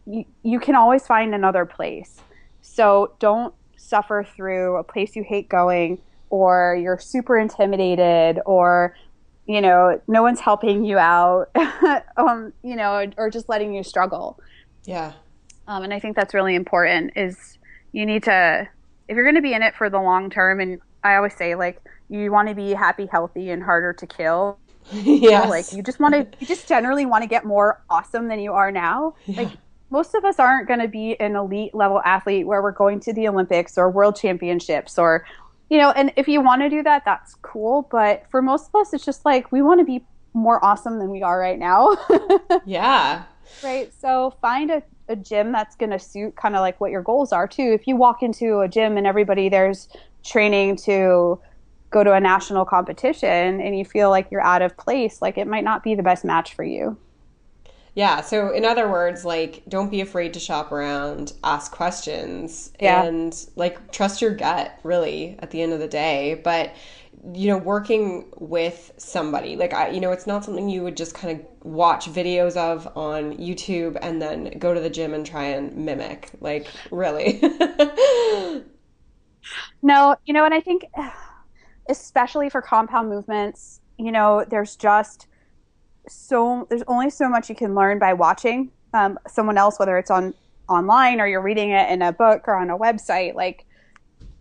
you, 0.06 0.26
you 0.44 0.60
can 0.60 0.76
always 0.76 1.08
find 1.08 1.34
another 1.34 1.66
place. 1.66 2.18
So 2.62 3.14
don't 3.20 3.54
suffer 3.78 4.28
through 4.36 4.78
a 4.78 4.84
place 4.84 5.16
you 5.16 5.24
hate 5.24 5.50
going 5.50 6.00
or 6.30 6.78
you're 6.80 7.00
super 7.00 7.38
intimidated 7.38 8.40
or 8.46 8.96
you 9.48 9.62
know 9.62 10.00
no 10.08 10.22
one's 10.22 10.40
helping 10.40 10.86
you 10.86 10.98
out 10.98 11.50
um, 12.18 12.54
you 12.62 12.76
know 12.76 13.10
or 13.18 13.30
just 13.30 13.50
letting 13.50 13.74
you 13.74 13.82
struggle 13.84 14.40
yeah 14.86 15.14
um, 15.68 15.84
and 15.84 15.94
i 15.94 16.00
think 16.00 16.16
that's 16.16 16.34
really 16.34 16.54
important 16.54 17.12
is 17.16 17.58
you 17.94 18.06
need 18.06 18.22
to 18.22 18.68
if 19.10 19.16
you're 19.16 19.26
going 19.26 19.36
to 19.36 19.42
be 19.42 19.54
in 19.54 19.62
it 19.62 19.76
for 19.76 19.90
the 19.90 20.00
long 20.00 20.30
term 20.30 20.60
and 20.60 20.80
i 21.04 21.16
always 21.16 21.36
say 21.36 21.56
like 21.56 21.82
you 22.10 22.32
want 22.32 22.48
to 22.48 22.56
be 22.56 22.72
happy 22.74 23.06
healthy 23.06 23.50
and 23.52 23.64
harder 23.64 23.94
to 23.94 24.08
kill. 24.08 24.60
Yeah 24.92 25.42
like 25.42 25.72
you 25.72 25.84
just 25.84 26.00
want 26.00 26.16
to 26.16 26.28
you 26.40 26.48
just 26.48 26.68
generally 26.68 27.06
want 27.06 27.22
to 27.22 27.28
get 27.28 27.46
more 27.46 27.84
awesome 27.90 28.28
than 28.28 28.40
you 28.40 28.54
are 28.54 28.72
now. 28.72 29.14
Yeah. 29.26 29.42
like 29.44 29.52
most 29.92 30.16
of 30.16 30.26
us 30.26 30.40
aren't 30.40 30.68
going 30.68 30.80
to 30.80 30.88
be 30.88 31.20
an 31.20 31.36
elite 31.36 31.76
level 31.76 32.02
athlete 32.06 32.48
where 32.48 32.62
we're 32.64 32.72
going 32.72 33.00
to 33.02 33.14
the 33.14 33.28
olympics 33.28 33.78
or 33.78 33.92
world 33.92 34.16
championships 34.16 34.98
or 34.98 35.26
you 35.70 35.78
know 35.78 35.92
and 35.92 36.12
if 36.16 36.28
you 36.28 36.42
want 36.42 36.62
to 36.62 36.70
do 36.70 36.82
that 36.82 37.04
that's 37.06 37.36
cool. 37.44 37.88
But 37.92 38.24
for 38.32 38.42
most 38.42 38.70
of 38.74 38.82
us 38.82 38.94
it's 38.94 39.06
just 39.06 39.26
like 39.26 39.52
we 39.52 39.62
want 39.62 39.80
to 39.80 39.86
be 39.86 40.04
more 40.34 40.64
awesome 40.64 40.98
than 40.98 41.10
we 41.12 41.22
are 41.22 41.40
right 41.40 41.60
now. 41.60 41.96
Yeah. 42.66 43.24
Right? 43.64 43.92
So 43.94 44.36
find 44.42 44.70
a, 44.72 44.84
a 45.10 45.16
gym 45.16 45.52
that's 45.52 45.76
going 45.76 45.90
to 45.90 46.00
suit 46.00 46.36
kind 46.36 46.56
of 46.56 46.62
like 46.62 46.80
what 46.80 46.92
your 46.92 47.02
goals 47.02 47.34
are 47.34 47.48
too 47.48 47.72
if 47.74 47.88
you 47.88 47.96
walk 47.96 48.24
into 48.24 48.60
a 48.60 48.68
gym 48.68 48.96
and 48.96 49.08
everybody 49.08 49.50
there's 49.50 49.90
training 50.24 50.76
to 50.76 51.40
go 51.90 52.04
to 52.04 52.14
a 52.14 52.20
national 52.20 52.66
competition 52.66 53.60
and 53.62 53.78
you 53.78 53.84
feel 53.84 54.10
like 54.10 54.30
you're 54.32 54.42
out 54.42 54.62
of 54.62 54.78
place, 54.78 55.22
like 55.22 55.38
it 55.38 55.48
might 55.48 55.64
not 55.64 55.84
be 55.84 55.96
the 55.96 56.04
best 56.04 56.24
match 56.24 56.54
for 56.54 56.64
you. 56.64 56.98
Yeah. 58.00 58.22
So, 58.22 58.52
in 58.52 58.64
other 58.64 58.90
words, 58.90 59.26
like, 59.26 59.62
don't 59.68 59.92
be 59.92 60.00
afraid 60.00 60.34
to 60.36 60.40
shop 60.40 60.72
around, 60.72 61.34
ask 61.44 61.70
questions, 61.70 62.72
yeah. 62.80 63.04
and 63.04 63.36
like 63.58 63.92
trust 63.92 64.22
your 64.22 64.34
gut, 64.34 64.80
really, 64.84 65.36
at 65.40 65.52
the 65.52 65.62
end 65.62 65.74
of 65.74 65.80
the 65.80 65.88
day. 65.90 66.40
But, 66.42 66.74
you 67.34 67.50
know, 67.50 67.58
working 67.58 68.32
with 68.38 68.94
somebody, 68.96 69.58
like, 69.58 69.74
I, 69.74 69.90
you 69.90 70.00
know, 70.00 70.14
it's 70.14 70.26
not 70.26 70.46
something 70.46 70.70
you 70.70 70.82
would 70.82 70.96
just 70.96 71.14
kind 71.14 71.42
of 71.42 71.66
watch 71.66 72.10
videos 72.10 72.56
of 72.56 72.88
on 72.96 73.36
YouTube 73.36 73.98
and 74.02 74.22
then 74.22 74.58
go 74.58 74.74
to 74.74 74.80
the 74.80 74.90
gym 74.90 75.14
and 75.14 75.26
try 75.26 75.48
and 75.48 75.76
mimic. 75.76 76.30
Like, 76.40 76.68
really. 76.92 77.42
no, 79.82 80.16
you 80.26 80.34
know, 80.34 80.46
and 80.46 80.54
I 80.54 80.62
think 80.62 80.86
especially 81.90 82.50
for 82.50 82.62
compound 82.62 83.10
movements, 83.10 83.82
you 83.98 84.14
know, 84.14 84.46
there's 84.48 84.78
just 84.78 85.28
so 86.10 86.68
there's 86.70 86.84
only 86.88 87.10
so 87.10 87.30
much 87.30 87.50
you 87.50 87.56
can 87.56 87.76
learn 87.76 88.00
by 88.00 88.14
watching 88.14 88.72
um, 88.94 89.20
someone 89.28 89.58
else, 89.58 89.80
whether 89.80 89.98
it's 89.98 90.12
on 90.12 90.34
online 90.68 91.20
or 91.20 91.28
you're 91.28 91.42
reading 91.42 91.72
it 91.72 91.90
in 91.90 92.02
a 92.02 92.12
book 92.12 92.44
or 92.48 92.56
on 92.56 92.70
a 92.70 92.78
website. 92.78 93.34
Like 93.34 93.66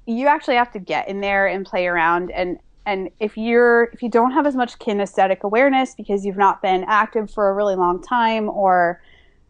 you 0.06 0.26
actually 0.26 0.56
have 0.56 0.72
to 0.72 0.78
get 0.78 1.08
in 1.08 1.20
there 1.20 1.46
and 1.46 1.66
play 1.66 1.86
around 1.86 2.30
and 2.30 2.58
and 2.86 3.10
if 3.20 3.36
you're 3.36 3.90
if 3.92 4.02
you 4.02 4.08
don't 4.08 4.32
have 4.32 4.46
as 4.46 4.56
much 4.56 4.78
kinesthetic 4.78 5.40
awareness 5.40 5.94
because 5.94 6.24
you've 6.24 6.38
not 6.38 6.62
been 6.62 6.84
active 6.88 7.30
for 7.30 7.50
a 7.50 7.54
really 7.54 7.76
long 7.76 8.02
time 8.02 8.48
or 8.48 9.02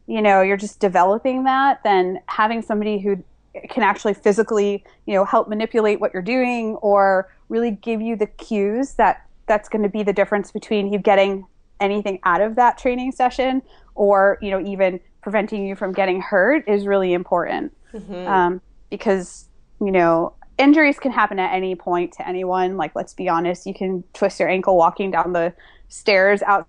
you 0.08 0.20
know 0.20 0.42
you're 0.42 0.56
just 0.56 0.80
developing 0.80 1.44
that 1.44 1.80
then 1.84 2.18
having 2.26 2.60
somebody 2.60 2.98
who 2.98 3.22
can 3.70 3.84
actually 3.84 4.12
physically 4.12 4.82
you 5.06 5.14
know 5.14 5.24
help 5.24 5.48
manipulate 5.48 6.00
what 6.00 6.12
you're 6.12 6.22
doing 6.22 6.74
or 6.76 7.32
really 7.48 7.70
give 7.70 8.00
you 8.00 8.16
the 8.16 8.26
cues 8.26 8.94
that 8.94 9.24
that's 9.46 9.68
going 9.68 9.82
to 9.82 9.88
be 9.88 10.02
the 10.02 10.12
difference 10.12 10.50
between 10.50 10.92
you 10.92 10.98
getting 10.98 11.46
anything 11.80 12.18
out 12.24 12.40
of 12.40 12.56
that 12.56 12.78
training 12.78 13.12
session 13.12 13.62
or 13.94 14.38
you 14.40 14.50
know 14.50 14.60
even 14.60 15.00
preventing 15.22 15.66
you 15.66 15.74
from 15.74 15.92
getting 15.92 16.20
hurt 16.20 16.66
is 16.68 16.86
really 16.86 17.12
important 17.12 17.76
mm-hmm. 17.92 18.26
um, 18.26 18.60
because 18.90 19.48
you 19.80 19.90
know 19.90 20.32
injuries 20.58 20.98
can 20.98 21.12
happen 21.12 21.38
at 21.38 21.52
any 21.54 21.74
point 21.74 22.12
to 22.12 22.26
anyone 22.26 22.76
like 22.76 22.94
let's 22.94 23.14
be 23.14 23.28
honest 23.28 23.66
you 23.66 23.74
can 23.74 24.02
twist 24.12 24.40
your 24.40 24.48
ankle 24.48 24.76
walking 24.76 25.10
down 25.10 25.32
the 25.32 25.52
stairs 25.88 26.42
out 26.42 26.66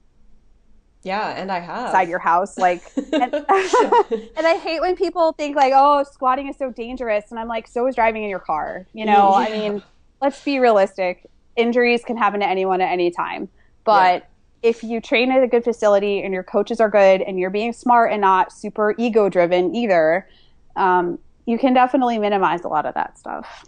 yeah, 1.01 1.29
and 1.29 1.49
I 1.51 1.59
have 1.59 1.87
inside 1.87 2.09
your 2.09 2.19
house, 2.19 2.57
like, 2.57 2.83
and, 2.97 3.13
and, 3.33 4.47
I 4.47 4.59
hate 4.61 4.81
when 4.81 4.97
people 4.97 5.31
think 5.33 5.55
like, 5.55 5.71
"Oh, 5.73 6.03
squatting 6.03 6.49
is 6.49 6.57
so 6.57 6.71
dangerous," 6.71 7.25
and 7.31 7.39
I'm 7.39 7.47
like, 7.47 7.67
"So 7.67 7.87
is 7.87 7.95
driving 7.95 8.23
in 8.23 8.29
your 8.29 8.39
car." 8.39 8.85
You 8.93 9.05
know, 9.05 9.29
yeah. 9.31 9.47
I 9.47 9.51
mean, 9.51 9.83
let's 10.21 10.43
be 10.43 10.59
realistic. 10.59 11.25
Injuries 11.55 12.03
can 12.03 12.17
happen 12.17 12.41
to 12.41 12.47
anyone 12.47 12.81
at 12.81 12.91
any 12.91 13.11
time, 13.11 13.49
but. 13.83 14.25
If 14.61 14.83
you 14.83 14.99
train 14.99 15.31
at 15.31 15.41
a 15.41 15.47
good 15.47 15.63
facility 15.63 16.21
and 16.21 16.33
your 16.33 16.43
coaches 16.43 16.79
are 16.79 16.89
good 16.89 17.21
and 17.21 17.39
you're 17.39 17.49
being 17.49 17.73
smart 17.73 18.11
and 18.11 18.21
not 18.21 18.51
super 18.51 18.95
ego 18.97 19.29
driven 19.29 19.73
either, 19.73 20.27
um, 20.75 21.17
you 21.45 21.57
can 21.57 21.73
definitely 21.73 22.17
minimize 22.17 22.61
a 22.61 22.67
lot 22.67 22.85
of 22.85 22.93
that 22.93 23.17
stuff. 23.17 23.65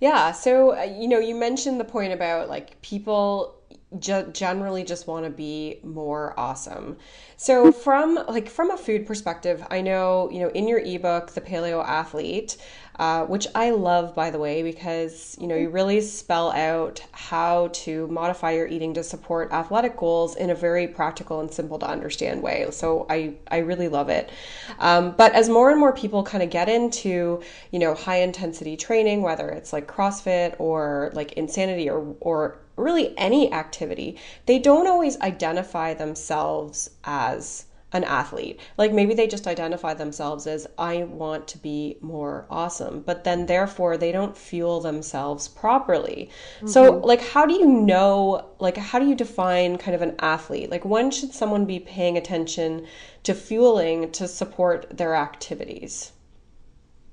Yeah. 0.00 0.32
So, 0.32 0.76
uh, 0.76 0.82
you 0.82 1.08
know, 1.08 1.18
you 1.18 1.34
mentioned 1.34 1.80
the 1.80 1.84
point 1.84 2.12
about 2.12 2.48
like 2.48 2.80
people 2.82 3.54
generally 3.98 4.84
just 4.84 5.06
want 5.06 5.24
to 5.24 5.30
be 5.30 5.80
more 5.82 6.34
awesome. 6.38 6.96
So 7.36 7.72
from 7.72 8.14
like 8.28 8.48
from 8.48 8.70
a 8.70 8.76
food 8.76 9.06
perspective, 9.06 9.66
I 9.70 9.80
know, 9.80 10.30
you 10.30 10.40
know, 10.40 10.48
in 10.50 10.68
your 10.68 10.78
ebook, 10.78 11.32
The 11.32 11.40
Paleo 11.40 11.84
Athlete, 11.84 12.56
uh, 12.98 13.24
which 13.26 13.48
I 13.56 13.70
love, 13.70 14.14
by 14.14 14.30
the 14.30 14.38
way, 14.38 14.62
because 14.62 15.36
you 15.40 15.48
know 15.48 15.56
you 15.56 15.68
really 15.68 16.00
spell 16.00 16.52
out 16.52 17.04
how 17.12 17.68
to 17.72 18.06
modify 18.06 18.52
your 18.52 18.68
eating 18.68 18.94
to 18.94 19.02
support 19.02 19.52
athletic 19.52 19.96
goals 19.96 20.36
in 20.36 20.50
a 20.50 20.54
very 20.54 20.86
practical 20.86 21.40
and 21.40 21.52
simple 21.52 21.78
to 21.80 21.86
understand 21.86 22.42
way. 22.42 22.66
So 22.70 23.06
I 23.10 23.34
I 23.50 23.58
really 23.58 23.88
love 23.88 24.08
it. 24.08 24.30
Um, 24.78 25.14
but 25.16 25.32
as 25.32 25.48
more 25.48 25.70
and 25.70 25.80
more 25.80 25.92
people 25.92 26.22
kind 26.22 26.42
of 26.42 26.50
get 26.50 26.68
into 26.68 27.42
you 27.72 27.78
know 27.80 27.94
high 27.94 28.20
intensity 28.20 28.76
training, 28.76 29.22
whether 29.22 29.48
it's 29.48 29.72
like 29.72 29.88
CrossFit 29.88 30.54
or 30.60 31.10
like 31.14 31.32
insanity 31.32 31.90
or 31.90 32.14
or 32.20 32.58
really 32.76 33.16
any 33.18 33.52
activity, 33.52 34.18
they 34.46 34.58
don't 34.58 34.86
always 34.86 35.20
identify 35.20 35.94
themselves 35.94 36.90
as 37.04 37.66
an 37.94 38.04
athlete. 38.04 38.58
Like 38.76 38.92
maybe 38.92 39.14
they 39.14 39.28
just 39.28 39.46
identify 39.46 39.94
themselves 39.94 40.48
as, 40.48 40.66
I 40.76 41.04
want 41.04 41.46
to 41.48 41.58
be 41.58 41.96
more 42.00 42.44
awesome, 42.50 43.02
but 43.02 43.22
then 43.22 43.46
therefore 43.46 43.96
they 43.96 44.10
don't 44.10 44.36
fuel 44.36 44.80
themselves 44.80 45.46
properly. 45.46 46.28
Mm-hmm. 46.56 46.66
So, 46.66 46.98
like, 46.98 47.20
how 47.20 47.46
do 47.46 47.54
you 47.54 47.66
know, 47.66 48.50
like, 48.58 48.76
how 48.76 48.98
do 48.98 49.06
you 49.06 49.14
define 49.14 49.78
kind 49.78 49.94
of 49.94 50.02
an 50.02 50.16
athlete? 50.18 50.70
Like, 50.70 50.84
when 50.84 51.12
should 51.12 51.32
someone 51.32 51.66
be 51.66 51.78
paying 51.78 52.16
attention 52.16 52.84
to 53.22 53.32
fueling 53.32 54.10
to 54.10 54.26
support 54.26 54.96
their 54.96 55.14
activities? 55.14 56.10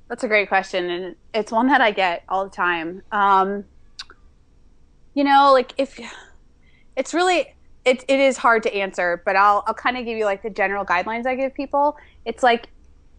That's 0.09 0.23
a 0.23 0.27
great 0.27 0.49
question. 0.49 0.89
And 0.89 1.15
it's 1.33 1.51
one 1.51 1.67
that 1.67 1.79
I 1.79 1.91
get 1.91 2.23
all 2.27 2.43
the 2.43 2.49
time. 2.49 3.03
Um, 3.11 3.65
you 5.13 5.23
know, 5.23 5.51
like, 5.53 5.73
if 5.77 5.99
it's 6.95 7.13
really, 7.13 7.53
it, 7.85 8.03
it 8.07 8.19
is 8.19 8.37
hard 8.37 8.63
to 8.63 8.73
answer, 8.73 9.21
but 9.25 9.35
I'll, 9.35 9.63
I'll 9.67 9.73
kind 9.73 9.97
of 9.97 10.05
give 10.05 10.17
you 10.17 10.25
like 10.25 10.43
the 10.43 10.49
general 10.49 10.85
guidelines 10.85 11.25
I 11.25 11.35
give 11.35 11.53
people. 11.53 11.97
It's 12.25 12.43
like, 12.43 12.69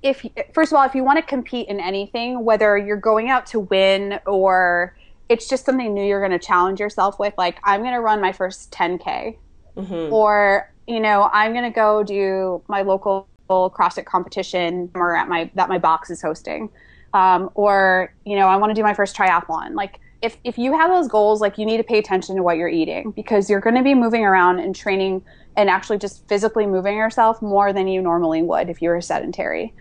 if 0.02 0.26
first 0.52 0.72
of 0.72 0.76
all, 0.76 0.84
if 0.84 0.94
you 0.94 1.04
want 1.04 1.18
to 1.18 1.22
compete 1.22 1.68
in 1.68 1.80
anything, 1.80 2.44
whether 2.44 2.76
you're 2.76 2.96
going 2.96 3.30
out 3.30 3.46
to 3.46 3.60
win 3.60 4.18
or 4.26 4.96
it's 5.28 5.48
just 5.48 5.64
something 5.64 5.94
new 5.94 6.04
you're 6.04 6.20
going 6.20 6.38
to 6.38 6.44
challenge 6.44 6.80
yourself 6.80 7.18
with, 7.18 7.34
like 7.38 7.58
I'm 7.64 7.82
going 7.82 7.94
to 7.94 8.00
run 8.00 8.20
my 8.20 8.32
first 8.32 8.72
10K 8.72 9.36
mm-hmm. 9.76 10.12
or, 10.12 10.72
you 10.86 11.00
know, 11.00 11.30
I'm 11.32 11.52
going 11.52 11.64
to 11.64 11.74
go 11.74 12.02
do 12.02 12.62
my 12.68 12.82
local 12.82 13.28
CrossFit 13.48 14.04
competition 14.04 14.90
or 14.94 15.14
at 15.16 15.28
my, 15.28 15.50
that 15.54 15.68
my 15.68 15.78
box 15.78 16.10
is 16.10 16.20
hosting. 16.20 16.68
Um, 17.14 17.50
or, 17.54 18.12
you 18.24 18.36
know, 18.36 18.48
I 18.48 18.56
want 18.56 18.70
to 18.70 18.74
do 18.74 18.82
my 18.82 18.94
first 18.94 19.14
triathlon. 19.16 19.74
Like 19.74 20.00
if 20.22 20.38
if 20.44 20.56
you 20.56 20.72
have 20.78 20.88
those 20.88 21.08
goals, 21.08 21.40
like 21.40 21.58
you 21.58 21.66
need 21.66 21.78
to 21.78 21.82
pay 21.82 21.98
attention 21.98 22.36
to 22.36 22.42
what 22.42 22.56
you're 22.56 22.68
eating 22.68 23.10
because 23.10 23.50
you're 23.50 23.60
going 23.60 23.74
to 23.74 23.82
be 23.82 23.94
moving 23.94 24.24
around 24.24 24.60
and 24.60 24.74
training 24.74 25.24
and 25.56 25.68
actually 25.68 25.98
just 25.98 26.26
physically 26.28 26.64
moving 26.64 26.96
yourself 26.96 27.42
more 27.42 27.72
than 27.72 27.88
you 27.88 28.00
normally 28.00 28.40
would 28.40 28.70
if 28.70 28.80
you 28.80 28.88
were 28.88 29.00
sedentary. 29.00 29.74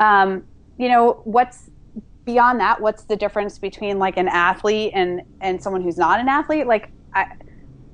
Um, 0.00 0.44
you 0.78 0.88
know, 0.88 1.20
what's 1.24 1.68
beyond 2.24 2.60
that? 2.60 2.80
What's 2.80 3.04
the 3.04 3.16
difference 3.16 3.58
between 3.58 3.98
like 3.98 4.16
an 4.16 4.28
athlete 4.28 4.92
and 4.94 5.22
and 5.40 5.60
someone 5.60 5.82
who's 5.82 5.98
not 5.98 6.20
an 6.20 6.28
athlete? 6.28 6.66
Like 6.66 6.90
I, 7.14 7.26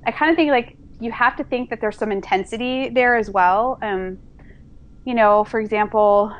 I 0.06 0.10
kind 0.10 0.30
of 0.30 0.36
think 0.36 0.50
like 0.50 0.76
you 1.00 1.10
have 1.10 1.36
to 1.36 1.44
think 1.44 1.70
that 1.70 1.80
there's 1.80 1.96
some 1.96 2.12
intensity 2.12 2.90
there 2.90 3.16
as 3.16 3.30
well. 3.30 3.78
Um, 3.80 4.18
you 5.04 5.14
know, 5.14 5.44
for 5.44 5.58
example, 5.58 6.34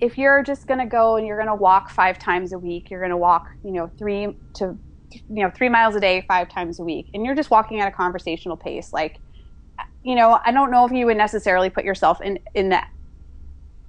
if 0.00 0.16
you're 0.18 0.42
just 0.42 0.66
going 0.66 0.80
to 0.80 0.86
go 0.86 1.16
and 1.16 1.26
you're 1.26 1.36
going 1.36 1.48
to 1.48 1.54
walk 1.54 1.90
five 1.90 2.18
times 2.18 2.52
a 2.52 2.58
week, 2.58 2.90
you're 2.90 3.00
going 3.00 3.10
to 3.10 3.16
walk, 3.16 3.48
you 3.62 3.72
know, 3.72 3.90
three 3.98 4.36
to, 4.54 4.78
you 5.10 5.42
know, 5.42 5.50
three 5.50 5.68
miles 5.68 5.94
a 5.94 6.00
day, 6.00 6.24
five 6.28 6.48
times 6.48 6.78
a 6.78 6.84
week, 6.84 7.08
and 7.14 7.24
you're 7.24 7.34
just 7.34 7.50
walking 7.50 7.80
at 7.80 7.88
a 7.88 7.90
conversational 7.90 8.56
pace, 8.56 8.92
like, 8.92 9.18
you 10.02 10.14
know, 10.14 10.38
I 10.44 10.52
don't 10.52 10.70
know 10.70 10.84
if 10.86 10.92
you 10.92 11.06
would 11.06 11.16
necessarily 11.16 11.70
put 11.70 11.84
yourself 11.84 12.20
in 12.20 12.38
in 12.54 12.70
that 12.70 12.88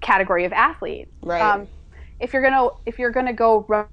category 0.01 0.45
of 0.45 0.53
athlete. 0.53 1.07
Right. 1.21 1.41
Um, 1.41 1.67
if 2.19 2.33
you're 2.33 2.41
gonna 2.41 2.69
if 2.85 2.99
you're 2.99 3.11
gonna 3.11 3.33
go 3.33 3.65
run, 3.67 3.85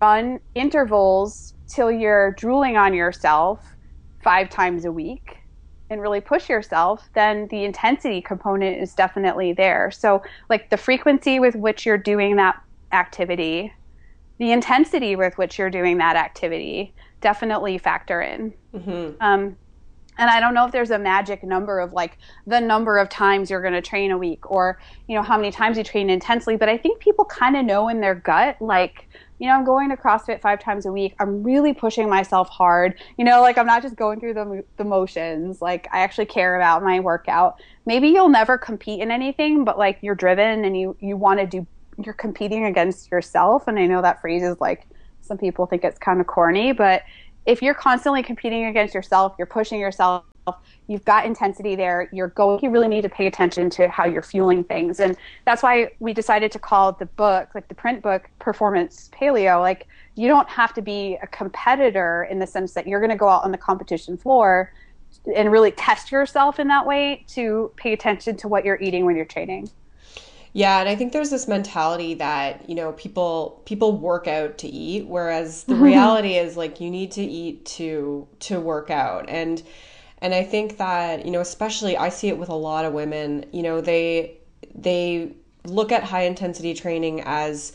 run 0.00 0.40
intervals 0.54 1.54
till 1.68 1.90
you're 1.90 2.32
drooling 2.32 2.76
on 2.76 2.94
yourself 2.94 3.76
five 4.22 4.50
times 4.50 4.84
a 4.84 4.92
week, 4.92 5.36
and 5.90 6.00
really 6.00 6.20
push 6.20 6.48
yourself, 6.48 7.08
then 7.14 7.48
the 7.48 7.64
intensity 7.64 8.20
component 8.20 8.80
is 8.80 8.94
definitely 8.94 9.52
there. 9.52 9.90
So, 9.90 10.22
like 10.48 10.70
the 10.70 10.76
frequency 10.76 11.40
with 11.40 11.54
which 11.54 11.86
you're 11.86 11.98
doing 11.98 12.36
that 12.36 12.60
activity, 12.92 13.72
the 14.38 14.52
intensity 14.52 15.16
with 15.16 15.36
which 15.38 15.58
you're 15.58 15.70
doing 15.70 15.98
that 15.98 16.16
activity 16.16 16.94
definitely 17.20 17.78
factor 17.78 18.20
in. 18.20 18.54
Mm-hmm. 18.74 19.20
Um, 19.20 19.56
and 20.18 20.28
I 20.28 20.40
don't 20.40 20.52
know 20.52 20.66
if 20.66 20.72
there's 20.72 20.90
a 20.90 20.98
magic 20.98 21.44
number 21.44 21.78
of 21.78 21.92
like 21.92 22.18
the 22.46 22.60
number 22.60 22.98
of 22.98 23.08
times 23.08 23.50
you're 23.50 23.62
going 23.62 23.74
to 23.74 23.80
train 23.82 24.10
a 24.10 24.18
week 24.18 24.50
or, 24.50 24.80
you 25.06 25.14
know, 25.14 25.22
how 25.22 25.36
many 25.36 25.52
times 25.52 25.78
you 25.78 25.84
train 25.84 26.10
intensely, 26.10 26.56
but 26.56 26.68
I 26.68 26.76
think 26.76 27.00
people 27.00 27.24
kind 27.24 27.56
of 27.56 27.64
know 27.64 27.88
in 27.88 28.00
their 28.00 28.16
gut, 28.16 28.60
like, 28.60 29.07
you 29.38 29.46
know, 29.46 29.54
I'm 29.54 29.64
going 29.64 29.88
to 29.90 29.96
CrossFit 29.96 30.40
five 30.40 30.60
times 30.60 30.86
a 30.86 30.92
week. 30.92 31.14
I'm 31.20 31.42
really 31.42 31.72
pushing 31.72 32.08
myself 32.08 32.48
hard. 32.48 32.98
You 33.16 33.24
know, 33.24 33.40
like 33.40 33.56
I'm 33.58 33.66
not 33.66 33.82
just 33.82 33.96
going 33.96 34.20
through 34.20 34.34
the, 34.34 34.64
the 34.76 34.84
motions. 34.84 35.62
Like 35.62 35.88
I 35.92 36.00
actually 36.00 36.26
care 36.26 36.56
about 36.56 36.82
my 36.82 37.00
workout. 37.00 37.60
Maybe 37.86 38.08
you'll 38.08 38.28
never 38.28 38.58
compete 38.58 39.00
in 39.00 39.10
anything, 39.10 39.64
but 39.64 39.78
like 39.78 39.98
you're 40.02 40.14
driven 40.14 40.64
and 40.64 40.76
you, 40.76 40.96
you 41.00 41.16
want 41.16 41.40
to 41.40 41.46
do, 41.46 41.66
you're 42.04 42.14
competing 42.14 42.64
against 42.64 43.10
yourself. 43.10 43.68
And 43.68 43.78
I 43.78 43.86
know 43.86 44.02
that 44.02 44.20
phrase 44.20 44.42
is 44.42 44.60
like, 44.60 44.86
some 45.20 45.38
people 45.38 45.66
think 45.66 45.84
it's 45.84 45.98
kind 45.98 46.20
of 46.20 46.26
corny, 46.26 46.72
but 46.72 47.02
if 47.46 47.62
you're 47.62 47.74
constantly 47.74 48.22
competing 48.22 48.66
against 48.66 48.94
yourself, 48.94 49.34
you're 49.38 49.46
pushing 49.46 49.80
yourself, 49.80 50.24
you've 50.86 51.04
got 51.04 51.26
intensity 51.26 51.76
there, 51.76 52.08
you're 52.12 52.28
going, 52.28 52.60
you 52.62 52.70
really 52.70 52.88
need 52.88 53.02
to 53.02 53.08
pay 53.08 53.26
attention 53.26 53.70
to 53.70 53.88
how 53.88 54.04
you're 54.04 54.22
fueling 54.22 54.64
things. 54.64 55.00
And 55.00 55.16
that's 55.44 55.62
why 55.62 55.90
we 56.00 56.12
decided 56.12 56.50
to 56.52 56.58
call 56.58 56.92
the 56.92 57.06
book, 57.06 57.50
like 57.54 57.68
the 57.68 57.74
print 57.74 58.02
book, 58.02 58.28
Performance 58.38 59.10
Paleo. 59.12 59.60
Like, 59.60 59.86
you 60.14 60.28
don't 60.28 60.48
have 60.48 60.74
to 60.74 60.82
be 60.82 61.18
a 61.22 61.26
competitor 61.26 62.26
in 62.30 62.38
the 62.38 62.46
sense 62.46 62.72
that 62.72 62.86
you're 62.86 63.00
going 63.00 63.10
to 63.10 63.16
go 63.16 63.28
out 63.28 63.44
on 63.44 63.52
the 63.52 63.58
competition 63.58 64.16
floor 64.16 64.72
and 65.34 65.52
really 65.52 65.70
test 65.70 66.10
yourself 66.10 66.58
in 66.58 66.68
that 66.68 66.86
way 66.86 67.24
to 67.28 67.72
pay 67.76 67.92
attention 67.92 68.36
to 68.36 68.48
what 68.48 68.64
you're 68.64 68.80
eating 68.80 69.04
when 69.04 69.16
you're 69.16 69.24
training. 69.24 69.70
Yeah, 70.52 70.80
and 70.80 70.88
I 70.88 70.96
think 70.96 71.12
there's 71.12 71.30
this 71.30 71.46
mentality 71.46 72.14
that, 72.14 72.68
you 72.68 72.74
know, 72.74 72.92
people 72.92 73.62
people 73.64 73.96
work 73.96 74.26
out 74.26 74.58
to 74.58 74.68
eat 74.68 75.06
whereas 75.06 75.64
the 75.64 75.74
mm-hmm. 75.74 75.82
reality 75.82 76.36
is 76.36 76.56
like 76.56 76.80
you 76.80 76.90
need 76.90 77.12
to 77.12 77.22
eat 77.22 77.64
to 77.66 78.26
to 78.40 78.58
work 78.58 78.90
out. 78.90 79.28
And 79.28 79.62
and 80.20 80.34
I 80.34 80.42
think 80.42 80.78
that, 80.78 81.24
you 81.24 81.30
know, 81.30 81.40
especially 81.40 81.96
I 81.96 82.08
see 82.08 82.28
it 82.28 82.38
with 82.38 82.48
a 82.48 82.54
lot 82.54 82.84
of 82.84 82.92
women, 82.92 83.46
you 83.52 83.62
know, 83.62 83.80
they 83.80 84.38
they 84.74 85.32
look 85.64 85.92
at 85.92 86.02
high 86.04 86.22
intensity 86.22 86.74
training 86.74 87.22
as, 87.24 87.72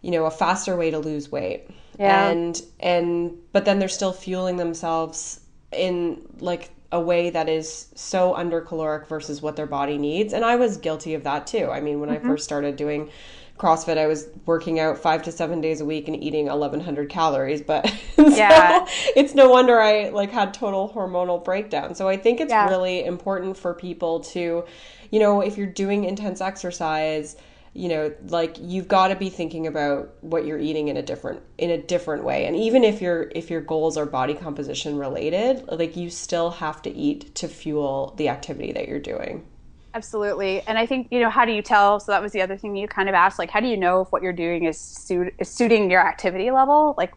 you 0.00 0.10
know, 0.10 0.24
a 0.26 0.30
faster 0.30 0.76
way 0.76 0.90
to 0.90 0.98
lose 0.98 1.30
weight. 1.30 1.68
Yeah. 1.98 2.30
And 2.30 2.62
and 2.80 3.36
but 3.52 3.64
then 3.64 3.78
they're 3.78 3.88
still 3.88 4.12
fueling 4.12 4.56
themselves 4.56 5.40
in 5.70 6.22
like 6.38 6.70
a 6.92 7.00
way 7.00 7.30
that 7.30 7.48
is 7.48 7.88
so 7.94 8.34
under 8.34 8.60
caloric 8.60 9.08
versus 9.08 9.40
what 9.40 9.56
their 9.56 9.66
body 9.66 9.96
needs. 9.96 10.32
And 10.32 10.44
I 10.44 10.56
was 10.56 10.76
guilty 10.76 11.14
of 11.14 11.24
that 11.24 11.46
too. 11.46 11.70
I 11.70 11.80
mean, 11.80 12.00
when 12.00 12.10
mm-hmm. 12.10 12.24
I 12.24 12.28
first 12.28 12.44
started 12.44 12.76
doing 12.76 13.10
CrossFit, 13.58 13.98
I 13.98 14.06
was 14.06 14.28
working 14.46 14.80
out 14.80 14.98
five 14.98 15.22
to 15.24 15.32
seven 15.32 15.60
days 15.60 15.80
a 15.80 15.84
week 15.84 16.08
and 16.08 16.22
eating 16.22 16.46
1,100 16.46 17.08
calories. 17.08 17.62
But 17.62 17.92
yeah. 18.18 18.84
so 18.84 18.92
it's 19.14 19.34
no 19.34 19.48
wonder 19.48 19.80
I 19.80 20.08
like 20.08 20.30
had 20.30 20.52
total 20.52 20.92
hormonal 20.94 21.44
breakdown. 21.44 21.94
So 21.94 22.08
I 22.08 22.16
think 22.16 22.40
it's 22.40 22.50
yeah. 22.50 22.68
really 22.68 23.04
important 23.04 23.56
for 23.56 23.74
people 23.74 24.20
to, 24.20 24.64
you 25.10 25.20
know, 25.20 25.40
if 25.40 25.56
you're 25.56 25.66
doing 25.66 26.04
intense 26.04 26.40
exercise, 26.40 27.36
you 27.74 27.88
know 27.88 28.12
like 28.28 28.56
you've 28.60 28.88
got 28.88 29.08
to 29.08 29.16
be 29.16 29.30
thinking 29.30 29.66
about 29.66 30.12
what 30.20 30.44
you're 30.44 30.58
eating 30.58 30.88
in 30.88 30.96
a 30.96 31.02
different 31.02 31.40
in 31.58 31.70
a 31.70 31.78
different 31.78 32.22
way 32.24 32.44
and 32.44 32.54
even 32.56 32.84
if 32.84 33.00
your 33.00 33.30
if 33.34 33.50
your 33.50 33.60
goals 33.60 33.96
are 33.96 34.04
body 34.04 34.34
composition 34.34 34.98
related 34.98 35.64
like 35.68 35.96
you 35.96 36.10
still 36.10 36.50
have 36.50 36.82
to 36.82 36.90
eat 36.90 37.34
to 37.34 37.48
fuel 37.48 38.14
the 38.18 38.28
activity 38.28 38.72
that 38.72 38.88
you're 38.88 39.00
doing 39.00 39.46
absolutely. 39.94 40.62
And 40.62 40.78
i 40.78 40.86
think 40.86 41.08
you 41.10 41.20
know 41.20 41.30
how 41.30 41.44
do 41.44 41.52
you 41.52 41.62
tell? 41.62 42.00
So 42.00 42.12
that 42.12 42.22
was 42.22 42.32
the 42.32 42.42
other 42.42 42.56
thing 42.56 42.76
you 42.76 42.88
kind 42.88 43.08
of 43.08 43.14
asked 43.14 43.38
like 43.38 43.50
how 43.50 43.60
do 43.60 43.66
you 43.66 43.76
know 43.76 44.02
if 44.02 44.12
what 44.12 44.22
you're 44.22 44.32
doing 44.32 44.64
is, 44.64 44.78
suit, 44.78 45.34
is 45.38 45.48
suiting 45.48 45.90
your 45.90 46.00
activity 46.00 46.50
level? 46.50 46.94
Like 46.96 47.12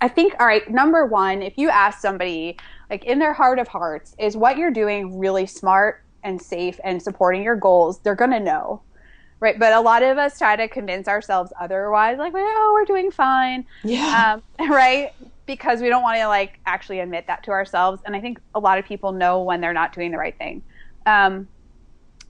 i 0.00 0.08
think 0.08 0.34
all 0.38 0.46
right 0.46 0.68
number 0.70 1.06
one 1.06 1.40
if 1.40 1.56
you 1.56 1.70
ask 1.70 2.00
somebody 2.00 2.56
like 2.90 3.04
in 3.04 3.20
their 3.20 3.32
heart 3.32 3.58
of 3.60 3.68
hearts 3.68 4.14
is 4.18 4.36
what 4.36 4.58
you're 4.58 4.72
doing 4.72 5.18
really 5.18 5.46
smart 5.46 6.02
and 6.24 6.42
safe 6.42 6.80
and 6.84 7.02
supporting 7.02 7.42
your 7.42 7.56
goals? 7.56 7.98
They're 8.00 8.14
going 8.14 8.32
to 8.32 8.40
know 8.40 8.82
right? 9.40 9.58
But 9.58 9.74
a 9.74 9.80
lot 9.80 10.02
of 10.02 10.16
us 10.16 10.38
try 10.38 10.56
to 10.56 10.66
convince 10.68 11.06
ourselves 11.06 11.52
otherwise 11.60 12.18
like 12.18 12.32
oh 12.34 12.70
we're 12.72 12.86
doing 12.86 13.10
fine. 13.10 13.66
Yeah. 13.82 14.40
Um, 14.58 14.70
right? 14.70 15.12
Because 15.46 15.82
we 15.82 15.88
don't 15.88 16.02
want 16.02 16.18
to 16.18 16.28
like 16.28 16.58
actually 16.64 17.00
admit 17.00 17.26
that 17.26 17.44
to 17.44 17.50
ourselves. 17.50 18.00
And 18.06 18.16
i 18.16 18.20
think 18.20 18.40
a 18.54 18.60
lot 18.60 18.78
of 18.78 18.86
people 18.86 19.12
know 19.12 19.42
when 19.42 19.60
they're 19.60 19.74
not 19.74 19.92
doing 19.92 20.10
the 20.10 20.18
right 20.18 20.36
thing. 20.36 20.62
Um, 21.06 21.46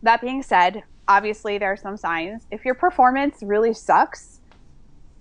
that 0.05 0.21
being 0.21 0.43
said 0.43 0.85
obviously 1.09 1.59
there 1.59 1.73
are 1.73 1.77
some 1.77 1.97
signs. 1.97 2.47
If 2.51 2.65
your 2.65 2.75
performance 2.75 3.39
really 3.43 3.75
sucks 3.75 4.41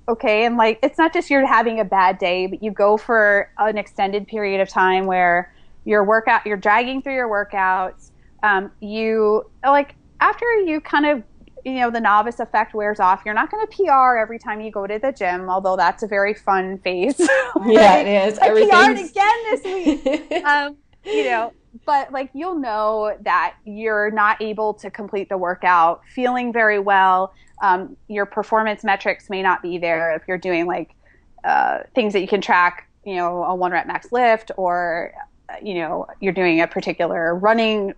okay 0.09 0.45
and 0.45 0.57
like 0.57 0.79
it's 0.83 0.97
not 0.97 1.13
just 1.13 1.29
you're 1.29 1.45
having 1.45 1.79
a 1.79 1.85
bad 1.85 2.17
day 2.17 2.45
but 2.45 2.61
you 2.61 2.71
go 2.71 2.97
for 2.97 3.49
an 3.57 3.77
extended 3.77 4.27
period 4.27 4.59
of 4.59 4.67
time 4.67 5.05
where 5.05 5.53
your 5.85 6.03
workout 6.03 6.45
you're 6.45 6.57
dragging 6.57 7.01
through 7.01 7.13
your 7.13 7.29
workouts 7.29 8.11
um, 8.43 8.69
you 8.81 9.49
like 9.63 9.95
after 10.19 10.45
you 10.59 10.81
kind 10.81 11.05
of 11.05 11.23
you 11.63 11.75
know 11.75 11.89
the 11.89 12.01
novice 12.01 12.41
effect 12.41 12.73
wears 12.73 12.99
off 12.99 13.21
you're 13.23 13.33
not 13.33 13.49
going 13.49 13.65
to 13.65 13.77
pr 13.77 14.17
every 14.17 14.37
time 14.37 14.59
you 14.59 14.69
go 14.69 14.85
to 14.85 14.99
the 14.99 15.13
gym 15.13 15.49
although 15.49 15.77
that's 15.77 16.03
a 16.03 16.07
very 16.07 16.33
fun 16.33 16.77
phase. 16.79 17.17
Yeah 17.65 17.99
it 17.99 18.27
is. 18.27 18.39
I 18.39 18.49
pr'd 18.49 19.09
again 19.09 19.43
this 19.51 19.63
week. 19.63 20.43
Um, 20.45 20.75
you 21.05 21.23
know 21.29 21.53
but 21.85 22.11
like 22.11 22.29
you'll 22.33 22.59
know 22.59 23.15
that 23.21 23.55
you're 23.65 24.11
not 24.11 24.41
able 24.41 24.73
to 24.73 24.89
complete 24.89 25.29
the 25.29 25.37
workout 25.37 26.01
feeling 26.13 26.53
very 26.53 26.79
well 26.79 27.33
um, 27.61 27.95
your 28.07 28.25
performance 28.25 28.83
metrics 28.83 29.29
may 29.29 29.41
not 29.41 29.61
be 29.61 29.77
there 29.77 30.15
if 30.15 30.23
you're 30.27 30.37
doing 30.37 30.65
like 30.65 30.95
uh, 31.43 31.79
things 31.95 32.13
that 32.13 32.21
you 32.21 32.27
can 32.27 32.41
track 32.41 32.87
you 33.05 33.15
know 33.15 33.43
a 33.43 33.55
one 33.55 33.71
rep 33.71 33.87
max 33.87 34.11
lift 34.11 34.51
or 34.57 35.13
you 35.61 35.75
know 35.75 36.07
you're 36.19 36.33
doing 36.33 36.61
a 36.61 36.67
particular 36.67 37.35
running 37.35 37.93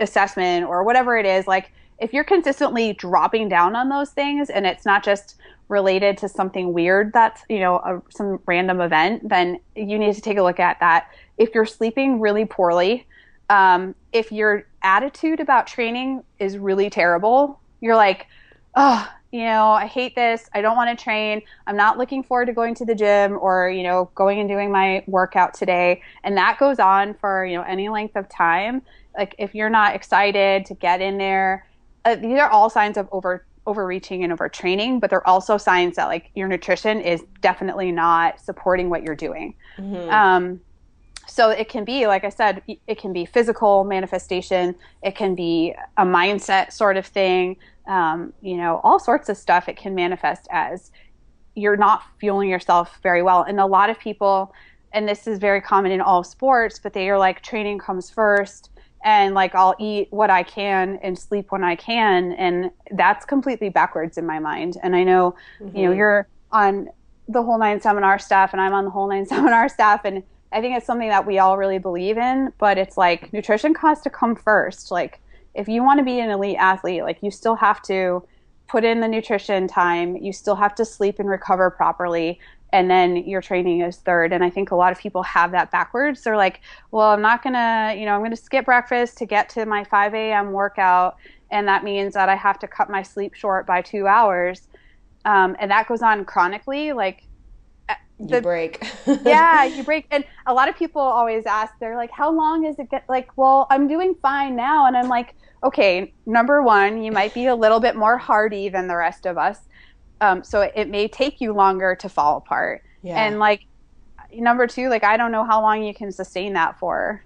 assessment 0.00 0.66
or 0.66 0.82
whatever 0.82 1.16
it 1.16 1.26
is. 1.26 1.46
Like 1.46 1.70
if 1.98 2.12
you're 2.12 2.24
consistently 2.24 2.94
dropping 2.94 3.48
down 3.48 3.76
on 3.76 3.88
those 3.88 4.10
things 4.10 4.50
and 4.50 4.66
it's 4.66 4.84
not 4.86 5.04
just 5.04 5.36
related 5.68 6.18
to 6.18 6.28
something 6.28 6.72
weird 6.72 7.12
that's 7.12 7.42
you 7.48 7.60
know 7.60 7.76
a, 7.76 8.02
some 8.10 8.40
random 8.44 8.80
event 8.80 9.28
then 9.28 9.60
you 9.76 10.00
need 10.00 10.12
to 10.12 10.20
take 10.20 10.36
a 10.36 10.42
look 10.42 10.58
at 10.58 10.80
that 10.80 11.08
if 11.40 11.54
you're 11.54 11.66
sleeping 11.66 12.20
really 12.20 12.44
poorly 12.44 13.06
um, 13.48 13.96
if 14.12 14.30
your 14.30 14.66
attitude 14.82 15.40
about 15.40 15.66
training 15.66 16.22
is 16.38 16.56
really 16.56 16.88
terrible 16.88 17.60
you're 17.80 17.96
like 17.96 18.26
oh 18.76 19.10
you 19.32 19.40
know 19.40 19.70
i 19.70 19.86
hate 19.86 20.14
this 20.14 20.48
i 20.54 20.60
don't 20.60 20.76
want 20.76 20.96
to 20.96 21.02
train 21.02 21.42
i'm 21.66 21.76
not 21.76 21.98
looking 21.98 22.22
forward 22.22 22.46
to 22.46 22.52
going 22.52 22.74
to 22.74 22.84
the 22.84 22.94
gym 22.94 23.36
or 23.40 23.68
you 23.68 23.82
know 23.82 24.10
going 24.14 24.38
and 24.38 24.48
doing 24.48 24.70
my 24.70 25.02
workout 25.06 25.52
today 25.54 26.00
and 26.24 26.36
that 26.36 26.58
goes 26.58 26.78
on 26.78 27.14
for 27.14 27.44
you 27.44 27.56
know 27.56 27.62
any 27.62 27.88
length 27.88 28.16
of 28.16 28.28
time 28.28 28.80
like 29.16 29.34
if 29.38 29.54
you're 29.54 29.70
not 29.70 29.94
excited 29.94 30.64
to 30.64 30.74
get 30.74 31.00
in 31.00 31.18
there 31.18 31.66
uh, 32.04 32.14
these 32.14 32.38
are 32.38 32.48
all 32.48 32.70
signs 32.70 32.96
of 32.96 33.08
over 33.12 33.44
overreaching 33.66 34.24
and 34.24 34.36
overtraining, 34.36 35.00
but 35.00 35.10
they're 35.10 35.26
also 35.26 35.56
signs 35.56 35.96
that 35.96 36.06
like 36.06 36.30
your 36.34 36.48
nutrition 36.48 37.00
is 37.00 37.22
definitely 37.40 37.92
not 37.92 38.40
supporting 38.40 38.90
what 38.90 39.02
you're 39.02 39.14
doing. 39.14 39.54
Mm-hmm. 39.78 40.10
Um, 40.10 40.60
so 41.40 41.48
it 41.48 41.70
can 41.70 41.86
be, 41.86 42.06
like 42.06 42.24
I 42.24 42.28
said, 42.28 42.62
it 42.86 42.98
can 42.98 43.14
be 43.14 43.24
physical 43.24 43.84
manifestation. 43.84 44.74
It 45.02 45.16
can 45.16 45.34
be 45.34 45.74
a 45.96 46.04
mindset 46.04 46.70
sort 46.70 46.98
of 46.98 47.06
thing. 47.06 47.56
Um, 47.88 48.34
you 48.42 48.58
know, 48.58 48.78
all 48.84 48.98
sorts 48.98 49.30
of 49.30 49.38
stuff. 49.38 49.66
It 49.66 49.78
can 49.78 49.94
manifest 49.94 50.48
as 50.50 50.92
you're 51.54 51.78
not 51.78 52.02
fueling 52.18 52.50
yourself 52.50 52.98
very 53.02 53.22
well. 53.22 53.42
And 53.42 53.58
a 53.58 53.64
lot 53.64 53.88
of 53.88 53.98
people, 53.98 54.52
and 54.92 55.08
this 55.08 55.26
is 55.26 55.38
very 55.38 55.62
common 55.62 55.92
in 55.92 56.02
all 56.02 56.22
sports, 56.22 56.78
but 56.78 56.92
they 56.92 57.08
are 57.08 57.16
like 57.16 57.40
training 57.40 57.78
comes 57.78 58.10
first 58.10 58.68
and 59.02 59.34
like 59.34 59.54
I'll 59.54 59.76
eat 59.78 60.08
what 60.10 60.28
I 60.28 60.42
can 60.42 60.98
and 61.02 61.18
sleep 61.18 61.52
when 61.52 61.64
I 61.64 61.74
can 61.74 62.32
and 62.32 62.70
that's 62.90 63.24
completely 63.24 63.70
backwards 63.70 64.18
in 64.18 64.26
my 64.26 64.38
mind 64.40 64.76
and 64.82 64.94
I 64.94 65.04
know 65.04 65.34
mm-hmm. 65.58 65.74
you 65.74 65.84
know 65.84 65.88
mm-hmm. 65.88 65.98
you're 65.98 66.28
on 66.52 66.90
the 67.26 67.42
whole 67.42 67.58
nine 67.58 67.80
seminar 67.80 68.18
staff 68.18 68.52
and 68.52 68.60
I'm 68.60 68.74
on 68.74 68.84
the 68.84 68.90
whole 68.90 69.08
nine 69.08 69.24
seminar 69.34 69.70
staff 69.70 70.04
and 70.04 70.22
I 70.52 70.60
think 70.60 70.76
it's 70.76 70.86
something 70.86 71.08
that 71.08 71.26
we 71.26 71.38
all 71.38 71.56
really 71.56 71.78
believe 71.78 72.18
in 72.18 72.52
but 72.58 72.78
it's 72.78 72.96
like 72.96 73.32
nutrition 73.32 73.74
has 73.76 74.00
to 74.02 74.10
come 74.10 74.34
first 74.34 74.90
like 74.90 75.20
if 75.54 75.68
you 75.68 75.82
want 75.82 75.98
to 75.98 76.04
be 76.04 76.20
an 76.20 76.30
elite 76.30 76.56
athlete 76.58 77.02
like 77.02 77.18
you 77.22 77.30
still 77.30 77.56
have 77.56 77.82
to 77.82 78.22
put 78.68 78.84
in 78.84 79.00
the 79.00 79.08
nutrition 79.08 79.66
time 79.66 80.16
you 80.16 80.32
still 80.32 80.56
have 80.56 80.74
to 80.74 80.84
sleep 80.84 81.18
and 81.18 81.28
recover 81.28 81.70
properly 81.70 82.38
and 82.72 82.90
then 82.90 83.16
your 83.16 83.40
training 83.40 83.80
is 83.80 83.96
third. 83.96 84.32
And 84.32 84.44
I 84.44 84.50
think 84.50 84.70
a 84.70 84.76
lot 84.76 84.92
of 84.92 84.98
people 84.98 85.22
have 85.22 85.52
that 85.52 85.70
backwards. 85.70 86.22
They're 86.22 86.36
like, 86.36 86.60
well, 86.90 87.10
I'm 87.10 87.22
not 87.22 87.42
gonna, 87.42 87.94
you 87.96 88.04
know, 88.04 88.14
I'm 88.14 88.22
gonna 88.22 88.36
skip 88.36 88.64
breakfast 88.66 89.18
to 89.18 89.26
get 89.26 89.48
to 89.50 89.66
my 89.66 89.84
5 89.84 90.14
a.m. 90.14 90.52
workout, 90.52 91.16
and 91.50 91.66
that 91.66 91.84
means 91.84 92.14
that 92.14 92.28
I 92.28 92.36
have 92.36 92.58
to 92.60 92.68
cut 92.68 92.88
my 92.88 93.02
sleep 93.02 93.34
short 93.34 93.66
by 93.66 93.82
two 93.82 94.06
hours. 94.06 94.68
Um, 95.24 95.56
and 95.58 95.70
that 95.70 95.88
goes 95.88 96.02
on 96.02 96.24
chronically, 96.24 96.92
like. 96.92 97.24
The, 98.20 98.36
you 98.36 98.42
break. 98.42 98.86
yeah, 99.24 99.64
you 99.64 99.82
break. 99.82 100.06
And 100.10 100.24
a 100.46 100.54
lot 100.54 100.68
of 100.68 100.76
people 100.76 101.00
always 101.00 101.46
ask, 101.46 101.74
they're 101.80 101.96
like, 101.96 102.10
how 102.10 102.30
long 102.30 102.66
is 102.66 102.78
it 102.78 102.90
get 102.90 103.04
like, 103.08 103.36
well, 103.36 103.66
I'm 103.70 103.88
doing 103.88 104.14
fine 104.20 104.56
now. 104.56 104.86
And 104.86 104.96
I'm 104.96 105.08
like, 105.08 105.34
okay, 105.62 106.12
number 106.26 106.62
one, 106.62 107.02
you 107.02 107.12
might 107.12 107.34
be 107.34 107.46
a 107.46 107.54
little 107.54 107.80
bit 107.80 107.96
more 107.96 108.18
hardy 108.18 108.68
than 108.68 108.86
the 108.86 108.96
rest 108.96 109.26
of 109.26 109.38
us 109.38 109.60
um, 110.20 110.44
so 110.44 110.60
it, 110.62 110.72
it 110.76 110.88
may 110.88 111.08
take 111.08 111.40
you 111.40 111.52
longer 111.52 111.94
to 111.96 112.08
fall 112.08 112.36
apart. 112.36 112.82
Yeah. 113.02 113.24
And 113.24 113.38
like 113.38 113.64
number 114.32 114.66
two, 114.66 114.88
like 114.88 115.04
I 115.04 115.16
don't 115.16 115.32
know 115.32 115.44
how 115.44 115.60
long 115.62 115.82
you 115.82 115.94
can 115.94 116.12
sustain 116.12 116.52
that 116.54 116.78
for. 116.78 117.24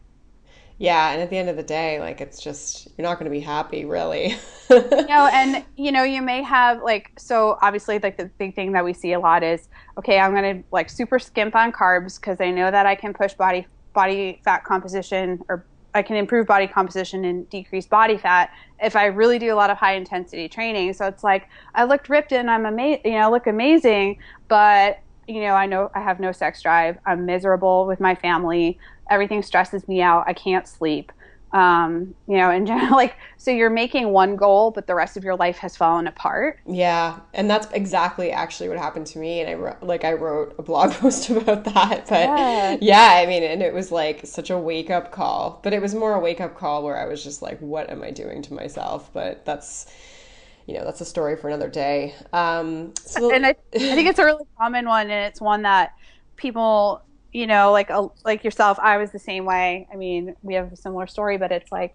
Yeah, 0.78 1.12
and 1.12 1.22
at 1.22 1.30
the 1.30 1.38
end 1.38 1.48
of 1.48 1.56
the 1.56 1.62
day, 1.62 2.00
like 2.00 2.20
it's 2.20 2.42
just 2.42 2.88
you're 2.96 3.04
not 3.06 3.18
going 3.18 3.30
to 3.30 3.30
be 3.30 3.40
happy, 3.40 3.84
really. 3.84 4.36
know, 4.70 5.28
and 5.32 5.64
you 5.76 5.92
know, 5.92 6.02
you 6.02 6.20
may 6.20 6.42
have 6.42 6.82
like 6.82 7.12
so 7.16 7.58
obviously 7.62 7.98
like 8.00 8.16
the 8.16 8.26
big 8.38 8.54
thing 8.56 8.72
that 8.72 8.84
we 8.84 8.92
see 8.92 9.12
a 9.12 9.20
lot 9.20 9.42
is 9.42 9.68
okay, 9.98 10.18
I'm 10.18 10.32
going 10.32 10.58
to 10.58 10.64
like 10.72 10.90
super 10.90 11.18
skimp 11.18 11.54
on 11.54 11.70
carbs 11.70 12.20
because 12.20 12.40
I 12.40 12.50
know 12.50 12.70
that 12.70 12.86
I 12.86 12.96
can 12.96 13.14
push 13.14 13.34
body 13.34 13.66
body 13.92 14.40
fat 14.44 14.64
composition 14.64 15.40
or 15.48 15.64
I 15.94 16.02
can 16.02 16.16
improve 16.16 16.48
body 16.48 16.66
composition 16.66 17.24
and 17.24 17.48
decrease 17.48 17.86
body 17.86 18.18
fat 18.18 18.50
if 18.82 18.96
I 18.96 19.06
really 19.06 19.38
do 19.38 19.54
a 19.54 19.56
lot 19.56 19.70
of 19.70 19.76
high 19.76 19.94
intensity 19.94 20.48
training. 20.48 20.92
So 20.94 21.06
it's 21.06 21.22
like 21.22 21.48
I 21.76 21.84
looked 21.84 22.08
ripped 22.08 22.32
and 22.32 22.50
I'm 22.50 22.66
amazing, 22.66 23.00
you 23.04 23.12
know, 23.12 23.28
I 23.28 23.30
look 23.30 23.46
amazing, 23.46 24.18
but 24.48 24.98
you 25.26 25.40
know, 25.40 25.54
I 25.54 25.66
know 25.66 25.90
I 25.94 26.00
have 26.00 26.20
no 26.20 26.32
sex 26.32 26.62
drive. 26.62 26.98
I'm 27.06 27.26
miserable 27.26 27.86
with 27.86 28.00
my 28.00 28.14
family. 28.14 28.78
Everything 29.10 29.42
stresses 29.42 29.86
me 29.88 30.00
out. 30.02 30.24
I 30.26 30.32
can't 30.32 30.66
sleep 30.66 31.12
um, 31.54 32.14
you 32.26 32.36
know, 32.36 32.50
in 32.50 32.66
general, 32.66 32.96
like, 32.96 33.16
so 33.38 33.50
you're 33.50 33.70
making 33.70 34.08
one 34.08 34.36
goal, 34.36 34.72
but 34.72 34.86
the 34.86 34.94
rest 34.94 35.16
of 35.16 35.24
your 35.24 35.36
life 35.36 35.56
has 35.58 35.76
fallen 35.76 36.06
apart. 36.06 36.58
Yeah. 36.66 37.20
And 37.32 37.48
that's 37.48 37.68
exactly 37.72 38.32
actually 38.32 38.68
what 38.68 38.76
happened 38.76 39.06
to 39.08 39.18
me. 39.18 39.40
And 39.40 39.48
I 39.48 39.54
wrote, 39.54 39.82
like, 39.82 40.04
I 40.04 40.12
wrote 40.12 40.56
a 40.58 40.62
blog 40.62 40.90
post 40.94 41.30
about 41.30 41.64
that. 41.64 42.06
But 42.08 42.24
yeah. 42.24 42.76
yeah, 42.80 43.10
I 43.22 43.26
mean, 43.26 43.44
and 43.44 43.62
it 43.62 43.72
was 43.72 43.92
like 43.92 44.26
such 44.26 44.50
a 44.50 44.58
wake 44.58 44.90
up 44.90 45.12
call, 45.12 45.60
but 45.62 45.72
it 45.72 45.80
was 45.80 45.94
more 45.94 46.14
a 46.14 46.20
wake 46.20 46.40
up 46.40 46.56
call 46.56 46.82
where 46.82 46.98
I 46.98 47.06
was 47.06 47.22
just 47.22 47.40
like, 47.40 47.58
what 47.60 47.88
am 47.88 48.02
I 48.02 48.10
doing 48.10 48.42
to 48.42 48.52
myself? 48.52 49.10
But 49.12 49.44
that's, 49.44 49.86
you 50.66 50.74
know, 50.74 50.84
that's 50.84 51.00
a 51.00 51.04
story 51.04 51.36
for 51.36 51.48
another 51.48 51.68
day. 51.68 52.14
Um, 52.32 52.94
so- 52.96 53.32
and 53.32 53.46
I, 53.46 53.56
I 53.74 53.78
think 53.78 54.08
it's 54.08 54.18
a 54.18 54.24
really 54.24 54.44
common 54.58 54.86
one, 54.86 55.10
and 55.10 55.26
it's 55.26 55.40
one 55.40 55.62
that 55.62 55.94
people 56.36 57.02
you 57.34 57.48
know, 57.48 57.72
like 57.72 57.90
a, 57.90 58.08
like 58.24 58.44
yourself, 58.44 58.78
I 58.80 58.96
was 58.96 59.10
the 59.10 59.18
same 59.18 59.44
way. 59.44 59.88
I 59.92 59.96
mean, 59.96 60.36
we 60.42 60.54
have 60.54 60.72
a 60.72 60.76
similar 60.76 61.08
story, 61.08 61.36
but 61.36 61.50
it's 61.50 61.70
like, 61.70 61.94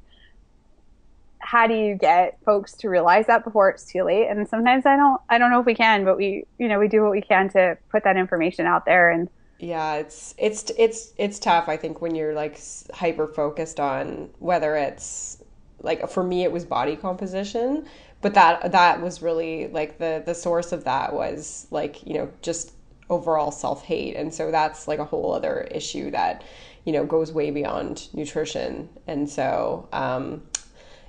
how 1.39 1.65
do 1.65 1.73
you 1.73 1.95
get 1.95 2.37
folks 2.43 2.73
to 2.73 2.89
realize 2.89 3.25
that 3.27 3.45
before 3.45 3.69
it's 3.69 3.85
too 3.85 4.03
late? 4.03 4.27
And 4.27 4.47
sometimes 4.47 4.85
I 4.85 4.97
don't, 4.97 5.21
I 5.29 5.37
don't 5.37 5.49
know 5.49 5.61
if 5.61 5.65
we 5.65 5.75
can, 5.75 6.03
but 6.03 6.17
we, 6.17 6.45
you 6.59 6.67
know, 6.67 6.77
we 6.77 6.89
do 6.89 7.01
what 7.01 7.11
we 7.11 7.21
can 7.21 7.49
to 7.51 7.77
put 7.89 8.03
that 8.03 8.17
information 8.17 8.65
out 8.65 8.85
there. 8.85 9.09
And 9.09 9.29
yeah, 9.59 9.95
it's 9.95 10.35
it's 10.37 10.71
it's 10.77 11.13
it's 11.17 11.39
tough. 11.39 11.67
I 11.67 11.77
think 11.77 12.01
when 12.01 12.15
you're 12.15 12.33
like 12.33 12.59
hyper 12.93 13.27
focused 13.27 13.79
on 13.79 14.29
whether 14.39 14.75
it's 14.75 15.41
like 15.81 16.09
for 16.09 16.23
me, 16.23 16.43
it 16.43 16.51
was 16.51 16.65
body 16.65 16.97
composition 16.97 17.85
but 18.21 18.33
that 18.33 18.71
that 18.71 19.01
was 19.01 19.21
really 19.21 19.67
like 19.67 19.97
the 19.97 20.21
the 20.25 20.35
source 20.35 20.71
of 20.71 20.83
that 20.83 21.13
was 21.13 21.67
like 21.71 22.05
you 22.05 22.13
know 22.13 22.29
just 22.41 22.73
overall 23.09 23.51
self-hate. 23.51 24.15
And 24.15 24.33
so 24.33 24.51
that's 24.51 24.87
like 24.87 24.99
a 24.99 25.05
whole 25.05 25.33
other 25.33 25.67
issue 25.71 26.11
that 26.11 26.43
you 26.85 26.93
know 26.93 27.05
goes 27.05 27.31
way 27.31 27.51
beyond 27.51 28.07
nutrition. 28.13 28.89
And 29.07 29.29
so 29.29 29.87
um 29.91 30.43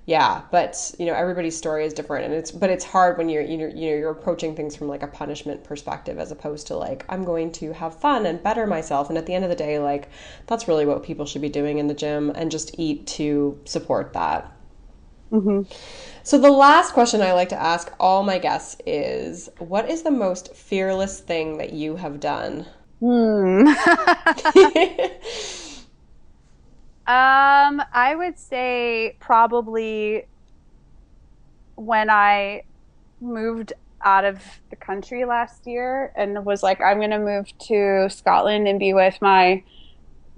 yeah 0.06 0.42
but 0.50 0.92
you 0.98 1.04
know 1.04 1.12
everybody's 1.12 1.56
story 1.56 1.84
is 1.84 1.92
different. 1.92 2.24
And 2.24 2.34
it's 2.34 2.50
but 2.50 2.70
it's 2.70 2.84
hard 2.84 3.18
when 3.18 3.28
you're 3.28 3.42
you 3.42 3.58
know 3.58 3.68
you're 3.68 4.10
approaching 4.10 4.54
things 4.56 4.74
from 4.76 4.88
like 4.88 5.02
a 5.02 5.06
punishment 5.06 5.62
perspective 5.64 6.18
as 6.18 6.32
opposed 6.32 6.66
to 6.68 6.76
like 6.76 7.04
i'm 7.08 7.24
going 7.24 7.52
to 7.52 7.72
have 7.72 7.94
fun 8.00 8.24
and 8.26 8.42
better 8.42 8.66
myself. 8.66 9.08
And 9.08 9.18
at 9.18 9.26
the 9.26 9.34
end 9.34 9.44
of 9.44 9.50
the 9.50 9.56
day 9.56 9.78
like 9.78 10.08
that's 10.46 10.68
really 10.68 10.86
what 10.86 11.02
people 11.02 11.26
should 11.26 11.42
be 11.42 11.50
doing 11.50 11.78
in 11.78 11.86
the 11.86 11.94
gym 11.94 12.30
and 12.34 12.50
just 12.50 12.78
eat 12.78 13.06
to 13.08 13.60
support 13.64 14.12
that 14.14 14.50
mm-hmm. 15.32 15.62
So, 16.22 16.38
the 16.38 16.50
last 16.50 16.92
question 16.92 17.22
I 17.22 17.32
like 17.32 17.48
to 17.50 17.60
ask 17.60 17.92
all 17.98 18.22
my 18.22 18.38
guests 18.38 18.76
is 18.86 19.48
What 19.58 19.90
is 19.90 20.02
the 20.02 20.10
most 20.10 20.54
fearless 20.54 21.20
thing 21.20 21.58
that 21.58 21.72
you 21.72 21.96
have 21.96 22.20
done? 22.20 22.66
Hmm. 23.00 23.66
um, 27.06 27.82
I 27.92 28.14
would 28.14 28.38
say 28.38 29.16
probably 29.18 30.26
when 31.76 32.10
I 32.10 32.64
moved 33.20 33.72
out 34.02 34.24
of 34.24 34.42
the 34.70 34.76
country 34.76 35.24
last 35.24 35.66
year 35.66 36.12
and 36.14 36.44
was 36.44 36.62
like, 36.62 36.80
I'm 36.80 36.98
going 36.98 37.10
to 37.10 37.18
move 37.18 37.46
to 37.68 38.08
Scotland 38.10 38.68
and 38.68 38.78
be 38.78 38.92
with 38.94 39.20
my 39.20 39.62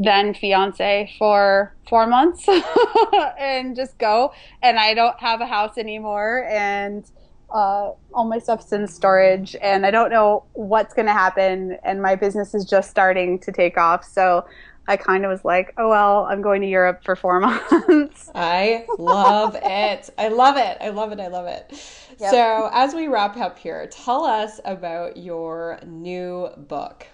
then 0.02 0.34
fiance 0.34 1.14
for 1.18 1.74
four 1.88 2.06
months 2.06 2.48
and 3.38 3.76
just 3.76 3.98
go. 3.98 4.32
And 4.62 4.78
I 4.78 4.94
don't 4.94 5.18
have 5.20 5.40
a 5.40 5.46
house 5.46 5.78
anymore, 5.78 6.46
and 6.50 7.04
uh, 7.50 7.92
all 8.14 8.24
my 8.24 8.38
stuff's 8.38 8.72
in 8.72 8.86
storage, 8.86 9.54
and 9.60 9.84
I 9.84 9.90
don't 9.90 10.10
know 10.10 10.44
what's 10.54 10.94
going 10.94 11.06
to 11.06 11.12
happen. 11.12 11.78
And 11.84 12.00
my 12.00 12.16
business 12.16 12.54
is 12.54 12.64
just 12.64 12.90
starting 12.90 13.38
to 13.40 13.52
take 13.52 13.76
off, 13.76 14.04
so 14.04 14.46
I 14.88 14.96
kind 14.96 15.24
of 15.24 15.30
was 15.30 15.44
like, 15.44 15.72
oh 15.78 15.90
well, 15.90 16.24
I'm 16.24 16.42
going 16.42 16.60
to 16.62 16.68
Europe 16.68 17.02
for 17.04 17.14
four 17.14 17.40
months. 17.40 18.30
I 18.34 18.86
love 18.98 19.56
it. 19.62 20.10
I 20.18 20.28
love 20.28 20.56
it. 20.56 20.78
I 20.80 20.88
love 20.88 21.12
it. 21.12 21.20
I 21.20 21.28
love 21.28 21.46
it. 21.46 21.70
Yep. 22.18 22.30
So, 22.30 22.70
as 22.72 22.94
we 22.94 23.08
wrap 23.08 23.36
up 23.36 23.58
here, 23.58 23.86
tell 23.86 24.24
us 24.24 24.60
about 24.64 25.16
your 25.16 25.78
new 25.86 26.48
book. 26.56 27.06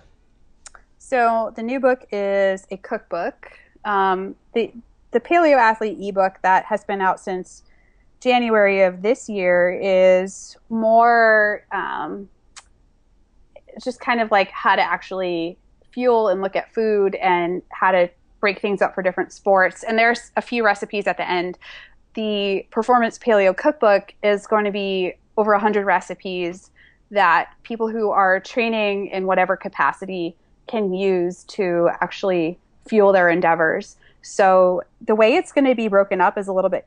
So 1.09 1.55
the 1.57 1.63
new 1.63 1.81
book 1.81 2.05
is 2.13 2.67
a 2.71 2.77
cookbook. 2.77 3.51
Um, 3.87 4.35
the 4.53 4.71
the 5.13 5.21
Paleo 5.21 5.57
Athlete 5.57 5.97
ebook 5.99 6.35
that 6.43 6.67
has 6.67 6.85
been 6.85 7.01
out 7.01 7.19
since 7.19 7.63
January 8.21 8.83
of 8.83 9.01
this 9.01 9.27
year 9.27 9.81
is 9.83 10.55
more 10.69 11.65
um, 11.73 12.29
just 13.83 14.01
kind 14.01 14.21
of 14.21 14.31
like 14.31 14.51
how 14.51 14.77
to 14.77 14.83
actually 14.83 15.57
fuel 15.93 16.29
and 16.29 16.43
look 16.43 16.55
at 16.55 16.75
food 16.75 17.15
and 17.15 17.63
how 17.71 17.91
to 17.91 18.11
break 18.41 18.61
things 18.61 18.83
up 18.83 18.95
for 18.95 19.03
different 19.03 19.33
sports. 19.33 19.85
And 19.85 19.99
there's 19.99 20.31
a 20.37 20.43
few 20.43 20.63
recipes 20.63 21.07
at 21.07 21.17
the 21.17 21.27
end. 21.27 21.57
The 22.17 22.67
Performance 22.71 23.19
Paleo 23.19 23.57
Cookbook 23.57 24.13
is 24.23 24.47
going 24.47 24.67
to 24.67 24.71
be 24.71 25.15
over 25.39 25.53
100 25.53 25.87
recipes 25.87 26.71
that 27.11 27.55
people 27.63 27.89
who 27.89 28.11
are 28.11 28.41
training 28.41 29.07
in 29.07 29.25
whatever 29.25 29.57
capacity 29.57 30.37
can 30.69 30.93
use 30.93 31.45
to 31.45 31.91
actually 32.01 32.59
fuel 32.87 33.13
their 33.13 33.29
endeavors. 33.29 33.97
So 34.23 34.83
the 35.01 35.15
way 35.15 35.35
it's 35.35 35.53
going 35.53 35.67
to 35.67 35.75
be 35.75 35.89
broken 35.89 36.21
up 36.21 36.39
is 36.39 36.49
a 36.49 36.53
little 36.53 36.71
bit 36.71 36.87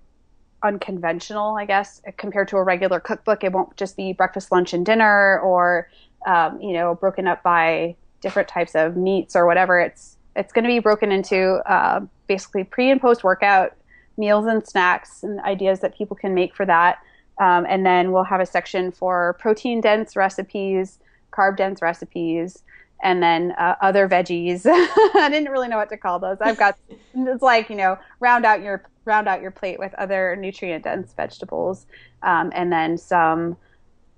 unconventional, 0.63 1.55
I 1.55 1.65
guess, 1.65 2.01
compared 2.17 2.47
to 2.49 2.57
a 2.57 2.63
regular 2.63 2.99
cookbook. 2.99 3.43
It 3.43 3.51
won't 3.51 3.75
just 3.77 3.97
be 3.97 4.13
breakfast, 4.13 4.51
lunch, 4.51 4.73
and 4.73 4.85
dinner, 4.85 5.39
or 5.39 5.89
um, 6.25 6.61
you 6.61 6.73
know, 6.73 6.95
broken 6.95 7.27
up 7.27 7.41
by 7.43 7.95
different 8.21 8.47
types 8.47 8.75
of 8.75 8.95
meats 8.95 9.35
or 9.35 9.45
whatever. 9.45 9.79
It's 9.79 10.17
it's 10.35 10.53
going 10.53 10.63
to 10.63 10.69
be 10.69 10.79
broken 10.79 11.11
into 11.11 11.55
uh, 11.69 12.01
basically 12.27 12.63
pre 12.63 12.89
and 12.91 13.01
post 13.01 13.23
workout 13.23 13.73
meals 14.17 14.45
and 14.45 14.65
snacks 14.65 15.23
and 15.23 15.39
ideas 15.41 15.79
that 15.79 15.95
people 15.97 16.15
can 16.15 16.33
make 16.33 16.55
for 16.55 16.65
that. 16.65 16.99
Um, 17.39 17.65
and 17.67 17.85
then 17.85 18.11
we'll 18.11 18.23
have 18.23 18.39
a 18.39 18.45
section 18.45 18.91
for 18.91 19.35
protein 19.39 19.81
dense 19.81 20.15
recipes, 20.15 20.99
carb 21.31 21.57
dense 21.57 21.81
recipes, 21.81 22.63
and 23.01 23.21
then 23.21 23.53
uh, 23.57 23.75
other 23.81 24.07
veggies. 24.07 24.65
I 24.65 25.29
didn't 25.29 25.51
really 25.51 25.67
know 25.67 25.77
what 25.77 25.89
to 25.89 25.97
call 25.97 26.19
those. 26.19 26.37
I've 26.41 26.57
got 26.57 26.77
it's 27.13 27.41
like 27.41 27.69
you 27.69 27.75
know 27.75 27.97
round 28.19 28.45
out 28.45 28.61
your 28.61 28.83
round 29.05 29.27
out 29.27 29.41
your 29.41 29.51
plate 29.51 29.79
with 29.79 29.93
other 29.95 30.35
nutrient 30.35 30.83
dense 30.83 31.13
vegetables, 31.13 31.85
um, 32.23 32.51
and 32.55 32.71
then 32.71 32.97
some 32.97 33.57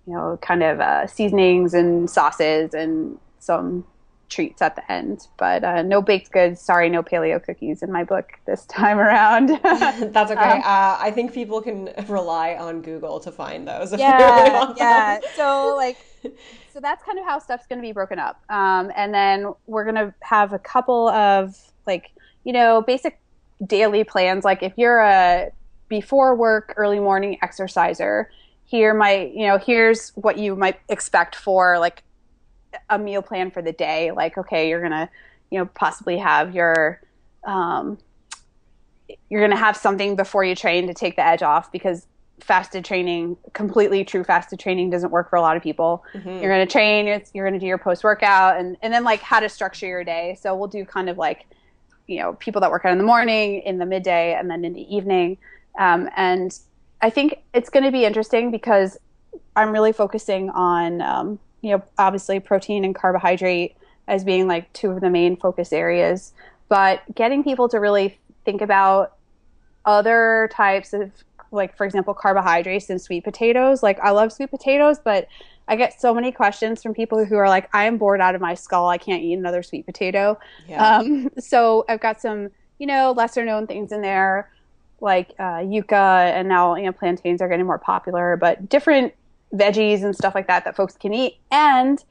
you 0.06 0.14
know 0.14 0.38
kind 0.42 0.64
of 0.64 0.80
uh, 0.80 1.08
seasonings 1.08 1.74
and 1.74 2.10
sauces 2.10 2.74
and 2.74 3.18
some 3.40 3.86
treats 4.30 4.62
at 4.62 4.76
the 4.76 4.92
end. 4.92 5.28
But 5.38 5.64
uh, 5.64 5.82
no 5.84 6.02
baked 6.02 6.32
goods. 6.32 6.60
Sorry, 6.60 6.90
no 6.90 7.04
paleo 7.04 7.42
cookies 7.44 7.84
in 7.84 7.92
my 7.92 8.04
book 8.04 8.34
this 8.46 8.66
time 8.66 9.00
around. 9.00 9.50
That's 9.64 10.32
okay. 10.32 10.42
Um, 10.42 10.60
uh, 10.60 10.98
I 11.00 11.12
think 11.14 11.34
people 11.34 11.62
can 11.62 11.90
rely 12.08 12.56
on 12.56 12.82
Google 12.82 13.20
to 13.22 13.32
find 13.32 13.68
those. 13.68 13.98
yeah, 13.98 14.64
really 14.64 14.74
yeah. 14.78 15.20
So 15.36 15.76
like 15.78 15.98
so 16.74 16.80
that's 16.80 17.04
kind 17.04 17.20
of 17.20 17.26
how 17.26 17.38
stuff's 17.38 17.68
going 17.68 17.78
to 17.78 17.84
be 17.84 17.92
broken 17.92 18.18
up. 18.18 18.42
Um, 18.50 18.92
and 18.96 19.14
then 19.14 19.54
we're 19.68 19.84
going 19.84 19.96
to 19.96 20.14
have 20.22 20.54
a 20.54 20.60
couple 20.60 21.08
of 21.10 21.56
like, 21.86 22.10
you 22.44 22.52
know, 22.52 22.82
basic 22.82 23.20
daily 23.64 24.04
plans. 24.04 24.44
Like 24.44 24.64
if 24.64 24.74
you're 24.76 25.00
a 25.00 25.52
before 25.88 26.36
work, 26.36 26.74
early 26.76 27.00
morning 27.00 27.38
exerciser, 27.44 28.32
here 28.66 28.96
might, 28.96 29.36
you 29.36 29.46
know, 29.46 29.60
here's 29.60 30.10
what 30.16 30.40
you 30.40 30.56
might 30.56 30.80
expect 30.90 31.36
for 31.36 31.78
like 31.78 32.02
a 32.90 32.98
meal 32.98 33.22
plan 33.22 33.52
for 33.52 33.62
the 33.62 33.72
day. 33.74 34.10
Like, 34.10 34.36
okay, 34.40 34.68
you're 34.68 34.80
going 34.80 34.94
to, 34.94 35.08
you 35.52 35.60
know, 35.60 35.68
possibly 35.76 36.18
have 36.18 36.56
your, 36.56 37.00
um, 37.44 38.00
you're 39.30 39.42
going 39.42 39.52
to 39.52 39.58
have 39.58 39.78
something 39.78 40.16
before 40.16 40.44
you 40.44 40.56
train 40.56 40.88
to 40.88 40.96
take 40.96 41.18
the 41.18 41.26
edge 41.26 41.44
off 41.44 41.72
because 41.72 42.08
fasted 42.40 42.84
training, 42.84 43.38
completely 43.54 44.04
true 44.04 44.24
fasted 44.24 44.60
training 44.60 44.90
doesn't 44.90 45.12
work 45.12 45.30
for 45.30 45.38
a 45.38 45.42
lot 45.42 45.56
of 45.56 45.64
people. 45.64 46.04
Mm-hmm. 46.14 46.30
You're 46.30 46.54
going 46.54 46.68
to 46.68 46.72
train, 46.72 47.08
you're 47.34 47.46
going 47.46 47.54
to 47.54 47.60
do 47.60 47.68
your 47.68 47.78
post 47.78 48.04
workout, 48.04 48.60
and 48.60 48.78
and 48.82 48.94
then 48.94 49.04
like 49.04 49.22
how 49.22 49.40
to 49.40 49.50
structure 49.50 49.88
your 49.88 50.04
day. 50.04 50.38
So 50.42 50.56
we'll 50.56 50.68
do 50.68 50.86
kind 50.86 51.10
of 51.10 51.18
like, 51.18 51.46
you 52.08 52.20
know, 52.20 52.34
people 52.34 52.62
that 52.62 52.72
work 52.72 52.86
out 52.86 52.92
in 52.92 52.98
the 52.98 53.04
morning, 53.04 53.62
in 53.62 53.78
the 53.78 53.86
midday, 53.86 54.34
and 54.34 54.50
then 54.50 54.66
in 54.66 54.74
the 54.74 54.96
evening. 54.96 55.38
Um, 55.80 56.10
and 56.16 56.58
I 57.02 57.10
think 57.10 57.42
it's 57.54 57.70
going 57.70 57.84
to 57.84 57.92
be 57.92 58.06
interesting 58.06 58.52
because 58.52 58.98
I'm 59.56 59.72
really 59.72 59.94
focusing 59.94 60.50
on, 60.50 61.02
um, 61.02 61.40
you 61.62 61.72
know, 61.72 61.84
obviously 61.98 62.40
protein 62.40 62.84
and 62.86 62.94
carbohydrate 62.94 63.76
as 64.08 64.24
being 64.24 64.48
like 64.48 64.72
two 64.74 64.92
of 64.92 65.02
the 65.02 65.10
main 65.10 65.38
focus 65.38 65.72
areas, 65.72 66.34
but 66.68 67.02
getting 67.16 67.44
people 67.44 67.70
to 67.70 67.80
really 67.80 68.20
think 68.46 68.62
about 68.62 69.16
other 69.86 70.50
types 70.52 70.94
of 70.94 71.12
like 71.54 71.76
for 71.78 71.86
example 71.86 72.14
carbohydrates 72.14 72.90
and 72.90 73.02
sweet 73.02 73.24
potatoes. 73.24 73.84
Like 73.84 74.00
i 74.00 74.12
love 74.12 74.32
sweet 74.32 74.52
potatoes 74.52 75.00
but 75.04 75.28
i 75.68 75.76
get 75.76 76.00
so 76.00 76.14
many 76.14 76.32
questions 76.32 76.84
from 76.84 76.94
people 76.94 77.24
who 77.24 77.36
are 77.36 77.48
like 77.48 77.70
i 77.74 77.86
am 77.86 77.98
bored 77.98 78.22
out 78.22 78.36
of 78.36 78.42
my 78.42 78.54
skull. 78.54 78.90
I 78.90 78.98
can't 78.98 79.24
eat 79.24 79.34
another 79.34 79.64
sweet 79.64 79.86
potato. 79.86 80.40
Yeah. 80.68 80.98
um, 80.98 81.30
so 81.40 81.86
i've 81.88 82.02
got 82.02 82.22
some 82.22 82.50
you 82.80 82.88
know 82.88 83.14
lesser 83.16 83.46
known 83.46 83.68
things 83.68 83.92
in 83.92 84.02
there 84.02 84.50
like 85.00 85.34
uh, 85.40 85.64
yucca 85.66 86.32
and 86.34 86.48
now 86.48 86.76
you 86.76 86.86
know 86.86 86.92
plantains 86.92 87.42
are 87.42 87.50
getting 87.50 87.66
more 87.66 87.78
popular 87.78 88.38
but 88.38 88.70
different 88.70 89.14
veggies 89.54 90.04
and 90.04 90.16
stuff 90.16 90.34
like 90.34 90.48
that 90.48 90.66
that 90.66 90.76
folks 90.76 90.98
can 90.98 91.14
eat. 91.14 91.38
And 91.52 92.04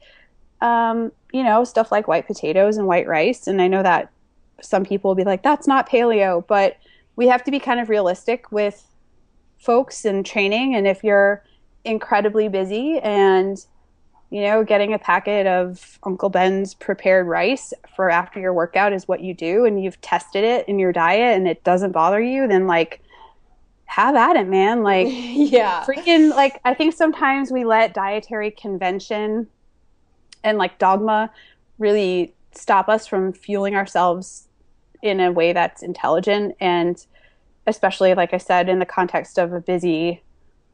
um, 0.61 1.11
you 1.33 1.43
know 1.43 1.63
stuff 1.63 1.91
like 1.91 2.07
white 2.07 2.25
potatoes 2.27 2.77
and 2.77 2.87
white 2.87 3.07
rice. 3.07 3.47
And 3.47 3.61
i 3.61 3.67
know 3.67 3.83
that 3.83 4.11
some 4.61 4.85
people 4.85 5.09
will 5.09 5.15
be 5.15 5.23
like 5.23 5.43
that's 5.43 5.67
not 5.67 5.89
paleo 5.89 6.45
but 6.47 6.77
we 7.15 7.27
have 7.27 7.43
to 7.43 7.51
be 7.51 7.59
kind 7.59 7.79
of 7.79 7.89
realistic 7.89 8.51
with 8.51 8.87
folks 9.63 10.03
and 10.03 10.25
training 10.25 10.75
and 10.75 10.85
if 10.85 11.03
you're 11.03 11.41
incredibly 11.85 12.49
busy 12.49 12.99
and 12.99 13.65
you 14.29 14.41
know 14.41 14.61
getting 14.61 14.93
a 14.93 14.99
packet 14.99 15.47
of 15.47 15.99
uncle 16.03 16.29
ben's 16.29 16.73
prepared 16.73 17.27
rice 17.27 17.73
for 17.95 18.09
after 18.09 18.41
your 18.41 18.53
workout 18.53 18.91
is 18.91 19.07
what 19.07 19.21
you 19.21 19.33
do 19.33 19.63
and 19.63 19.81
you've 19.81 19.99
tested 20.01 20.43
it 20.43 20.67
in 20.67 20.79
your 20.79 20.91
diet 20.91 21.37
and 21.37 21.47
it 21.47 21.63
doesn't 21.63 21.93
bother 21.93 22.19
you 22.19 22.45
then 22.45 22.67
like 22.67 22.99
have 23.85 24.15
at 24.15 24.35
it 24.35 24.47
man. 24.47 24.81
Like 24.81 25.07
yeah. 25.11 25.85
freaking 25.85 26.31
like 26.31 26.59
i 26.65 26.73
think 26.73 26.93
sometimes 26.93 27.49
we 27.49 27.63
let 27.63 27.93
dietary 27.93 28.51
convention 28.51 29.47
and 30.43 30.57
like 30.57 30.77
dogma 30.77 31.31
really 31.79 32.33
stop 32.51 32.89
us 32.89 33.07
from 33.07 33.31
fueling 33.31 33.75
ourselves 33.75 34.47
in 35.01 35.19
a 35.19 35.31
way 35.31 35.53
that's 35.53 35.83
intelligent 35.83 36.55
and 36.59 37.05
especially 37.67 38.13
like 38.13 38.33
I 38.33 38.37
said, 38.37 38.69
in 38.69 38.79
the 38.79 38.85
context 38.85 39.37
of 39.37 39.53
a 39.53 39.59
busy 39.59 40.21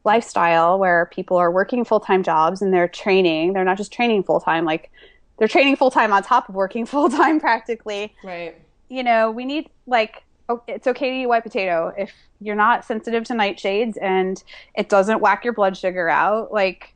lifestyle 0.04 0.78
where 0.78 1.06
people 1.12 1.36
are 1.36 1.50
working 1.50 1.84
full 1.84 2.00
time 2.00 2.22
jobs 2.22 2.62
and 2.62 2.72
they're 2.72 2.88
training. 2.88 3.52
They're 3.52 3.64
not 3.64 3.76
just 3.76 3.92
training 3.92 4.24
full 4.24 4.40
time, 4.40 4.64
like 4.64 4.90
they're 5.38 5.48
training 5.48 5.76
full 5.76 5.90
time 5.90 6.12
on 6.12 6.22
top 6.22 6.48
of 6.48 6.54
working 6.54 6.86
full 6.86 7.08
time 7.08 7.40
practically. 7.40 8.14
Right. 8.24 8.56
You 8.88 9.02
know, 9.02 9.30
we 9.30 9.44
need 9.44 9.70
like 9.86 10.24
it's 10.66 10.86
okay 10.88 11.10
to 11.10 11.16
eat 11.22 11.26
white 11.26 11.44
potato 11.44 11.92
if 11.96 12.12
you're 12.40 12.56
not 12.56 12.84
sensitive 12.84 13.22
to 13.22 13.34
nightshades 13.34 13.96
and 14.02 14.42
it 14.74 14.88
doesn't 14.88 15.20
whack 15.20 15.44
your 15.44 15.52
blood 15.52 15.76
sugar 15.76 16.08
out. 16.08 16.52
Like 16.52 16.94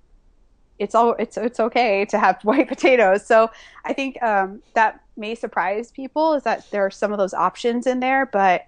it's 0.79 0.95
all 0.95 1.13
it's 1.19 1.37
it's 1.37 1.61
okay 1.61 2.05
to 2.07 2.19
have 2.19 2.41
white 2.43 2.69
potatoes. 2.69 3.27
So 3.27 3.51
I 3.85 3.93
think 3.93 4.21
um, 4.23 4.63
that 4.75 5.01
may 5.17 5.35
surprise 5.35 5.93
people 5.93 6.35
is 6.35 6.43
that 6.43 6.69
there 6.71 6.85
are 6.85 6.91
some 6.91 7.13
of 7.13 7.19
those 7.19 7.35
options 7.35 7.87
in 7.87 8.01
there, 8.01 8.27
but 8.27 8.67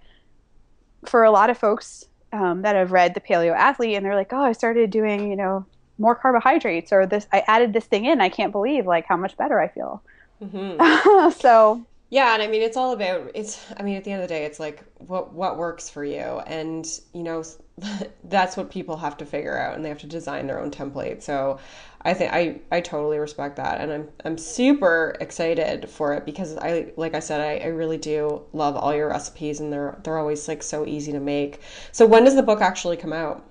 for 1.07 1.23
a 1.23 1.31
lot 1.31 1.49
of 1.49 1.57
folks 1.57 2.05
um, 2.33 2.61
that 2.61 2.75
have 2.75 2.91
read 2.91 3.13
the 3.13 3.21
Paleo 3.21 3.55
Athlete 3.55 3.95
and 3.95 4.05
they're 4.05 4.15
like, 4.15 4.33
oh, 4.33 4.41
I 4.41 4.51
started 4.51 4.89
doing 4.89 5.29
you 5.29 5.35
know 5.35 5.65
more 5.97 6.15
carbohydrates 6.15 6.91
or 6.91 7.05
this 7.05 7.27
I 7.31 7.43
added 7.47 7.73
this 7.73 7.85
thing 7.85 8.05
in. 8.05 8.21
I 8.21 8.29
can't 8.29 8.51
believe 8.51 8.85
like 8.85 9.05
how 9.05 9.17
much 9.17 9.37
better 9.37 9.59
I 9.59 9.67
feel. 9.67 10.01
Mm-hmm. 10.41 11.31
so 11.39 11.85
yeah, 12.09 12.33
and 12.33 12.41
I 12.41 12.47
mean 12.47 12.61
it's 12.61 12.77
all 12.77 12.93
about 12.93 13.31
it's 13.35 13.59
I 13.75 13.83
mean 13.83 13.97
at 13.97 14.03
the 14.03 14.11
end 14.11 14.21
of 14.21 14.29
the 14.29 14.33
day 14.33 14.45
it's 14.45 14.59
like 14.59 14.83
what 14.97 15.33
what 15.33 15.57
works 15.57 15.89
for 15.89 16.05
you 16.05 16.41
and 16.47 16.87
you 17.13 17.23
know 17.23 17.43
that's 18.23 18.55
what 18.55 18.71
people 18.71 18.95
have 18.97 19.17
to 19.17 19.25
figure 19.25 19.57
out 19.57 19.75
and 19.75 19.83
they 19.83 19.89
have 19.89 19.99
to 19.99 20.07
design 20.07 20.47
their 20.47 20.59
own 20.59 20.71
template. 20.71 21.21
So 21.21 21.59
I 22.03 22.13
think 22.13 22.31
I 22.33 22.61
I 22.71 22.79
totally 22.79 23.19
respect 23.19 23.57
that 23.57 23.81
and 23.81 23.91
I'm 23.91 24.07
I'm 24.23 24.37
super 24.37 25.15
excited 25.19 25.89
for 25.89 26.13
it 26.13 26.25
because 26.25 26.57
I 26.57 26.93
like 26.95 27.13
I 27.13 27.19
said 27.19 27.41
I, 27.41 27.65
I 27.65 27.67
really 27.67 27.97
do 27.97 28.43
love 28.53 28.77
all 28.77 28.95
your 28.95 29.09
recipes 29.09 29.59
and 29.59 29.71
they're 29.73 29.99
they're 30.03 30.17
always 30.17 30.47
like 30.47 30.63
so 30.63 30.85
easy 30.85 31.11
to 31.11 31.19
make. 31.19 31.61
So 31.91 32.05
when 32.05 32.23
does 32.23 32.35
the 32.35 32.43
book 32.43 32.61
actually 32.61 32.95
come 32.95 33.11
out? 33.11 33.43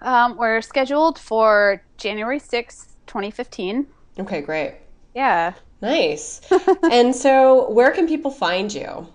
Um, 0.00 0.36
we're 0.36 0.62
scheduled 0.62 1.18
for 1.18 1.82
January 1.96 2.38
6th, 2.38 2.94
2015. 3.06 3.88
Okay, 4.20 4.40
great. 4.40 4.76
Yeah. 5.14 5.54
Nice. 5.80 6.40
and 6.90 7.14
so, 7.14 7.70
where 7.70 7.90
can 7.90 8.08
people 8.08 8.30
find 8.30 8.72
you? 8.72 9.06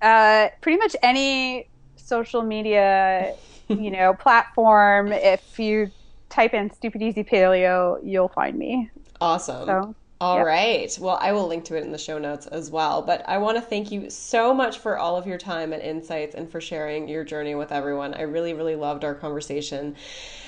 Uh, 0.00 0.48
pretty 0.60 0.78
much 0.78 0.96
any 1.02 1.68
social 1.96 2.42
media, 2.42 3.34
you 3.68 3.90
know, 3.90 4.14
platform. 4.20 5.12
If 5.12 5.58
you 5.58 5.90
type 6.28 6.54
in 6.54 6.72
"stupid 6.72 7.02
easy 7.02 7.24
paleo," 7.24 7.98
you'll 8.04 8.28
find 8.28 8.58
me. 8.58 8.90
Awesome. 9.20 9.66
So, 9.66 9.94
all 10.22 10.36
yep. 10.36 10.46
right. 10.46 10.98
Well, 11.00 11.18
I 11.20 11.32
will 11.32 11.48
link 11.48 11.64
to 11.64 11.76
it 11.76 11.82
in 11.82 11.90
the 11.90 11.98
show 11.98 12.16
notes 12.16 12.46
as 12.46 12.70
well. 12.70 13.02
But 13.02 13.28
I 13.28 13.38
want 13.38 13.56
to 13.56 13.60
thank 13.60 13.90
you 13.90 14.08
so 14.08 14.54
much 14.54 14.78
for 14.78 14.96
all 14.96 15.16
of 15.16 15.26
your 15.26 15.36
time 15.36 15.72
and 15.72 15.82
insights 15.82 16.36
and 16.36 16.48
for 16.48 16.60
sharing 16.60 17.08
your 17.08 17.24
journey 17.24 17.56
with 17.56 17.72
everyone. 17.72 18.14
I 18.14 18.22
really, 18.22 18.54
really 18.54 18.76
loved 18.76 19.04
our 19.04 19.16
conversation. 19.16 19.96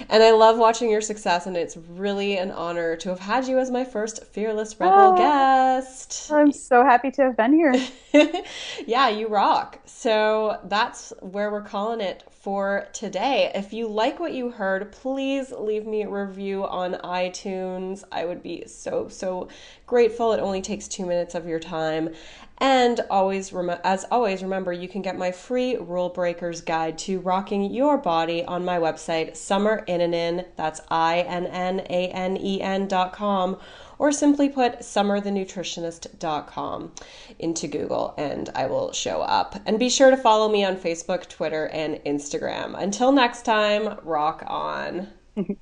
And 0.09 0.23
I 0.23 0.31
love 0.31 0.59
watching 0.59 0.91
your 0.91 1.01
success. 1.01 1.47
And 1.47 1.57
it's 1.57 1.77
really 1.77 2.37
an 2.37 2.53
honor 2.53 2.95
to 2.95 3.09
have 3.09 3.19
had 3.19 3.49
you 3.49 3.59
as 3.59 3.69
my 3.69 3.85
first 3.85 4.25
Fearless 4.27 4.79
Rebel 4.79 5.15
oh, 5.15 5.17
guest. 5.17 6.31
I'm 6.31 6.53
so 6.53 6.85
happy 6.85 7.11
to 7.11 7.23
have 7.23 7.37
been 7.37 7.53
here. 7.53 7.75
yeah, 8.87 9.09
you 9.09 9.27
rock. 9.27 9.81
So 9.87 10.61
that's 10.67 11.13
where 11.19 11.51
we're 11.51 11.63
calling 11.63 12.01
it 12.01 12.23
for 12.45 12.89
today. 12.93 13.51
If 13.55 13.73
you 13.73 13.89
like 13.89 14.21
what 14.21 14.35
you 14.35 14.51
heard, 14.51 14.93
please 14.93 15.51
leave 15.51 15.87
me 15.87 16.03
a 16.03 16.11
review 16.11 16.67
on 16.67 16.93
iTunes. 16.97 18.05
I 18.13 18.27
would 18.27 18.43
be 18.43 18.65
so, 18.67 19.09
so 19.09 19.49
grateful. 19.87 20.35
It 20.35 20.41
only 20.41 20.61
takes 20.61 20.87
two 20.87 21.07
minutes 21.07 21.35
of 21.35 21.47
your 21.49 21.59
time. 21.59 22.11
And 22.59 23.01
always, 23.09 23.51
as 23.83 24.05
always, 24.11 24.43
remember 24.43 24.75
you 24.75 24.89
can 24.89 25.01
get 25.01 25.17
my 25.17 25.33
free 25.33 25.77
Rule 25.77 26.11
Breakers 26.11 26.61
guide 26.61 26.99
to 26.99 27.19
rocking 27.21 27.73
your 27.73 27.97
body 27.97 28.45
on 28.45 28.63
my 28.63 28.77
website, 28.79 29.37
Summer 29.37 29.83
Innanen. 29.89 30.45
That's 30.57 30.83
I 30.91 31.21
N 31.21 31.47
N 31.47 31.81
A 31.89 32.09
N 32.11 32.37
E 32.37 32.61
N 32.61 32.87
dot 32.89 33.15
com 33.15 33.57
or 33.99 34.13
simply 34.13 34.49
put 34.49 34.79
summerthenutritionist.com 34.81 36.93
into 37.39 37.69
Google 37.69 38.15
and 38.17 38.49
I 38.55 38.65
will 38.67 38.93
show 38.93 39.21
up. 39.21 39.57
And 39.67 39.79
be 39.79 39.91
sure 39.91 40.11
to 40.11 40.17
follow 40.17 40.51
me 40.51 40.65
on 40.65 40.77
Facebook, 40.77 41.29
Twitter, 41.29 41.69
and 41.69 41.97
Instagram. 42.05 42.81
Until 42.81 43.13
next 43.13 43.43
time, 43.43 43.99
rock 44.03 44.43
on. 44.47 45.09